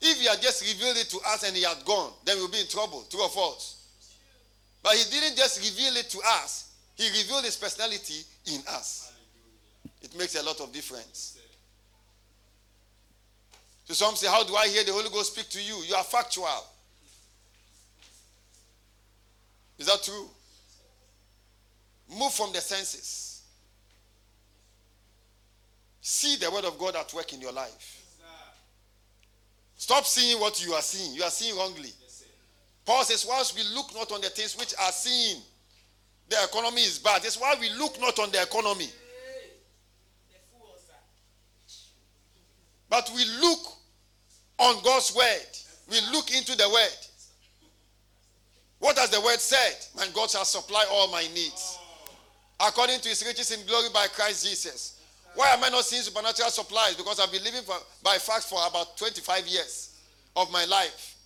If 0.00 0.18
He 0.18 0.28
had 0.28 0.40
just 0.40 0.62
revealed 0.62 0.96
it 0.96 1.10
to 1.10 1.18
us 1.26 1.42
and 1.42 1.56
He 1.56 1.64
had 1.64 1.84
gone, 1.84 2.12
then 2.24 2.38
we'll 2.38 2.48
be 2.48 2.60
in 2.60 2.68
trouble, 2.68 3.04
true 3.10 3.22
or 3.22 3.28
false. 3.28 3.79
But 4.82 4.94
He 4.94 5.10
didn't 5.10 5.36
just 5.36 5.58
reveal 5.60 5.96
it 5.96 6.08
to 6.10 6.20
us, 6.42 6.72
He 6.96 7.08
revealed 7.08 7.44
His 7.44 7.56
personality 7.56 8.24
in 8.46 8.60
us. 8.68 9.12
It 10.02 10.16
makes 10.16 10.34
a 10.34 10.42
lot 10.42 10.60
of 10.60 10.72
difference. 10.72 11.38
So 13.84 13.94
some 13.94 14.16
say, 14.16 14.28
How 14.28 14.44
do 14.44 14.54
I 14.54 14.68
hear 14.68 14.84
the 14.84 14.92
Holy 14.92 15.10
Ghost 15.10 15.32
speak 15.34 15.48
to 15.50 15.62
you? 15.62 15.82
You 15.86 15.94
are 15.94 16.04
factual. 16.04 16.64
Is 19.78 19.86
that 19.86 20.02
true? 20.02 20.28
Move 22.08 22.32
from 22.32 22.52
the 22.52 22.60
senses. 22.60 23.42
See 26.00 26.36
the 26.36 26.50
word 26.50 26.64
of 26.64 26.78
God 26.78 26.96
at 26.96 27.12
work 27.14 27.32
in 27.32 27.40
your 27.40 27.52
life. 27.52 27.96
Stop 29.76 30.04
seeing 30.04 30.38
what 30.38 30.64
you 30.64 30.74
are 30.74 30.82
seeing. 30.82 31.14
You 31.14 31.22
are 31.22 31.30
seeing 31.30 31.56
wrongly. 31.56 31.92
Paul 32.84 33.04
says, 33.04 33.26
whilst 33.28 33.54
we 33.56 33.62
look 33.74 33.94
not 33.94 34.10
on 34.12 34.20
the 34.20 34.28
things 34.30 34.56
which 34.56 34.74
are 34.80 34.92
seen, 34.92 35.42
the 36.28 36.36
economy 36.44 36.82
is 36.82 36.98
bad. 36.98 37.22
That's 37.22 37.38
why 37.38 37.54
we 37.60 37.70
look 37.70 38.00
not 38.00 38.18
on 38.18 38.30
the 38.30 38.42
economy. 38.42 38.88
But 42.88 43.10
we 43.14 43.24
look 43.40 43.60
on 44.58 44.82
God's 44.82 45.14
word. 45.14 45.46
We 45.88 46.00
look 46.12 46.34
into 46.34 46.56
the 46.56 46.68
word. 46.68 47.06
What 48.80 48.98
has 48.98 49.10
the 49.10 49.20
word 49.20 49.38
said? 49.38 49.76
My 49.96 50.08
God 50.14 50.30
shall 50.30 50.44
supply 50.44 50.84
all 50.90 51.08
my 51.10 51.22
needs. 51.34 51.78
According 52.58 53.00
to 53.00 53.08
his 53.08 53.24
riches 53.24 53.50
in 53.52 53.64
glory 53.66 53.88
by 53.92 54.06
Christ 54.08 54.46
Jesus. 54.46 55.00
Why 55.34 55.48
am 55.50 55.62
I 55.62 55.68
not 55.68 55.84
seeing 55.84 56.02
supernatural 56.02 56.50
supplies? 56.50 56.96
Because 56.96 57.20
I've 57.20 57.30
been 57.30 57.44
living 57.44 57.62
for, 57.62 57.76
by 58.02 58.16
facts 58.16 58.50
for 58.50 58.58
about 58.66 58.96
25 58.96 59.46
years 59.46 59.96
of 60.36 60.50
my 60.50 60.64
life. 60.64 61.16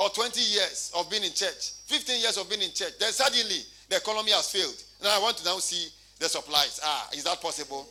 Or 0.00 0.08
20 0.08 0.40
years 0.40 0.92
of 0.96 1.10
being 1.10 1.24
in 1.24 1.32
church. 1.32 1.72
15 1.86 2.20
years 2.20 2.36
of 2.38 2.48
being 2.48 2.62
in 2.62 2.72
church. 2.72 2.98
Then 2.98 3.12
suddenly 3.12 3.60
the 3.88 3.96
economy 3.96 4.32
has 4.32 4.50
failed. 4.50 4.82
Now 5.02 5.16
I 5.16 5.20
want 5.20 5.36
to 5.38 5.44
now 5.44 5.58
see 5.58 5.88
the 6.18 6.28
supplies. 6.28 6.80
Ah, 6.82 7.08
is 7.12 7.24
that 7.24 7.40
possible? 7.42 7.86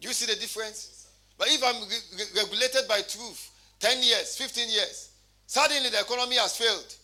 Do 0.00 0.08
you 0.08 0.14
see 0.14 0.26
the 0.26 0.40
difference? 0.40 1.08
But 1.36 1.48
if 1.50 1.62
I'm 1.62 1.82
re- 1.82 2.42
regulated 2.42 2.88
by 2.88 3.02
truth, 3.02 3.50
10 3.80 4.02
years, 4.02 4.36
15 4.36 4.68
years, 4.70 5.10
Suddenly 5.46 5.90
the 5.90 6.00
economy 6.00 6.36
has 6.36 6.56
failed. 6.56 6.96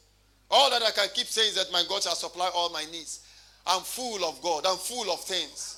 All 0.50 0.70
that 0.70 0.82
I 0.82 0.90
can 0.90 1.08
keep 1.14 1.26
saying 1.26 1.50
is 1.50 1.54
that 1.56 1.72
my 1.72 1.84
God 1.88 2.02
shall 2.02 2.14
supply 2.14 2.50
all 2.54 2.70
my 2.70 2.84
needs. 2.86 3.20
I'm 3.66 3.82
full 3.82 4.24
of 4.24 4.40
God. 4.42 4.66
I'm 4.66 4.78
full 4.78 5.10
of 5.12 5.20
things. 5.20 5.76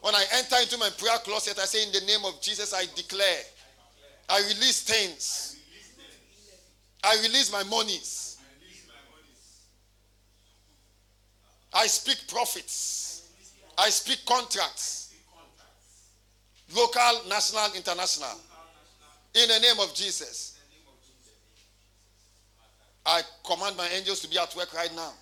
When 0.00 0.14
I 0.14 0.24
enter 0.34 0.56
into 0.60 0.78
my 0.78 0.88
prayer 0.98 1.18
closet, 1.18 1.58
I 1.58 1.66
say, 1.66 1.84
In 1.84 1.92
the 1.92 2.00
name 2.06 2.24
of 2.24 2.40
Jesus, 2.40 2.72
I 2.74 2.86
declare. 2.96 3.42
I 4.28 4.38
release 4.40 4.82
things. 4.82 5.49
I 7.02 7.16
release 7.22 7.52
my 7.52 7.62
monies. 7.64 8.38
I 11.72 11.86
speak 11.86 12.26
profits. 12.28 13.28
I 13.78 13.88
speak 13.90 14.18
contracts. 14.26 15.14
Local, 16.74 17.28
national, 17.28 17.74
international. 17.74 18.40
In 19.34 19.48
the 19.48 19.58
name 19.60 19.80
of 19.80 19.94
Jesus. 19.94 20.58
I 23.06 23.22
command 23.44 23.76
my 23.76 23.88
angels 23.88 24.20
to 24.20 24.28
be 24.28 24.38
at 24.38 24.54
work 24.54 24.74
right 24.74 24.94
now. 24.94 25.12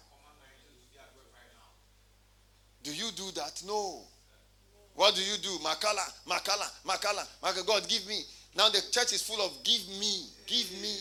Do 2.83 2.95
you 2.95 3.11
do 3.16 3.31
that? 3.33 3.62
No. 3.66 4.03
What 4.95 5.14
do 5.14 5.22
you 5.22 5.37
do? 5.39 5.51
Makala, 5.62 6.05
Makala, 6.26 6.68
Makala, 6.85 7.26
Makala. 7.43 7.66
God, 7.66 7.89
give 7.89 8.07
me. 8.09 8.22
Now 8.57 8.68
the 8.68 8.81
church 8.91 9.12
is 9.12 9.22
full 9.22 9.41
of 9.41 9.53
give 9.62 9.87
me, 10.01 10.26
give 10.47 10.70
me, 10.83 10.97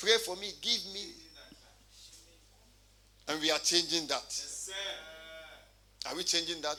pray 0.00 0.16
for 0.24 0.34
me, 0.36 0.50
give 0.60 0.80
me. 0.92 1.04
And 3.28 3.40
we 3.40 3.50
are 3.50 3.58
changing 3.58 4.06
that. 4.08 4.44
Are 6.06 6.16
we 6.16 6.24
changing 6.24 6.60
that? 6.62 6.78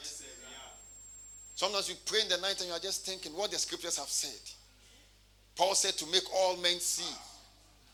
Sometimes 1.54 1.88
you 1.88 1.94
pray 2.04 2.20
in 2.22 2.28
the 2.28 2.38
night 2.38 2.58
and 2.58 2.68
you 2.68 2.72
are 2.72 2.80
just 2.80 3.06
thinking 3.06 3.32
what 3.32 3.50
the 3.50 3.58
scriptures 3.58 3.96
have 3.96 4.08
said. 4.08 4.50
Paul 5.56 5.74
said 5.74 5.94
to 5.94 6.06
make 6.10 6.24
all 6.34 6.56
men 6.56 6.80
see 6.80 7.14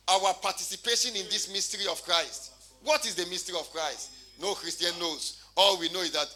our 0.09 0.33
participation 0.35 1.15
in 1.15 1.27
this 1.27 1.53
mystery 1.53 1.87
of 1.91 2.03
Christ. 2.03 2.53
What 2.83 3.05
is 3.05 3.15
the 3.15 3.27
mystery 3.27 3.57
of 3.59 3.71
Christ? 3.73 4.11
No 4.41 4.55
Christian 4.55 4.99
knows. 4.99 5.45
All 5.57 5.79
we 5.79 5.91
know 5.91 6.01
is 6.01 6.13
that 6.13 6.29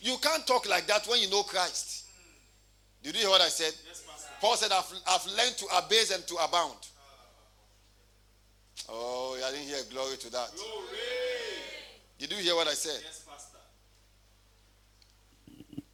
you 0.00 0.16
can't 0.22 0.46
talk 0.46 0.68
like 0.68 0.86
that 0.86 1.06
when 1.06 1.20
you 1.20 1.30
know 1.30 1.42
Christ. 1.42 2.04
Did 3.02 3.14
you 3.14 3.22
hear 3.22 3.30
what 3.30 3.40
I 3.40 3.48
said? 3.48 3.72
Yes, 3.88 4.04
Paul 4.40 4.56
said, 4.56 4.70
I've, 4.72 4.92
I've 5.08 5.26
learned 5.26 5.56
to 5.58 5.66
abase 5.76 6.10
and 6.10 6.26
to 6.26 6.34
abound. 6.36 6.76
Oh, 8.88 9.38
I 9.44 9.50
didn't 9.50 9.66
hear 9.66 9.78
glory 9.90 10.16
to 10.18 10.30
that. 10.30 10.50
Glory. 10.54 10.98
Did 12.18 12.32
you 12.32 12.38
hear 12.38 12.54
what 12.54 12.68
I 12.68 12.74
said? 12.74 13.00
Yes, 13.02 13.24
Pastor. 13.28 13.58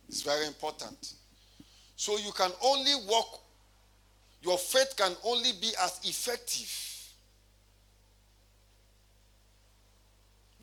It's 0.09 0.23
very 0.23 0.47
important. 0.47 1.15
So 1.97 2.19
you 2.19 2.33
can 2.33 2.51
only 2.63 2.93
walk 3.09 3.43
your 4.43 4.59
faith 4.59 4.95
can 4.97 5.13
only 5.25 5.53
be 5.61 5.71
as 5.81 6.01
effective 6.03 7.13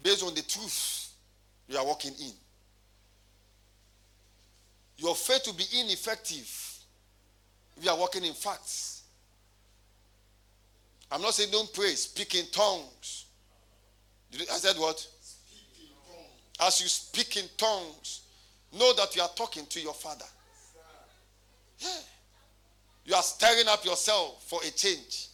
based 0.04 0.24
on 0.24 0.34
the 0.36 0.42
truth 0.42 1.14
you 1.68 1.78
are 1.78 1.86
walking 1.86 2.14
in. 2.22 2.32
Your 4.98 5.16
faith 5.16 5.44
will 5.48 5.54
be 5.54 5.66
ineffective 5.80 6.69
if 7.80 7.86
you 7.86 7.92
are 7.92 7.98
walking 7.98 8.26
in 8.26 8.34
facts. 8.34 9.04
I'm 11.10 11.22
not 11.22 11.34
saying 11.34 11.50
don't 11.52 11.74
pray, 11.74 11.92
speak 11.92 12.36
in 12.36 12.46
tongues. 12.52 13.26
I 14.34 14.58
said 14.58 14.76
what? 14.78 15.08
As 16.62 16.82
you 16.82 16.88
speak 16.90 17.38
in 17.38 17.46
tongues, 17.58 18.22
know 18.78 18.94
that 18.96 19.16
you 19.16 19.22
are 19.22 19.30
talking 19.30 19.66
to 19.68 19.80
your 19.80 19.94
father. 19.94 20.26
Yeah. 21.80 21.90
You 23.06 23.16
are 23.16 23.24
stirring 23.24 23.68
up 23.70 23.86
yourself 23.86 24.44
for 24.48 24.60
a 24.68 24.70
change. 24.72 25.28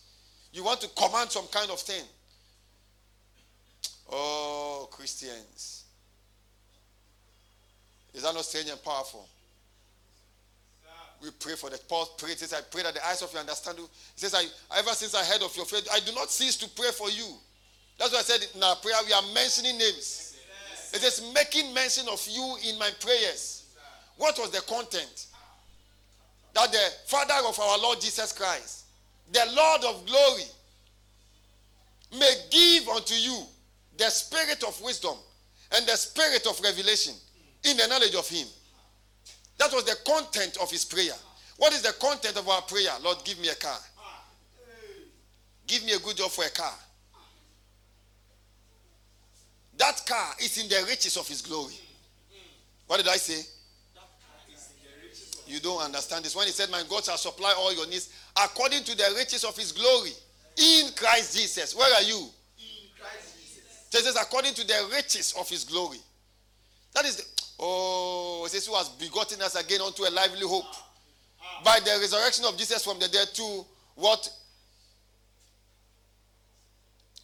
You 0.53 0.63
want 0.63 0.81
to 0.81 0.87
command 0.89 1.31
some 1.31 1.47
kind 1.47 1.71
of 1.71 1.79
thing. 1.79 2.03
Oh, 4.11 4.87
Christians. 4.91 5.83
Is 8.13 8.21
that 8.21 8.33
not 8.35 8.45
strange 8.45 8.69
and 8.69 8.81
powerful? 8.83 9.27
We 11.25 11.31
pray 11.31 11.55
for 11.55 11.69
that. 11.69 11.87
Paul 11.89 12.05
prayed, 12.17 12.37
says, 12.37 12.53
I 12.53 12.61
pray 12.61 12.83
that 12.83 12.93
the 12.93 13.05
eyes 13.05 13.21
of 13.21 13.31
your 13.33 13.41
understanding. 13.41 13.85
He 14.13 14.19
says, 14.19 14.35
I 14.35 14.45
ever 14.77 14.91
since 14.91 15.15
I 15.15 15.25
heard 15.25 15.41
of 15.41 15.55
your 15.57 15.65
faith, 15.65 15.87
I 15.91 15.99
do 15.99 16.13
not 16.13 16.29
cease 16.29 16.55
to 16.57 16.69
pray 16.69 16.91
for 16.91 17.09
you. 17.09 17.25
That's 17.97 18.13
why 18.13 18.19
I 18.19 18.21
said 18.21 18.47
in 18.55 18.63
our 18.63 18.75
prayer, 18.75 18.95
we 19.05 19.13
are 19.13 19.23
mentioning 19.33 19.77
names. 19.77 20.37
It 20.93 21.03
is 21.03 21.33
making 21.33 21.73
mention 21.73 22.07
of 22.07 22.25
you 22.29 22.57
in 22.69 22.77
my 22.79 22.89
prayers. 23.01 23.65
What 24.17 24.37
was 24.37 24.51
the 24.51 24.61
content? 24.61 25.27
that 26.55 26.71
the 26.71 26.91
Father 27.05 27.47
of 27.47 27.59
our 27.59 27.77
Lord 27.77 28.01
Jesus 28.01 28.31
Christ, 28.31 28.85
the 29.31 29.43
Lord 29.53 29.83
of 29.83 30.05
glory, 30.05 30.43
may 32.17 32.33
give 32.49 32.87
unto 32.87 33.13
you 33.13 33.43
the 33.97 34.09
spirit 34.09 34.63
of 34.63 34.79
wisdom 34.81 35.15
and 35.75 35.85
the 35.85 35.95
spirit 35.97 36.47
of 36.47 36.59
revelation 36.61 37.13
in 37.65 37.75
the 37.75 37.87
knowledge 37.87 38.15
of 38.15 38.27
Him. 38.29 38.47
That 39.57 39.71
was 39.73 39.85
the 39.85 39.95
content 40.05 40.57
of 40.61 40.69
his 40.69 40.85
prayer. 40.85 41.13
What 41.57 41.73
is 41.73 41.81
the 41.81 41.93
content 41.93 42.37
of 42.37 42.47
our 42.47 42.61
prayer? 42.63 42.91
Lord, 43.01 43.17
give 43.23 43.39
me 43.39 43.49
a 43.49 43.55
car. 43.55 43.77
Give 45.67 45.83
me 45.85 45.93
a 45.93 45.99
good 45.99 46.17
job 46.17 46.31
for 46.31 46.43
a 46.43 46.49
car. 46.49 46.73
That 49.77 50.01
car 50.07 50.33
is 50.41 50.57
in 50.61 50.69
the 50.69 50.85
riches 50.87 51.17
of 51.17 51.27
his 51.27 51.41
glory. 51.41 51.73
What 52.87 52.97
did 52.97 53.07
I 53.07 53.17
say? 53.17 53.45
You 55.47 55.59
don't 55.59 55.81
understand 55.81 56.25
this. 56.25 56.35
When 56.35 56.47
he 56.47 56.51
said, 56.51 56.69
My 56.71 56.81
God 56.89 57.03
shall 57.03 57.17
supply 57.17 57.53
all 57.57 57.73
your 57.73 57.87
needs 57.87 58.09
according 58.35 58.83
to 58.83 58.97
the 58.97 59.13
riches 59.15 59.43
of 59.43 59.55
his 59.55 59.71
glory 59.71 60.11
in 60.57 60.89
Christ 60.95 61.37
Jesus. 61.37 61.75
Where 61.75 61.93
are 61.93 62.01
you? 62.01 62.17
In 62.57 62.89
Christ 62.99 63.35
Jesus. 63.37 64.03
Says, 64.05 64.15
according 64.15 64.53
to 64.55 64.65
the 64.65 64.89
riches 64.93 65.35
of 65.37 65.47
his 65.49 65.63
glory. 65.63 65.99
That 66.93 67.05
is 67.05 67.17
the, 67.17 67.34
oh, 67.59 68.43
it 68.45 68.51
says, 68.51 68.67
who 68.67 68.75
has 68.75 68.89
begotten 68.89 69.41
us 69.41 69.55
again 69.55 69.81
unto 69.81 70.03
a 70.03 70.09
lively 70.09 70.47
hope. 70.47 70.73
By 71.63 71.79
the 71.79 71.97
resurrection 71.99 72.45
of 72.45 72.57
Jesus 72.57 72.83
from 72.83 72.99
the 72.99 73.07
dead 73.07 73.27
to 73.33 73.65
what? 73.95 74.29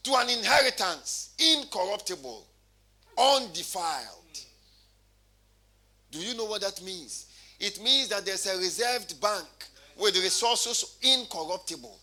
To 0.04 0.16
an 0.16 0.30
inheritance 0.30 1.34
incorruptible, 1.38 2.48
undefiled. 3.18 4.18
Do 6.12 6.20
you 6.20 6.36
know 6.36 6.46
what 6.46 6.62
that 6.62 6.82
means? 6.82 7.28
It 7.60 7.82
means 7.82 8.10
that 8.10 8.26
there's 8.26 8.48
a 8.48 8.58
reserved 8.58 9.20
bank 9.22 9.48
with 9.98 10.16
resources 10.16 10.98
incorruptible, 11.02 11.98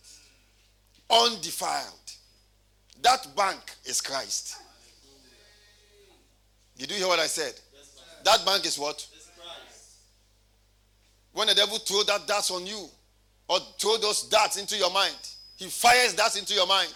undefiled. 1.10 1.94
That 3.02 3.26
bank 3.36 3.60
is 3.84 4.00
Christ. 4.00 4.56
Did 6.76 6.92
you 6.92 6.98
hear 6.98 7.08
what 7.08 7.18
I 7.18 7.26
said? 7.26 7.54
That 8.28 8.44
bank 8.44 8.66
is 8.66 8.78
what? 8.78 9.06
When 11.32 11.48
the 11.48 11.54
devil 11.54 11.78
throw 11.78 12.02
that 12.02 12.26
darts 12.26 12.50
on 12.50 12.66
you, 12.66 12.86
or 13.48 13.58
throw 13.80 13.96
those 13.96 14.24
darts 14.24 14.58
into 14.58 14.76
your 14.76 14.92
mind, 14.92 15.16
he 15.56 15.64
fires 15.68 16.12
darts 16.12 16.36
into 16.36 16.52
your 16.52 16.66
mind. 16.66 16.92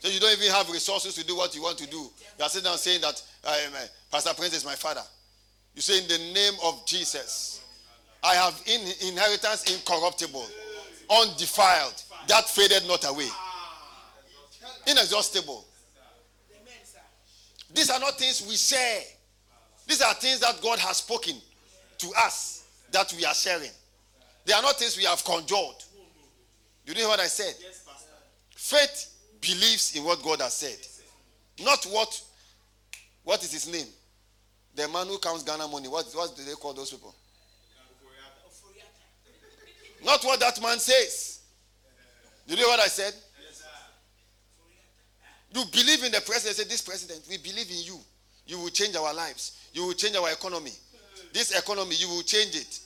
So 0.00 0.08
you 0.08 0.18
don't 0.18 0.36
even 0.36 0.52
have 0.52 0.68
resources 0.68 1.14
to 1.14 1.24
do 1.24 1.36
what 1.36 1.54
you 1.54 1.62
want 1.62 1.78
to 1.78 1.86
do. 1.86 2.10
You 2.38 2.44
are 2.44 2.48
sitting 2.48 2.64
down 2.64 2.76
saying 2.76 3.02
that 3.02 3.22
um, 3.44 3.72
uh, 3.72 3.86
Pastor 4.10 4.34
Prince 4.34 4.56
is 4.56 4.64
my 4.64 4.74
father. 4.74 5.02
You 5.76 5.80
say, 5.80 6.02
in 6.02 6.08
the 6.08 6.18
name 6.34 6.54
of 6.64 6.84
Jesus, 6.86 7.62
I 8.20 8.34
have 8.34 8.60
in, 8.66 8.80
inheritance 9.08 9.72
incorruptible, 9.72 10.44
undefiled, 11.08 12.02
that 12.26 12.48
faded 12.48 12.88
not 12.88 13.08
away, 13.08 13.28
inexhaustible. 14.88 15.64
These 17.72 17.90
are 17.90 18.00
not 18.00 18.18
things 18.18 18.44
we 18.48 18.56
share. 18.56 19.02
These 19.86 20.02
are 20.02 20.14
things 20.14 20.40
that 20.40 20.60
God 20.62 20.78
has 20.80 20.98
spoken 20.98 21.34
to 21.98 22.12
us 22.18 22.64
that 22.90 23.12
we 23.16 23.24
are 23.24 23.34
sharing. 23.34 23.70
They 24.44 24.52
are 24.52 24.62
not 24.62 24.78
things 24.78 24.96
we 24.96 25.04
have 25.04 25.24
conjured. 25.24 25.84
You 26.84 26.94
know 26.94 27.08
what 27.08 27.20
I 27.20 27.26
said? 27.26 27.54
Faith 28.54 29.12
believes 29.40 29.94
in 29.96 30.04
what 30.04 30.22
God 30.22 30.40
has 30.40 30.54
said, 30.54 30.78
not 31.64 31.84
what. 31.84 32.22
What 33.24 33.42
is 33.42 33.50
his 33.50 33.66
name? 33.66 33.88
The 34.76 34.86
man 34.86 35.08
who 35.08 35.18
counts 35.18 35.42
Ghana 35.42 35.66
money. 35.66 35.88
What, 35.88 36.06
what 36.14 36.36
do 36.36 36.44
they 36.44 36.52
call 36.52 36.72
those 36.74 36.92
people? 36.92 37.12
Not 40.04 40.22
what 40.22 40.38
that 40.38 40.62
man 40.62 40.78
says. 40.78 41.40
You 42.46 42.56
know 42.56 42.68
what 42.68 42.78
I 42.78 42.86
said? 42.86 43.12
You 45.52 45.64
believe 45.72 46.04
in 46.04 46.12
the 46.12 46.20
president. 46.20 46.56
Say, 46.56 46.64
this 46.64 46.82
president, 46.82 47.26
we 47.28 47.38
believe 47.38 47.68
in 47.68 47.82
you. 47.82 47.98
You 48.46 48.58
will 48.58 48.70
change 48.70 48.96
our 48.96 49.12
lives. 49.12 49.58
You 49.72 49.86
will 49.86 49.94
change 49.94 50.16
our 50.16 50.30
economy. 50.30 50.72
This 51.32 51.56
economy, 51.56 51.96
you 51.96 52.08
will 52.08 52.22
change 52.22 52.56
it. 52.56 52.80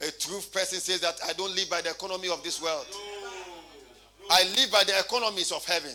A 0.00 0.10
truth 0.12 0.52
person 0.52 0.78
says 0.78 1.00
that 1.00 1.18
I 1.26 1.32
don't 1.34 1.54
live 1.54 1.68
by 1.68 1.82
the 1.82 1.90
economy 1.90 2.30
of 2.30 2.42
this 2.42 2.62
world. 2.62 2.86
I 4.30 4.44
live 4.56 4.70
by 4.70 4.84
the 4.84 4.98
economies 4.98 5.52
of 5.52 5.64
heaven. 5.66 5.92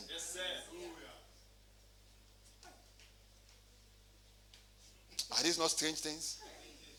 Are 5.31 5.43
these 5.43 5.57
not 5.57 5.71
strange 5.71 5.97
things? 5.97 6.37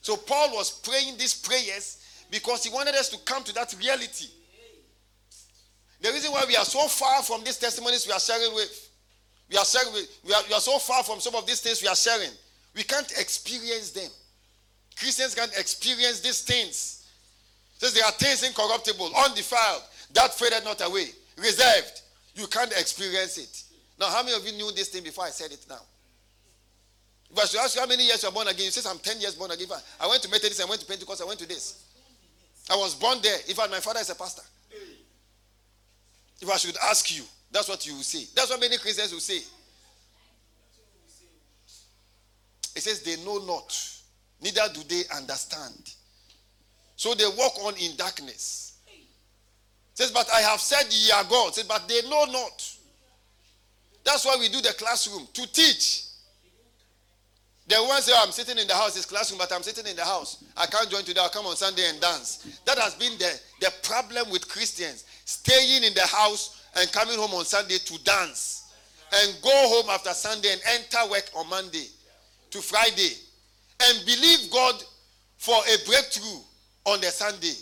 So 0.02 0.16
Paul 0.16 0.54
was 0.54 0.70
praying 0.70 1.16
these 1.16 1.34
prayers 1.34 2.02
because 2.30 2.64
he 2.64 2.72
wanted 2.72 2.94
us 2.94 3.08
to 3.10 3.18
come 3.18 3.44
to 3.44 3.54
that 3.54 3.74
reality. 3.78 4.26
The 6.00 6.10
reason 6.10 6.32
why 6.32 6.44
we 6.46 6.56
are 6.56 6.64
so 6.64 6.86
far 6.88 7.22
from 7.22 7.44
these 7.44 7.56
testimonies 7.56 8.06
we 8.06 8.12
are 8.12 8.20
sharing 8.20 8.54
with, 8.54 8.85
we 9.50 9.56
are 9.56 9.64
sharing 9.64 9.92
with, 9.92 10.08
we 10.24 10.32
are, 10.32 10.42
we 10.48 10.54
are 10.54 10.60
so 10.60 10.78
far 10.78 11.02
from 11.04 11.20
some 11.20 11.34
of 11.34 11.46
these 11.46 11.60
things 11.60 11.82
we 11.82 11.88
are 11.88 11.96
sharing, 11.96 12.30
we 12.74 12.82
can't 12.82 13.10
experience 13.12 13.90
them. 13.90 14.10
Christians 14.98 15.34
can't 15.34 15.52
experience 15.58 16.20
these 16.20 16.42
things. 16.42 17.06
Says 17.78 17.94
there 17.94 18.04
are 18.04 18.12
things 18.12 18.42
incorruptible, 18.42 19.10
undefiled, 19.24 19.82
that 20.14 20.32
faded 20.34 20.64
not 20.64 20.80
away, 20.86 21.06
reserved. 21.36 22.02
You 22.34 22.46
can't 22.46 22.72
experience 22.72 23.38
it. 23.38 23.64
Now, 23.98 24.06
how 24.06 24.22
many 24.22 24.36
of 24.36 24.44
you 24.44 24.52
knew 24.52 24.72
this 24.72 24.88
thing 24.88 25.02
before 25.02 25.24
I 25.24 25.30
said 25.30 25.52
it 25.52 25.64
now? 25.68 25.80
If 27.30 27.38
I 27.38 27.44
should 27.44 27.60
ask 27.60 27.74
you 27.74 27.80
how 27.80 27.86
many 27.86 28.04
years 28.04 28.22
you 28.22 28.28
are 28.28 28.32
born 28.32 28.48
again, 28.48 28.64
you 28.64 28.70
say 28.70 28.88
I'm 28.88 28.98
10 28.98 29.20
years 29.20 29.34
born 29.34 29.50
again. 29.50 29.66
I 30.00 30.06
went 30.06 30.22
to 30.22 30.30
Methodist, 30.30 30.62
I 30.62 30.64
went 30.64 30.80
to 30.80 30.86
Pentecost, 30.86 31.22
I 31.22 31.24
went 31.24 31.40
to 31.40 31.48
this. 31.48 31.84
I 32.70 32.76
was 32.76 32.94
born 32.94 33.18
there. 33.22 33.38
In 33.48 33.54
fact, 33.54 33.70
my 33.70 33.80
father 33.80 34.00
is 34.00 34.10
a 34.10 34.14
pastor. 34.14 34.42
If 36.40 36.50
I 36.50 36.56
should 36.56 36.76
ask 36.88 37.16
you, 37.16 37.24
that's 37.50 37.68
what 37.68 37.86
you 37.86 37.94
will 37.94 38.02
say. 38.02 38.24
That's 38.34 38.50
what 38.50 38.60
many 38.60 38.76
Christians 38.78 39.12
will 39.12 39.20
say. 39.20 39.40
It 42.74 42.82
says, 42.82 43.02
They 43.02 43.16
know 43.24 43.38
not, 43.38 44.00
neither 44.42 44.62
do 44.74 44.82
they 44.88 45.02
understand. 45.14 45.94
So 46.96 47.14
they 47.14 47.26
walk 47.36 47.58
on 47.64 47.74
in 47.76 47.96
darkness. 47.96 48.74
It 48.86 49.02
says, 49.94 50.10
But 50.10 50.28
I 50.32 50.40
have 50.40 50.60
said 50.60 50.92
ye 50.92 51.10
are 51.12 51.24
God. 51.24 51.48
It 51.48 51.54
says, 51.56 51.64
But 51.64 51.88
they 51.88 52.02
know 52.08 52.24
not. 52.24 52.76
That's 54.04 54.24
why 54.24 54.36
we 54.38 54.48
do 54.48 54.60
the 54.60 54.74
classroom 54.78 55.26
to 55.32 55.52
teach. 55.52 56.04
The 57.68 57.76
one 57.82 58.00
say, 58.00 58.12
oh, 58.14 58.22
I'm 58.24 58.30
sitting 58.30 58.58
in 58.58 58.68
the 58.68 58.74
house, 58.74 58.96
it's 58.96 59.06
classroom, 59.06 59.38
but 59.38 59.52
I'm 59.52 59.64
sitting 59.64 59.86
in 59.86 59.96
the 59.96 60.04
house. 60.04 60.44
I 60.56 60.66
can't 60.66 60.88
join 60.88 61.02
today, 61.02 61.20
I'll 61.20 61.28
come 61.28 61.46
on 61.46 61.56
Sunday 61.56 61.88
and 61.88 62.00
dance. 62.00 62.60
That 62.64 62.78
has 62.78 62.94
been 62.94 63.18
the, 63.18 63.40
the 63.60 63.72
problem 63.82 64.30
with 64.30 64.48
Christians. 64.48 65.04
Staying 65.24 65.82
in 65.82 65.92
the 65.92 66.06
house 66.06 66.55
and 66.76 66.92
coming 66.92 67.16
home 67.16 67.32
on 67.34 67.44
Sunday 67.44 67.78
to 67.78 68.04
dance. 68.04 68.64
And 69.12 69.36
go 69.42 69.50
home 69.50 69.88
after 69.90 70.10
Sunday 70.10 70.52
and 70.52 70.60
enter 70.66 71.10
work 71.10 71.30
on 71.34 71.48
Monday 71.48 71.86
to 72.50 72.60
Friday. 72.60 73.12
And 73.82 74.04
believe 74.04 74.50
God 74.50 74.82
for 75.36 75.54
a 75.54 75.86
breakthrough 75.86 76.40
on 76.84 77.00
the 77.00 77.06
Sunday. 77.06 77.54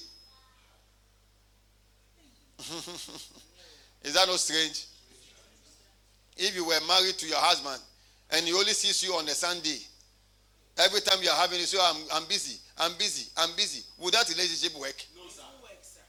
Is 4.02 4.14
that 4.14 4.26
not 4.26 4.38
strange? 4.38 4.86
If 6.36 6.56
you 6.56 6.64
were 6.64 6.80
married 6.88 7.18
to 7.18 7.26
your 7.26 7.38
husband 7.38 7.80
and 8.30 8.46
he 8.46 8.52
only 8.52 8.72
sees 8.72 9.02
you 9.04 9.12
on 9.14 9.24
a 9.26 9.30
Sunday, 9.30 9.78
every 10.78 11.00
time 11.00 11.22
you 11.22 11.28
are 11.28 11.36
having 11.36 11.60
you 11.60 11.66
say, 11.66 11.78
oh, 11.80 11.92
I'm, 11.94 12.22
I'm 12.22 12.28
busy, 12.28 12.58
I'm 12.78 12.92
busy, 12.98 13.30
I'm 13.36 13.54
busy. 13.54 13.84
Would 13.98 14.14
that 14.14 14.28
relationship 14.28 14.78
work? 14.80 14.96
No, 15.14 15.28
sir. 15.28 15.42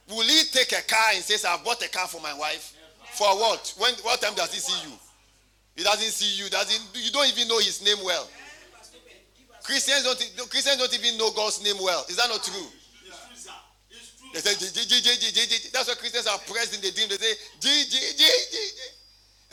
Will 0.08 0.24
he 0.24 0.44
take 0.52 0.72
a 0.72 0.82
car 0.88 1.14
and 1.14 1.24
says, 1.24 1.46
I've 1.46 1.64
bought 1.64 1.84
a 1.84 1.90
car 1.90 2.08
for 2.08 2.22
my 2.22 2.34
wife? 2.34 2.74
For 3.16 3.28
what? 3.40 3.74
When 3.78 3.94
what 4.04 4.22
time 4.22 4.36
does 4.36 4.54
he 4.54 4.60
see 4.60 4.90
you? 4.90 4.96
He 5.76 5.84
doesn't 5.84 6.12
see 6.12 6.44
you, 6.44 6.50
doesn't 6.50 6.96
you 6.96 7.12
don't 7.12 7.28
even 7.28 7.48
know 7.48 7.60
his 7.60 7.84
name 7.84 8.04
well. 8.04 8.28
Christians 9.64 10.04
don't 10.04 10.50
Christians 10.50 10.78
don't 10.78 10.94
even 10.94 11.18
know 11.18 11.32
God's 11.32 11.64
name 11.64 11.78
well. 11.82 12.06
Is 12.08 12.18
that 12.18 12.30
not 12.30 12.44
true? 12.44 12.68
They 14.34 14.42
say 14.42 14.54
G. 14.56 15.72
That's 15.72 15.88
why 15.88 15.96
Christians 15.96 16.28
are 16.28 16.38
pressed 16.40 16.76
in 16.76 16.82
the 16.82 16.92
dream. 16.92 17.08
They 17.08 17.16
say 17.16 17.34
G, 17.60 17.70
G, 17.88 17.98
G, 18.18 18.24
G, 18.52 18.56
G. 18.76 18.86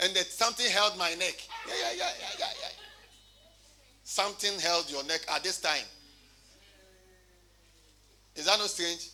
And 0.01 0.13
that 0.15 0.25
something 0.27 0.69
held 0.69 0.97
my 0.97 1.13
neck. 1.15 1.35
Yeah, 1.67 1.73
yeah, 1.79 1.91
yeah, 1.95 2.11
yeah, 2.19 2.27
yeah, 2.39 2.45
yeah. 2.59 2.67
Something 4.03 4.59
held 4.59 4.91
your 4.91 5.03
neck 5.05 5.21
at 5.33 5.41
this 5.43 5.61
time. 5.61 5.87
Is 8.35 8.45
that 8.45 8.59
not 8.59 8.67
strange? 8.69 9.07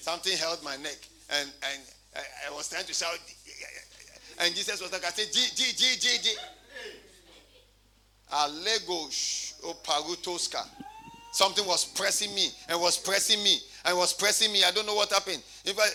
Something 0.00 0.36
held 0.36 0.62
my 0.64 0.76
neck. 0.76 0.98
And 1.30 1.48
and 1.62 1.80
I, 2.16 2.50
I 2.50 2.54
was 2.54 2.68
trying 2.68 2.84
to 2.86 2.92
shout. 2.92 3.18
And 4.38 4.54
Jesus 4.54 4.80
was 4.80 4.92
like, 4.92 5.04
I 5.04 5.10
said, 5.10 5.32
G, 5.32 5.40
G, 5.54 5.72
G, 5.76 5.98
G, 5.98 6.18
G. 6.22 6.36
Alegos 8.32 9.60
oparutoska. 9.62 10.66
Something 11.32 11.66
was 11.66 11.84
pressing 11.84 12.34
me 12.34 12.48
and 12.68 12.80
was 12.80 12.96
pressing 12.96 13.42
me 13.42 13.58
and 13.84 13.96
was 13.96 14.12
pressing 14.12 14.52
me. 14.52 14.62
I 14.64 14.70
don't 14.70 14.86
know 14.86 14.94
what 14.94 15.10
happened. 15.10 15.42
If 15.64 15.78
I 15.78 15.88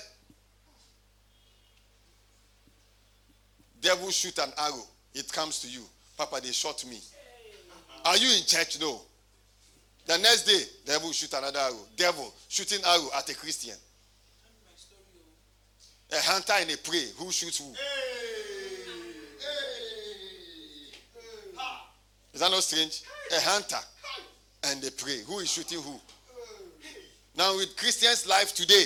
devil 3.82 4.10
shoot 4.12 4.38
an 4.38 4.52
arrow, 4.58 4.84
it 5.14 5.32
comes 5.32 5.60
to 5.60 5.70
you. 5.70 5.82
Papa, 6.18 6.42
they 6.42 6.52
shot 6.52 6.86
me. 6.86 7.00
Are 8.06 8.18
you 8.18 8.28
in 8.38 8.46
church 8.46 8.80
though? 8.80 9.02
The 10.06 10.18
next 10.18 10.44
day, 10.44 10.62
devil 10.86 11.12
shoot 11.12 11.34
another 11.34 11.60
arrow. 11.60 11.86
Devil 11.96 12.34
shooting 12.48 12.80
arrow 12.86 13.10
at 13.16 13.30
a 13.30 13.36
Christian. 13.36 13.76
A 16.12 16.22
hunter 16.22 16.54
and 16.58 16.72
a 16.72 16.78
prey. 16.78 17.06
Who 17.18 17.32
shoots 17.32 17.60
who? 17.60 17.74
Is 22.34 22.42
that 22.42 22.52
not 22.52 22.64
strange? 22.64 23.04
A 23.36 23.42
hunter 23.42 23.78
and 24.64 24.84
a 24.84 24.92
prey. 24.92 25.22
Who 25.28 25.40
is 25.40 25.52
shooting 25.52 25.82
who? 25.82 26.00
Now, 27.36 27.56
with 27.56 27.76
Christians' 27.78 28.28
life 28.28 28.54
today, 28.54 28.86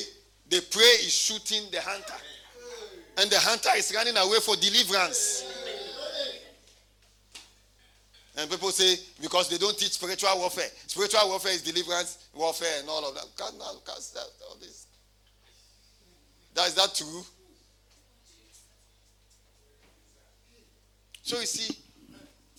the 0.50 0.62
prey 0.70 0.82
is 0.82 1.14
shooting 1.14 1.64
the 1.72 1.82
hunter, 1.82 2.14
and 3.18 3.30
the 3.30 3.40
hunter 3.40 3.70
is 3.78 3.94
running 3.96 4.18
away 4.18 4.40
for 4.40 4.56
deliverance. 4.56 5.46
And 8.36 8.50
people 8.50 8.72
say 8.72 8.98
because 9.22 9.50
they 9.50 9.58
don't 9.58 9.78
teach 9.78 9.92
spiritual 9.92 10.38
warfare. 10.38 10.70
Spiritual 10.88 11.30
warfare 11.30 11.54
is 11.54 11.62
deliverance, 11.62 12.30
warfare, 12.34 12.80
and 12.80 12.90
all 12.90 13.08
of 13.08 13.14
that. 13.14 13.26
All 13.40 14.58
this. 14.60 14.88
That 16.54 16.68
is 16.68 16.76
that 16.76 16.94
true? 16.94 17.24
So 21.24 21.40
you 21.40 21.46
see, 21.46 21.76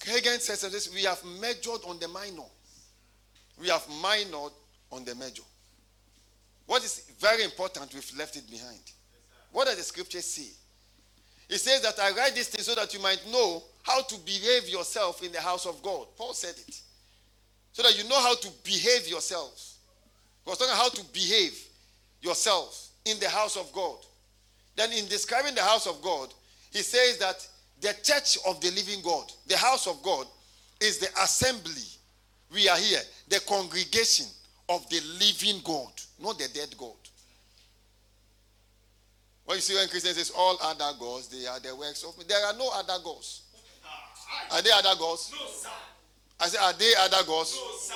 Hagin 0.01 0.41
says 0.41 0.63
this: 0.63 0.93
we 0.93 1.03
have 1.05 1.23
measured 1.41 1.81
on 1.87 1.99
the 1.99 2.09
minor. 2.09 2.49
We 3.61 3.69
have 3.69 3.87
minored 4.03 4.53
on 4.91 5.05
the 5.05 5.15
major. 5.15 5.43
What 6.67 6.83
is 6.83 7.11
very 7.21 7.45
important, 7.45 7.93
we've 7.95 8.13
left 8.19 8.37
it 8.37 8.51
behind. 8.51 8.81
What 9.53 9.67
does 9.67 9.77
the 9.77 9.83
scripture 9.83 10.21
say? 10.21 10.51
It 11.49 11.59
says 11.59 11.83
that 11.83 12.01
I 12.01 12.11
write 12.17 12.35
this 12.35 12.49
thing 12.49 12.65
so 12.65 12.75
that 12.75 12.93
you 12.95 13.01
might 13.01 13.21
know 13.31 13.63
how 13.83 14.03
to 14.03 14.19
behave 14.21 14.69
yourself 14.69 15.23
in 15.23 15.31
the 15.31 15.41
house 15.41 15.67
of 15.67 15.83
God. 15.83 16.07
Paul 16.17 16.33
said 16.33 16.55
it. 16.67 16.81
So 17.73 17.83
that 17.83 17.97
you 17.97 18.09
know 18.09 18.19
how 18.19 18.35
to 18.35 18.49
behave 18.65 19.07
yourself. 19.07 19.75
He 20.45 20.51
was 20.51 20.59
talking 20.59 20.75
how 20.75 20.89
to 20.89 21.05
behave 21.13 21.57
yourself 22.23 22.89
in 23.05 23.19
the 23.21 23.29
house 23.29 23.57
of 23.57 23.73
God. 23.73 23.97
Then, 24.77 24.93
in 24.93 25.07
describing 25.07 25.55
the 25.55 25.63
house 25.63 25.87
of 25.87 26.01
God, 26.03 26.33
he 26.73 26.79
says 26.79 27.19
that 27.19 27.47
the 27.81 27.95
church 28.03 28.39
of 28.47 28.61
the 28.61 28.71
living 28.71 29.03
God, 29.03 29.31
the 29.47 29.57
house 29.57 29.87
of 29.87 30.03
God, 30.03 30.27
is 30.81 30.99
the 30.99 31.09
assembly. 31.23 31.83
We 32.53 32.69
are 32.69 32.77
here, 32.77 33.01
the 33.29 33.41
congregation 33.41 34.27
of 34.69 34.89
the 34.89 35.01
living 35.19 35.61
God, 35.65 35.93
not 36.21 36.39
the 36.39 36.49
dead 36.53 36.75
God. 36.79 36.93
When 39.45 39.57
you 39.57 39.61
see 39.61 39.75
when 39.75 39.89
Christians 39.89 40.17
say 40.27 40.35
all 40.37 40.57
other 40.63 40.99
gods, 40.99 41.29
they 41.29 41.47
are 41.47 41.61
the 41.61 41.77
works 41.77 42.03
of 42.03 42.17
me. 42.17 42.25
There 42.27 42.45
are 42.47 42.55
no 42.55 42.71
other 42.73 43.03
gods. 43.05 43.43
Are 44.51 44.63
there 44.63 44.75
other 44.75 44.99
gods? 44.99 45.33
No, 45.33 45.47
sir. 45.47 45.69
I 46.41 46.47
said, 46.49 46.61
are 46.61 46.73
there 46.73 46.95
other 47.01 47.27
gods? 47.27 47.55
No, 47.55 47.77
sir. 47.79 47.95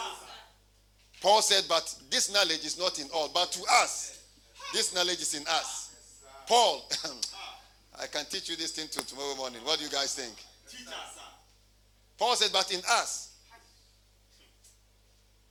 Paul 1.21 1.43
said, 1.43 1.65
but 1.69 1.93
this 2.11 2.33
knowledge 2.33 2.65
is 2.65 2.79
not 2.79 2.99
in 2.99 3.09
all, 3.13 3.31
but 3.33 3.51
to 3.53 3.63
us, 3.83 4.18
this 4.73 4.95
knowledge 4.95 5.21
is 5.21 5.35
in 5.35 5.47
us. 5.47 5.95
Paul, 6.47 6.89
I 8.01 8.07
can 8.07 8.25
teach 8.27 8.49
you 8.49 8.57
this 8.57 8.73
thing 8.73 8.87
till 8.91 9.05
tomorrow 9.05 9.35
morning. 9.37 9.61
What 9.65 9.79
do 9.79 9.85
you 9.85 9.91
guys 9.91 10.15
think? 10.15 10.35
Teach 10.69 10.87
us. 10.87 11.19
Paul 12.19 12.35
said, 12.35 12.51
but 12.53 12.73
in 12.73 12.81
us. 12.91 13.29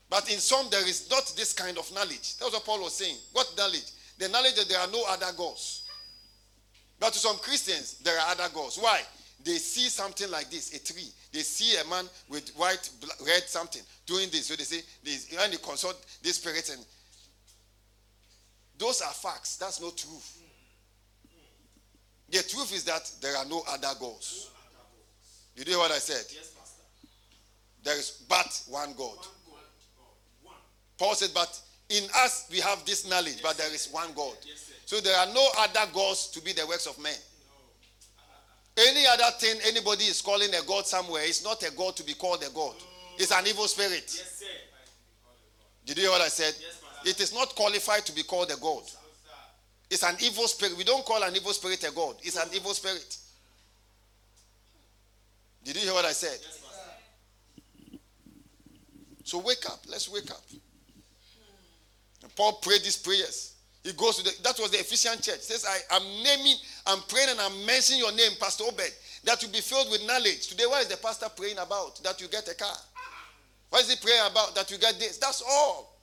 But 0.09 0.31
in 0.31 0.39
some, 0.39 0.67
there 0.71 0.87
is 0.87 1.09
not 1.09 1.33
this 1.35 1.53
kind 1.53 1.77
of 1.77 1.93
knowledge. 1.93 2.37
That's 2.37 2.53
what 2.53 2.63
Paul 2.65 2.81
was 2.81 2.95
saying. 2.95 3.17
What 3.33 3.53
knowledge? 3.57 3.91
The 4.17 4.29
knowledge 4.29 4.55
that 4.55 4.69
there 4.69 4.79
are 4.79 4.87
no 4.87 5.03
other 5.09 5.35
gods. 5.35 5.83
But 6.99 7.13
to 7.13 7.19
some 7.19 7.37
Christians, 7.37 7.99
there 7.99 8.17
are 8.19 8.31
other 8.31 8.47
gods. 8.53 8.77
Why? 8.77 9.01
They 9.43 9.57
see 9.57 9.89
something 9.89 10.29
like 10.31 10.49
this, 10.49 10.73
a 10.73 10.79
tree. 10.83 11.09
They 11.31 11.41
see 11.41 11.79
a 11.79 11.87
man 11.87 12.05
with 12.29 12.49
white, 12.55 12.89
red 13.25 13.43
something 13.43 13.81
doing 14.05 14.29
this. 14.31 14.47
So 14.47 14.55
they 14.55 14.63
say, 14.63 14.81
they, 15.03 15.37
when 15.37 15.51
they 15.51 15.57
consult 15.57 16.03
this 16.23 16.37
spirit, 16.37 16.69
and 16.69 16.83
those 18.77 19.01
are 19.01 19.13
facts. 19.13 19.57
That's 19.57 19.81
not 19.81 19.97
truth. 19.97 20.39
The 22.29 22.43
truth 22.43 22.73
is 22.73 22.83
that 22.83 23.09
there 23.21 23.35
are 23.37 23.45
no 23.45 23.63
other 23.69 23.93
gods. 23.99 24.49
You 25.55 25.63
hear 25.65 25.77
what 25.77 25.91
I 25.91 25.97
said? 25.97 26.25
Yes, 26.29 26.51
Pastor. 26.59 26.83
There 27.83 27.97
is 27.97 28.23
but 28.27 28.61
one 28.67 28.93
God. 28.97 29.17
One 29.47 29.63
God. 30.43 30.53
Paul 30.97 31.15
said, 31.15 31.29
but 31.33 31.59
in 31.89 32.03
us 32.23 32.47
we 32.51 32.59
have 32.59 32.85
this 32.85 33.09
knowledge, 33.09 33.41
but 33.41 33.57
there 33.57 33.73
is 33.73 33.87
one 33.87 34.09
God. 34.13 34.35
Yes, 34.45 34.71
so 34.85 34.99
there 34.99 35.17
are 35.17 35.33
no 35.33 35.47
other 35.57 35.91
gods 35.93 36.27
to 36.27 36.41
be 36.41 36.53
the 36.53 36.67
works 36.67 36.85
of 36.85 37.01
men. 37.01 37.15
Any 38.77 39.07
other 39.07 39.35
thing 39.39 39.59
anybody 39.65 40.03
is 40.03 40.21
calling 40.21 40.53
a 40.53 40.61
God 40.67 40.85
somewhere 40.85 41.23
is 41.23 41.43
not 41.43 41.63
a 41.63 41.71
God 41.71 41.95
to 41.95 42.03
be 42.03 42.13
called 42.13 42.43
a 42.43 42.49
God. 42.53 42.75
It's 43.17 43.31
an 43.31 43.47
evil 43.47 43.67
spirit. 43.67 44.13
Yes, 44.15 44.43
Did 45.85 45.97
you 45.97 46.03
hear 46.03 46.11
what 46.11 46.21
I 46.21 46.27
said? 46.27 46.53
Yes, 46.59 46.79
it 47.05 47.19
is 47.19 47.33
not 47.33 47.55
qualified 47.55 48.05
to 48.05 48.11
be 48.13 48.23
called 48.23 48.51
a 48.51 48.57
God. 48.57 48.83
It's 49.89 50.03
an 50.03 50.15
evil 50.21 50.47
spirit. 50.47 50.77
We 50.77 50.83
don't 50.83 51.05
call 51.05 51.23
an 51.23 51.35
evil 51.35 51.53
spirit 51.53 51.83
a 51.83 51.91
God. 51.91 52.15
It's 52.21 52.35
an 52.35 52.49
evil 52.53 52.73
spirit. 52.73 53.17
Did 55.63 55.75
you 55.75 55.81
hear 55.83 55.93
what 55.93 56.05
I 56.05 56.11
said? 56.11 56.39
Yes, 56.41 57.99
so 59.23 59.39
wake 59.39 59.65
up. 59.65 59.79
Let's 59.89 60.09
wake 60.09 60.31
up. 60.31 60.41
And 62.23 62.33
Paul 62.35 62.53
prayed 62.61 62.81
these 62.83 62.97
prayers. 62.97 63.55
He 63.83 63.93
goes 63.93 64.17
to 64.17 64.23
the, 64.23 64.31
that 64.43 64.57
was 64.59 64.71
the 64.71 64.79
Ephesian 64.79 65.19
church. 65.21 65.47
He 65.47 65.53
says, 65.53 65.65
I 65.65 65.95
am 65.95 66.03
naming, 66.23 66.55
I'm 66.85 66.99
praying 67.07 67.29
and 67.29 67.39
I'm 67.39 67.65
mentioning 67.65 68.01
your 68.01 68.13
name, 68.13 68.31
Pastor 68.39 68.63
Obed, 68.65 68.91
that 69.23 69.41
you 69.41 69.49
be 69.49 69.59
filled 69.59 69.91
with 69.91 70.05
knowledge. 70.05 70.47
Today, 70.47 70.65
what 70.65 70.81
is 70.81 70.87
the 70.87 70.97
pastor 70.97 71.27
praying 71.35 71.57
about? 71.57 72.01
That 72.03 72.21
you 72.21 72.27
get 72.27 72.47
a 72.47 72.55
car. 72.55 72.75
What 73.69 73.83
is 73.83 73.89
he 73.89 73.95
praying 74.01 74.23
about? 74.31 74.55
That 74.55 74.71
you 74.71 74.77
get 74.77 74.99
this. 74.99 75.17
That's 75.17 75.41
all. 75.41 75.96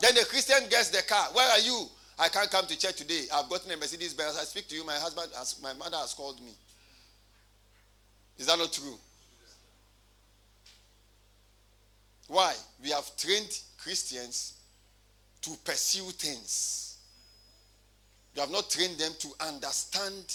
Then 0.00 0.14
the 0.14 0.24
Christian 0.24 0.68
gets 0.68 0.90
the 0.90 1.02
car. 1.02 1.28
Where 1.32 1.48
are 1.50 1.60
you? 1.60 1.86
I 2.18 2.28
can't 2.28 2.50
come 2.50 2.66
to 2.66 2.78
church 2.78 2.96
today. 2.96 3.22
I've 3.32 3.48
gotten 3.48 3.70
a 3.72 3.76
Mercedes 3.76 4.14
Benz. 4.14 4.38
I 4.38 4.44
speak 4.44 4.68
to 4.68 4.74
you. 4.74 4.84
My 4.84 4.94
husband, 4.94 5.28
has, 5.36 5.60
my 5.62 5.72
mother 5.72 5.96
has 5.96 6.14
called 6.14 6.40
me. 6.40 6.52
Is 8.38 8.46
that 8.46 8.58
not 8.58 8.72
true? 8.72 8.98
Why? 12.28 12.54
We 12.82 12.90
have 12.90 13.16
trained 13.16 13.60
Christians 13.78 14.54
to 15.42 15.50
pursue 15.64 16.10
things. 16.10 16.98
We 18.34 18.40
have 18.40 18.50
not 18.50 18.70
trained 18.70 18.98
them 18.98 19.12
to 19.20 19.28
understand 19.40 20.34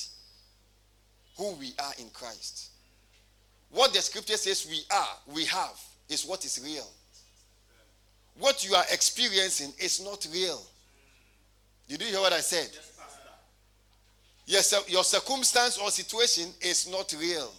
who 1.38 1.53
we 1.55 1.74
are 1.80 1.93
in 1.99 2.10
Christ. 2.12 2.70
What 3.72 3.93
the 3.93 3.99
scripture 3.99 4.38
says 4.38 4.68
we 4.70 4.82
are, 4.91 5.34
we 5.34 5.45
have, 5.45 5.80
is 6.07 6.26
what 6.26 6.43
is 6.45 6.60
real. 6.64 6.88
What 8.40 8.66
you 8.66 8.74
are 8.74 8.86
experiencing 8.92 9.74
is 9.78 10.02
not 10.04 10.26
real. 10.34 10.62
Did 11.88 12.02
you 12.02 12.08
hear 12.08 12.22
what 12.22 12.34
I 12.34 12.40
said? 12.40 12.70
Yes, 14.46 14.74
your 14.88 15.04
circumstance 15.04 15.78
or 15.78 15.92
situation 15.92 16.50
is 16.62 16.90
not 16.90 17.14
real. 17.20 17.52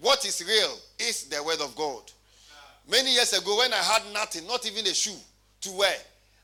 What 0.00 0.24
is 0.26 0.44
real 0.46 0.76
is 0.98 1.24
the 1.24 1.42
word 1.42 1.60
of 1.60 1.74
God. 1.76 2.02
Many 2.90 3.12
years 3.14 3.32
ago, 3.32 3.56
when 3.58 3.72
I 3.72 3.76
had 3.76 4.02
nothing, 4.12 4.46
not 4.46 4.66
even 4.66 4.84
a 4.86 4.94
shoe 4.94 5.16
to 5.62 5.72
wear, 5.72 5.94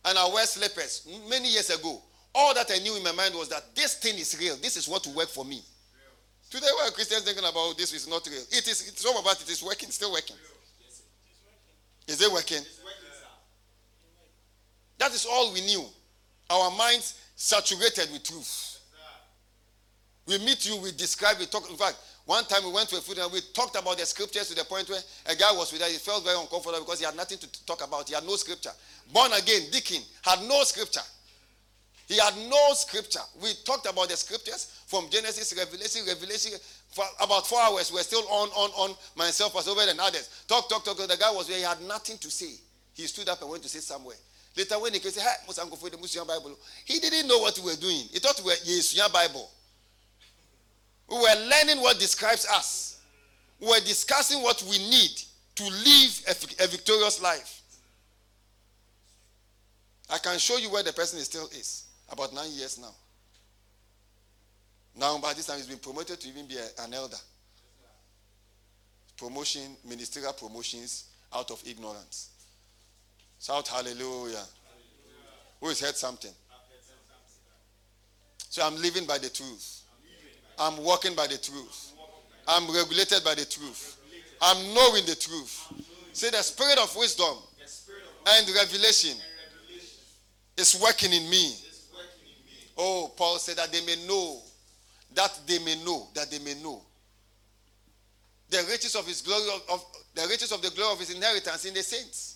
and 0.04 0.16
I 0.16 0.28
wear 0.32 0.46
slippers 0.46 1.06
many 1.28 1.48
years 1.48 1.70
ago. 1.70 2.00
All 2.34 2.54
that 2.54 2.70
I 2.72 2.78
knew 2.78 2.96
in 2.96 3.02
my 3.02 3.12
mind 3.12 3.34
was 3.34 3.48
that 3.48 3.74
this 3.74 3.94
thing 3.94 4.14
is 4.14 4.36
real. 4.38 4.56
This 4.56 4.76
is 4.76 4.86
what 4.86 5.04
will 5.06 5.14
work 5.14 5.28
for 5.28 5.44
me. 5.44 5.60
Today, 6.50 6.68
when 6.80 6.92
Christians 6.92 7.24
thinking 7.24 7.44
about 7.44 7.76
this 7.76 7.92
is 7.92 8.08
not 8.08 8.26
real. 8.26 8.42
It 8.50 8.68
is. 8.68 8.88
It's 8.88 9.04
all 9.04 9.18
about 9.18 9.42
it 9.42 9.50
is 9.50 9.62
working. 9.62 9.90
Still 9.90 10.12
working. 10.12 10.36
Is 12.06 12.22
it 12.22 12.32
working? 12.32 12.62
That 14.98 15.12
is 15.12 15.26
all 15.26 15.52
we 15.52 15.60
knew. 15.62 15.84
Our 16.50 16.70
minds 16.76 17.20
saturated 17.36 18.10
with 18.12 18.24
truth. 18.24 18.80
We 20.26 20.38
meet 20.38 20.68
you, 20.68 20.76
we 20.76 20.92
describe, 20.92 21.38
we 21.38 21.46
talk. 21.46 21.70
In 21.70 21.76
fact, 21.76 21.96
one 22.26 22.44
time 22.44 22.62
we 22.64 22.72
went 22.72 22.90
to 22.90 22.96
a 22.96 23.00
food 23.00 23.16
and 23.16 23.32
we 23.32 23.40
talked 23.54 23.80
about 23.80 23.96
the 23.96 24.04
scriptures 24.04 24.48
to 24.48 24.54
the 24.54 24.64
point 24.64 24.86
where 24.90 25.00
a 25.24 25.34
guy 25.34 25.50
was 25.52 25.72
with 25.72 25.80
us. 25.80 25.90
He 25.90 25.96
felt 25.96 26.22
very 26.24 26.38
uncomfortable 26.38 26.80
because 26.80 26.98
he 26.98 27.06
had 27.06 27.16
nothing 27.16 27.38
to 27.38 27.64
talk 27.64 27.82
about. 27.82 28.06
He 28.06 28.14
had 28.14 28.24
no 28.24 28.36
scripture. 28.36 28.72
Born 29.10 29.32
again, 29.32 29.62
Deacon, 29.72 30.02
had 30.22 30.42
no 30.46 30.62
scripture. 30.64 31.00
He 32.06 32.18
had 32.18 32.34
no 32.50 32.72
scripture. 32.74 33.20
We 33.40 33.52
talked 33.64 33.86
about 33.86 34.10
the 34.10 34.16
scriptures 34.16 34.82
from 34.86 35.08
Genesis, 35.10 35.54
Revelation, 35.56 36.02
Revelation. 36.06 36.52
For 36.90 37.04
about 37.20 37.46
four 37.46 37.60
hours, 37.60 37.92
we're 37.92 38.02
still 38.02 38.26
on, 38.28 38.48
on, 38.50 38.70
on. 38.90 38.96
Myself, 39.16 39.54
was 39.54 39.68
over 39.68 39.80
and 39.88 40.00
others. 40.00 40.44
Talk, 40.48 40.68
talk, 40.68 40.84
talk. 40.84 40.96
The 40.96 41.16
guy 41.18 41.30
was 41.30 41.48
where 41.48 41.58
he 41.58 41.64
had 41.64 41.80
nothing 41.82 42.18
to 42.18 42.30
say. 42.30 42.56
He 42.94 43.06
stood 43.06 43.28
up 43.28 43.40
and 43.40 43.50
went 43.50 43.62
to 43.62 43.68
sit 43.68 43.82
somewhere. 43.82 44.16
Later, 44.56 44.78
when 44.80 44.92
he 44.92 44.98
came, 44.98 45.12
say, 45.12 45.20
"Hey, 45.20 46.24
Bible," 46.26 46.58
he 46.84 46.98
didn't 46.98 47.28
know 47.28 47.38
what 47.38 47.56
we 47.58 47.64
were 47.70 47.76
doing. 47.76 48.08
He 48.10 48.18
thought 48.18 48.40
we 48.40 48.50
were 48.50 48.56
Yesuya 48.56 49.12
Bible. 49.12 49.50
We 51.08 51.16
were 51.16 51.48
learning 51.48 51.80
what 51.80 51.98
describes 51.98 52.46
us. 52.46 53.00
We 53.60 53.68
were 53.68 53.80
discussing 53.80 54.42
what 54.42 54.62
we 54.62 54.78
need 54.78 55.22
to 55.56 55.64
live 55.64 56.22
a, 56.28 56.64
a 56.64 56.66
victorious 56.66 57.20
life. 57.22 57.62
I 60.10 60.18
can 60.18 60.38
show 60.38 60.56
you 60.56 60.70
where 60.70 60.82
the 60.82 60.92
person 60.92 61.18
is 61.18 61.26
still 61.26 61.46
is. 61.48 61.84
About 62.10 62.32
nine 62.32 62.50
years 62.52 62.78
now. 62.78 62.94
Now, 64.96 65.18
by 65.18 65.34
this 65.34 65.46
time, 65.46 65.58
he's 65.58 65.66
been 65.66 65.78
promoted 65.78 66.20
to 66.20 66.28
even 66.28 66.46
be 66.46 66.56
a, 66.56 66.82
an 66.82 66.94
elder. 66.94 67.16
Promotion, 69.16 69.76
ministerial 69.84 70.32
promotions, 70.32 71.04
out 71.34 71.50
of 71.50 71.62
ignorance. 71.66 72.30
Shout 73.40 73.68
hallelujah. 73.68 74.44
Who 75.60 75.68
has 75.68 75.80
heard 75.80 75.96
something? 75.96 76.30
So 78.50 78.66
I'm 78.66 78.76
living 78.80 79.06
by 79.06 79.18
the 79.18 79.28
truth. 79.28 79.82
I'm 80.58 80.82
walking 80.82 81.14
by 81.14 81.26
the 81.26 81.38
truth. 81.38 81.92
I'm 82.46 82.66
regulated 82.74 83.22
by 83.24 83.34
the 83.34 83.44
truth. 83.44 83.96
I'm 84.40 84.74
knowing 84.74 85.04
the 85.06 85.14
truth. 85.14 85.72
See, 86.12 86.30
the 86.30 86.42
spirit 86.42 86.78
of 86.78 86.94
wisdom 86.96 87.36
and 88.26 88.48
revelation 88.54 89.16
is 90.56 90.80
working 90.82 91.12
in 91.12 91.28
me. 91.30 91.54
Oh, 92.76 93.12
Paul 93.16 93.38
said 93.38 93.56
that 93.56 93.72
they 93.72 93.84
may 93.84 94.06
know, 94.06 94.40
that 95.14 95.38
they 95.46 95.58
may 95.58 95.82
know, 95.84 96.08
that 96.14 96.30
they 96.30 96.38
may 96.38 96.54
know 96.62 96.82
the 98.50 98.64
riches 98.70 98.94
of 98.94 99.06
his 99.06 99.20
glory 99.20 99.48
of, 99.54 99.62
of 99.70 99.84
the 100.14 100.26
riches 100.28 100.52
of 100.52 100.62
the 100.62 100.70
glory 100.70 100.92
of 100.92 100.98
his 100.98 101.10
inheritance 101.10 101.64
in 101.64 101.74
the 101.74 101.82
saints. 101.82 102.27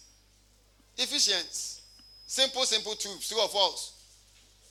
Ephesians, 0.96 1.80
simple, 2.26 2.64
simple 2.64 2.94
truths, 2.94 3.28
true 3.28 3.40
or 3.40 3.48
false. 3.48 3.92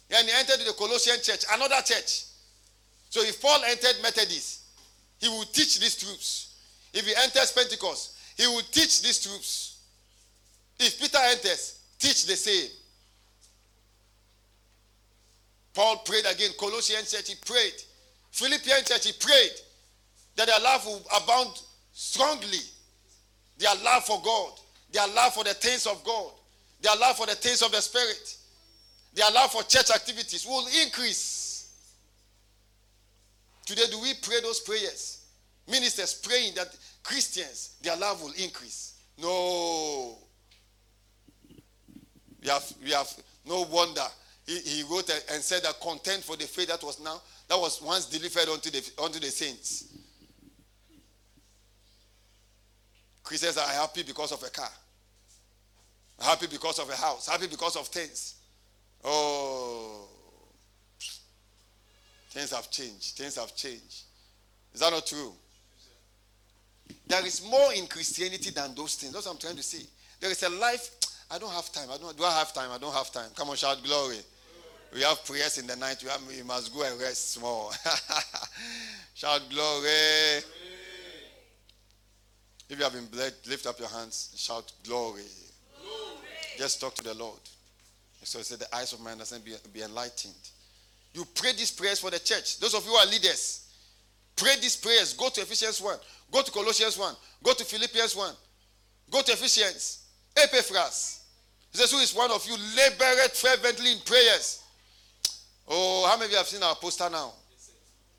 And 0.09 0.27
he 0.27 0.33
entered 0.37 0.65
the 0.65 0.73
Colossian 0.73 1.21
church, 1.21 1.45
another 1.53 1.81
church. 1.85 2.25
So 3.09 3.21
if 3.21 3.41
Paul 3.41 3.61
entered 3.65 4.01
Methodist, 4.01 4.61
he 5.19 5.27
will 5.27 5.45
teach 5.45 5.79
these 5.79 5.95
truths. 5.95 6.55
If 6.93 7.05
he 7.05 7.13
enters 7.15 7.51
Pentecost, 7.51 8.17
he 8.37 8.47
will 8.47 8.63
teach 8.71 9.01
these 9.01 9.23
truths. 9.23 9.79
If 10.79 10.99
Peter 10.99 11.19
enters, 11.29 11.79
teach 11.99 12.25
the 12.25 12.35
same. 12.35 12.69
Paul 15.73 15.97
prayed 15.97 16.25
again. 16.25 16.51
Colossian 16.59 17.05
church, 17.05 17.29
he 17.29 17.35
prayed. 17.45 17.73
Philippian 18.31 18.83
church, 18.83 19.05
he 19.05 19.13
prayed 19.13 19.51
that 20.35 20.47
their 20.47 20.59
love 20.61 20.85
will 20.85 21.01
abound 21.15 21.61
strongly. 21.93 22.59
Their 23.57 23.75
love 23.83 24.05
for 24.05 24.21
God, 24.23 24.53
their 24.91 25.07
love 25.07 25.33
for 25.33 25.43
the 25.43 25.53
things 25.53 25.87
of 25.87 26.03
God, 26.03 26.31
their 26.81 26.95
love 26.97 27.17
for 27.17 27.25
the 27.25 27.35
things 27.35 27.61
of 27.61 27.71
the 27.71 27.81
Spirit, 27.81 28.37
their 29.13 29.31
love 29.31 29.51
for 29.51 29.63
church 29.63 29.89
activities 29.93 30.45
will 30.45 30.67
increase. 30.83 31.51
Today, 33.65 33.83
do 33.89 33.99
we 34.01 34.13
pray 34.21 34.41
those 34.41 34.59
prayers? 34.59 35.25
Ministers 35.69 36.13
praying 36.15 36.55
that 36.55 36.75
Christians, 37.03 37.75
their 37.81 37.95
love 37.95 38.21
will 38.21 38.33
increase. 38.33 38.95
No. 39.17 40.17
We 42.41 42.49
have, 42.49 42.73
we 42.83 42.91
have 42.91 43.09
no 43.45 43.61
wonder. 43.61 44.01
He, 44.45 44.59
he 44.59 44.83
wrote 44.83 45.09
and 45.31 45.41
said 45.43 45.63
that 45.63 45.79
content 45.79 46.23
for 46.23 46.35
the 46.35 46.45
faith 46.45 46.69
that 46.69 46.83
was 46.83 46.99
now, 46.99 47.21
that 47.47 47.57
was 47.57 47.81
once 47.81 48.05
delivered 48.07 48.49
unto 48.49 48.71
the, 48.71 48.91
unto 49.01 49.19
the 49.19 49.27
saints. 49.27 49.90
Christians 53.31 53.55
are 53.55 53.67
happy 53.69 54.03
because 54.03 54.33
of 54.33 54.43
a 54.43 54.49
car, 54.49 54.69
happy 56.19 56.47
because 56.47 56.79
of 56.79 56.89
a 56.89 56.95
house, 56.97 57.29
happy 57.29 57.47
because 57.47 57.77
of 57.77 57.87
things. 57.87 58.35
Oh, 59.05 60.05
things 62.31 62.51
have 62.51 62.69
changed. 62.69 63.15
Things 63.15 63.37
have 63.37 63.55
changed. 63.55 64.01
Is 64.73 64.81
that 64.81 64.91
not 64.91 65.05
true? 65.05 65.31
There 67.07 67.25
is 67.25 67.41
more 67.49 67.71
in 67.73 67.87
Christianity 67.87 68.49
than 68.49 68.75
those 68.75 68.95
things. 68.95 69.13
That's 69.13 69.25
what 69.25 69.31
I'm 69.31 69.39
trying 69.39 69.55
to 69.55 69.63
say. 69.63 69.85
There 70.19 70.29
is 70.29 70.43
a 70.43 70.49
life. 70.49 70.89
I 71.31 71.39
don't 71.39 71.53
have 71.53 71.71
time. 71.71 71.87
I 71.89 71.95
don't. 71.95 72.17
Do 72.17 72.25
I 72.25 72.33
have 72.33 72.51
time? 72.53 72.69
I 72.69 72.79
don't 72.79 72.93
have 72.93 73.13
time. 73.13 73.29
Come 73.33 73.51
on, 73.51 73.55
shout 73.55 73.81
glory. 73.81 74.17
We 74.93 75.03
have 75.03 75.23
prayers 75.23 75.57
in 75.57 75.67
the 75.67 75.77
night. 75.77 76.03
We, 76.03 76.09
have, 76.09 76.27
we 76.27 76.43
must 76.43 76.73
go 76.73 76.83
and 76.83 76.99
rest 76.99 77.31
small. 77.31 77.71
shout 79.13 79.41
glory. 79.49 80.43
If 82.71 82.77
you 82.77 82.85
have 82.85 82.93
been 82.93 83.07
blessed, 83.07 83.49
lift 83.49 83.67
up 83.67 83.77
your 83.79 83.89
hands, 83.89 84.33
shout 84.37 84.71
glory. 84.85 85.23
glory. 85.77 86.27
Just 86.57 86.79
talk 86.79 86.95
to 86.95 87.03
the 87.03 87.13
Lord. 87.13 87.41
So 88.23 88.37
he 88.37 88.45
said, 88.45 88.59
The 88.59 88.73
eyes 88.73 88.93
of 88.93 89.01
my 89.01 89.11
understanding 89.11 89.53
be, 89.53 89.79
be 89.79 89.83
enlightened. 89.83 90.33
You 91.13 91.25
pray 91.35 91.51
these 91.51 91.69
prayers 91.69 91.99
for 91.99 92.09
the 92.09 92.19
church. 92.19 92.61
Those 92.61 92.73
of 92.73 92.85
you 92.85 92.91
who 92.91 92.95
are 92.95 93.05
leaders, 93.07 93.67
pray 94.37 94.53
these 94.61 94.77
prayers. 94.77 95.13
Go 95.13 95.27
to 95.27 95.41
Ephesians 95.41 95.81
1, 95.81 95.97
go 96.31 96.41
to 96.41 96.49
Colossians 96.49 96.97
1, 96.97 97.13
go 97.43 97.53
to 97.53 97.65
Philippians 97.65 98.15
1, 98.15 98.33
go 99.11 99.21
to 99.21 99.33
Ephesians. 99.33 100.05
Epaphras. 100.37 101.23
He 101.73 101.77
says, 101.77 101.91
Who 101.91 101.97
is 101.97 102.15
one 102.15 102.31
of 102.31 102.47
you 102.47 102.55
labored 102.77 103.31
fervently 103.31 103.91
in 103.91 103.99
prayers? 104.05 104.63
Oh, 105.67 106.07
how 106.07 106.15
many 106.15 106.27
of 106.27 106.31
you 106.31 106.37
have 106.37 106.47
seen 106.47 106.63
our 106.63 106.75
poster 106.75 107.09
now? 107.09 107.33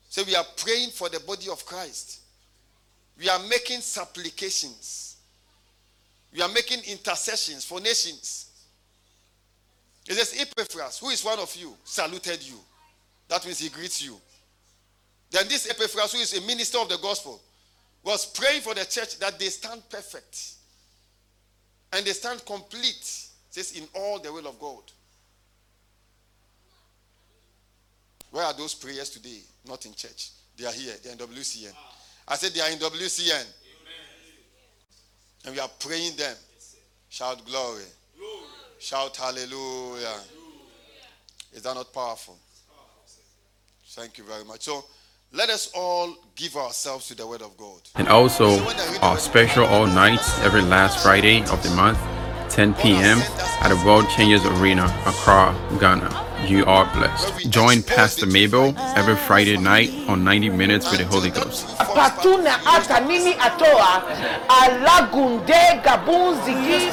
Say, 0.09 0.21
we 0.21 0.35
are 0.35 0.45
praying 0.57 0.91
for 0.91 1.09
the 1.09 1.19
body 1.21 1.49
of 1.49 1.65
Christ. 1.65 2.19
We 3.17 3.29
are 3.29 3.39
making 3.47 3.81
supplications. 3.81 5.17
We 6.33 6.41
are 6.41 6.49
making 6.49 6.79
intercessions 6.89 7.63
for 7.63 7.79
nations. 7.79 8.49
It 10.07 10.15
says, 10.15 10.39
Epaphras, 10.41 10.99
who 10.99 11.09
is 11.09 11.23
one 11.23 11.39
of 11.39 11.55
you, 11.55 11.75
saluted 11.83 12.41
you. 12.41 12.57
That 13.29 13.45
means 13.45 13.59
he 13.59 13.69
greets 13.69 14.03
you. 14.03 14.17
Then 15.31 15.47
this 15.47 15.69
Epaphras, 15.69 16.13
who 16.13 16.19
is 16.19 16.37
a 16.37 16.41
minister 16.45 16.79
of 16.79 16.89
the 16.89 16.97
gospel, 16.97 17.41
was 18.03 18.25
praying 18.25 18.61
for 18.61 18.73
the 18.73 18.85
church 18.85 19.17
that 19.19 19.39
they 19.39 19.47
stand 19.47 19.81
perfect 19.89 20.53
and 21.93 22.05
they 22.05 22.11
stand 22.11 22.43
complete. 22.45 23.29
Says, 23.49 23.73
in 23.77 23.87
all 23.93 24.19
the 24.19 24.33
will 24.33 24.47
of 24.47 24.59
God. 24.59 24.81
Where 28.31 28.43
are 28.43 28.53
those 28.53 28.73
prayers 28.73 29.11
today? 29.11 29.41
Not 29.67 29.85
in 29.85 29.93
church. 29.93 30.31
They 30.57 30.65
are 30.65 30.71
here. 30.71 30.93
They're 31.03 31.13
in 31.13 31.19
WCN. 31.19 31.71
I 32.27 32.35
said 32.35 32.53
they 32.53 32.61
are 32.61 32.69
in 32.69 32.79
WCN. 32.79 33.31
Amen. 33.31 33.45
And 35.45 35.53
we 35.53 35.59
are 35.59 35.69
praying 35.79 36.15
them. 36.15 36.35
Shout 37.09 37.45
glory. 37.45 37.83
glory. 38.17 38.31
Shout 38.79 39.17
hallelujah. 39.17 39.51
hallelujah. 39.51 40.23
Is 41.53 41.61
that 41.63 41.75
not 41.75 41.93
powerful? 41.93 42.37
Thank 43.89 44.17
you 44.17 44.23
very 44.23 44.43
much. 44.43 44.61
So 44.61 44.85
let 45.31 45.49
us 45.49 45.71
all 45.75 46.15
give 46.35 46.55
ourselves 46.55 47.07
to 47.09 47.15
the 47.15 47.27
word 47.27 47.41
of 47.41 47.55
God. 47.57 47.81
And 47.95 48.07
also 48.07 48.59
our 49.01 49.19
special 49.19 49.65
all 49.65 49.85
nights 49.85 50.39
every 50.39 50.61
last 50.61 51.03
Friday 51.03 51.43
of 51.43 51.61
the 51.61 51.69
month, 51.71 51.99
10 52.49 52.73
p.m. 52.75 53.19
at 53.61 53.67
the 53.69 53.85
World 53.85 54.09
Changers 54.09 54.43
Arena, 54.45 54.85
Accra, 55.05 55.55
Ghana 55.79 56.32
you 56.47 56.65
are 56.65 56.85
blessed. 56.93 57.49
Join 57.49 57.81
Pastor 57.83 58.25
Mabel 58.25 58.73
every 58.95 59.15
Friday 59.15 59.57
night 59.57 59.89
on 60.07 60.23
90 60.23 60.49
Minutes 60.49 60.89
with 60.91 60.99
the 60.99 61.05
Holy 61.05 61.29
Ghost. 61.29 61.67
Patuna 61.77 62.59
ata 62.65 62.99
nini 63.05 63.33
atoa 63.33 64.03
alagunde 64.47 65.81
gabunzigi 65.83 66.91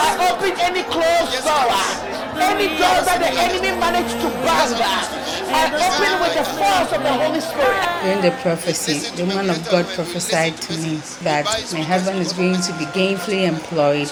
I 0.00 0.30
open 0.30 0.52
any 0.60 0.82
closed 0.84 1.44
door. 1.44 2.08
Any 2.40 2.68
door 2.78 2.98
that 3.04 3.18
the 3.20 3.30
enemy 3.30 3.72
managed 3.78 4.16
to 4.22 4.28
burn 4.42 5.37
and 5.48 5.74
open 5.74 6.20
with 6.20 6.34
the 6.34 6.44
force 6.44 6.92
of 6.92 7.02
the 7.02 7.12
Holy 7.12 7.40
Spirit. 7.40 8.02
During 8.02 8.22
the 8.22 8.36
prophecy, 8.42 8.98
the 9.16 9.26
man 9.26 9.50
of 9.50 9.68
God 9.70 9.86
prophesied 9.86 10.56
to 10.62 10.72
me 10.78 10.96
that 11.22 11.44
my 11.72 11.80
husband 11.80 12.18
is 12.20 12.32
going 12.32 12.60
to 12.60 12.72
be 12.78 12.84
gainfully 12.86 13.46
employed 13.48 14.10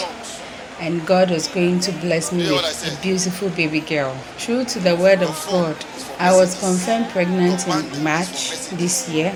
and 0.81 1.07
God 1.07 1.31
was 1.31 1.49
going 1.49 1.81
to 1.81 1.93
bless 1.93 2.33
me 2.33 2.51
with 2.51 2.99
a 2.99 3.03
beautiful 3.03 3.49
baby 3.51 3.81
girl. 3.81 4.17
True 4.39 4.65
to 4.65 4.79
the 4.79 4.95
word 4.97 5.23
of 5.23 5.47
God, 5.51 5.77
I 6.19 6.35
was 6.37 6.59
confirmed 6.61 7.09
pregnant 7.11 7.67
in 7.67 8.05
March 8.05 8.69
this 8.71 9.09
year. 9.09 9.35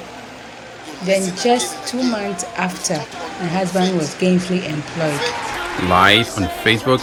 Then, 1.04 1.34
just 1.36 1.88
two 1.88 2.02
months 2.02 2.44
after, 2.58 2.96
my 3.40 3.48
husband 3.48 3.96
was 3.96 4.14
gainfully 4.16 4.68
employed. 4.68 5.20
Live 5.88 6.28
on 6.36 6.44
Facebook 6.62 6.98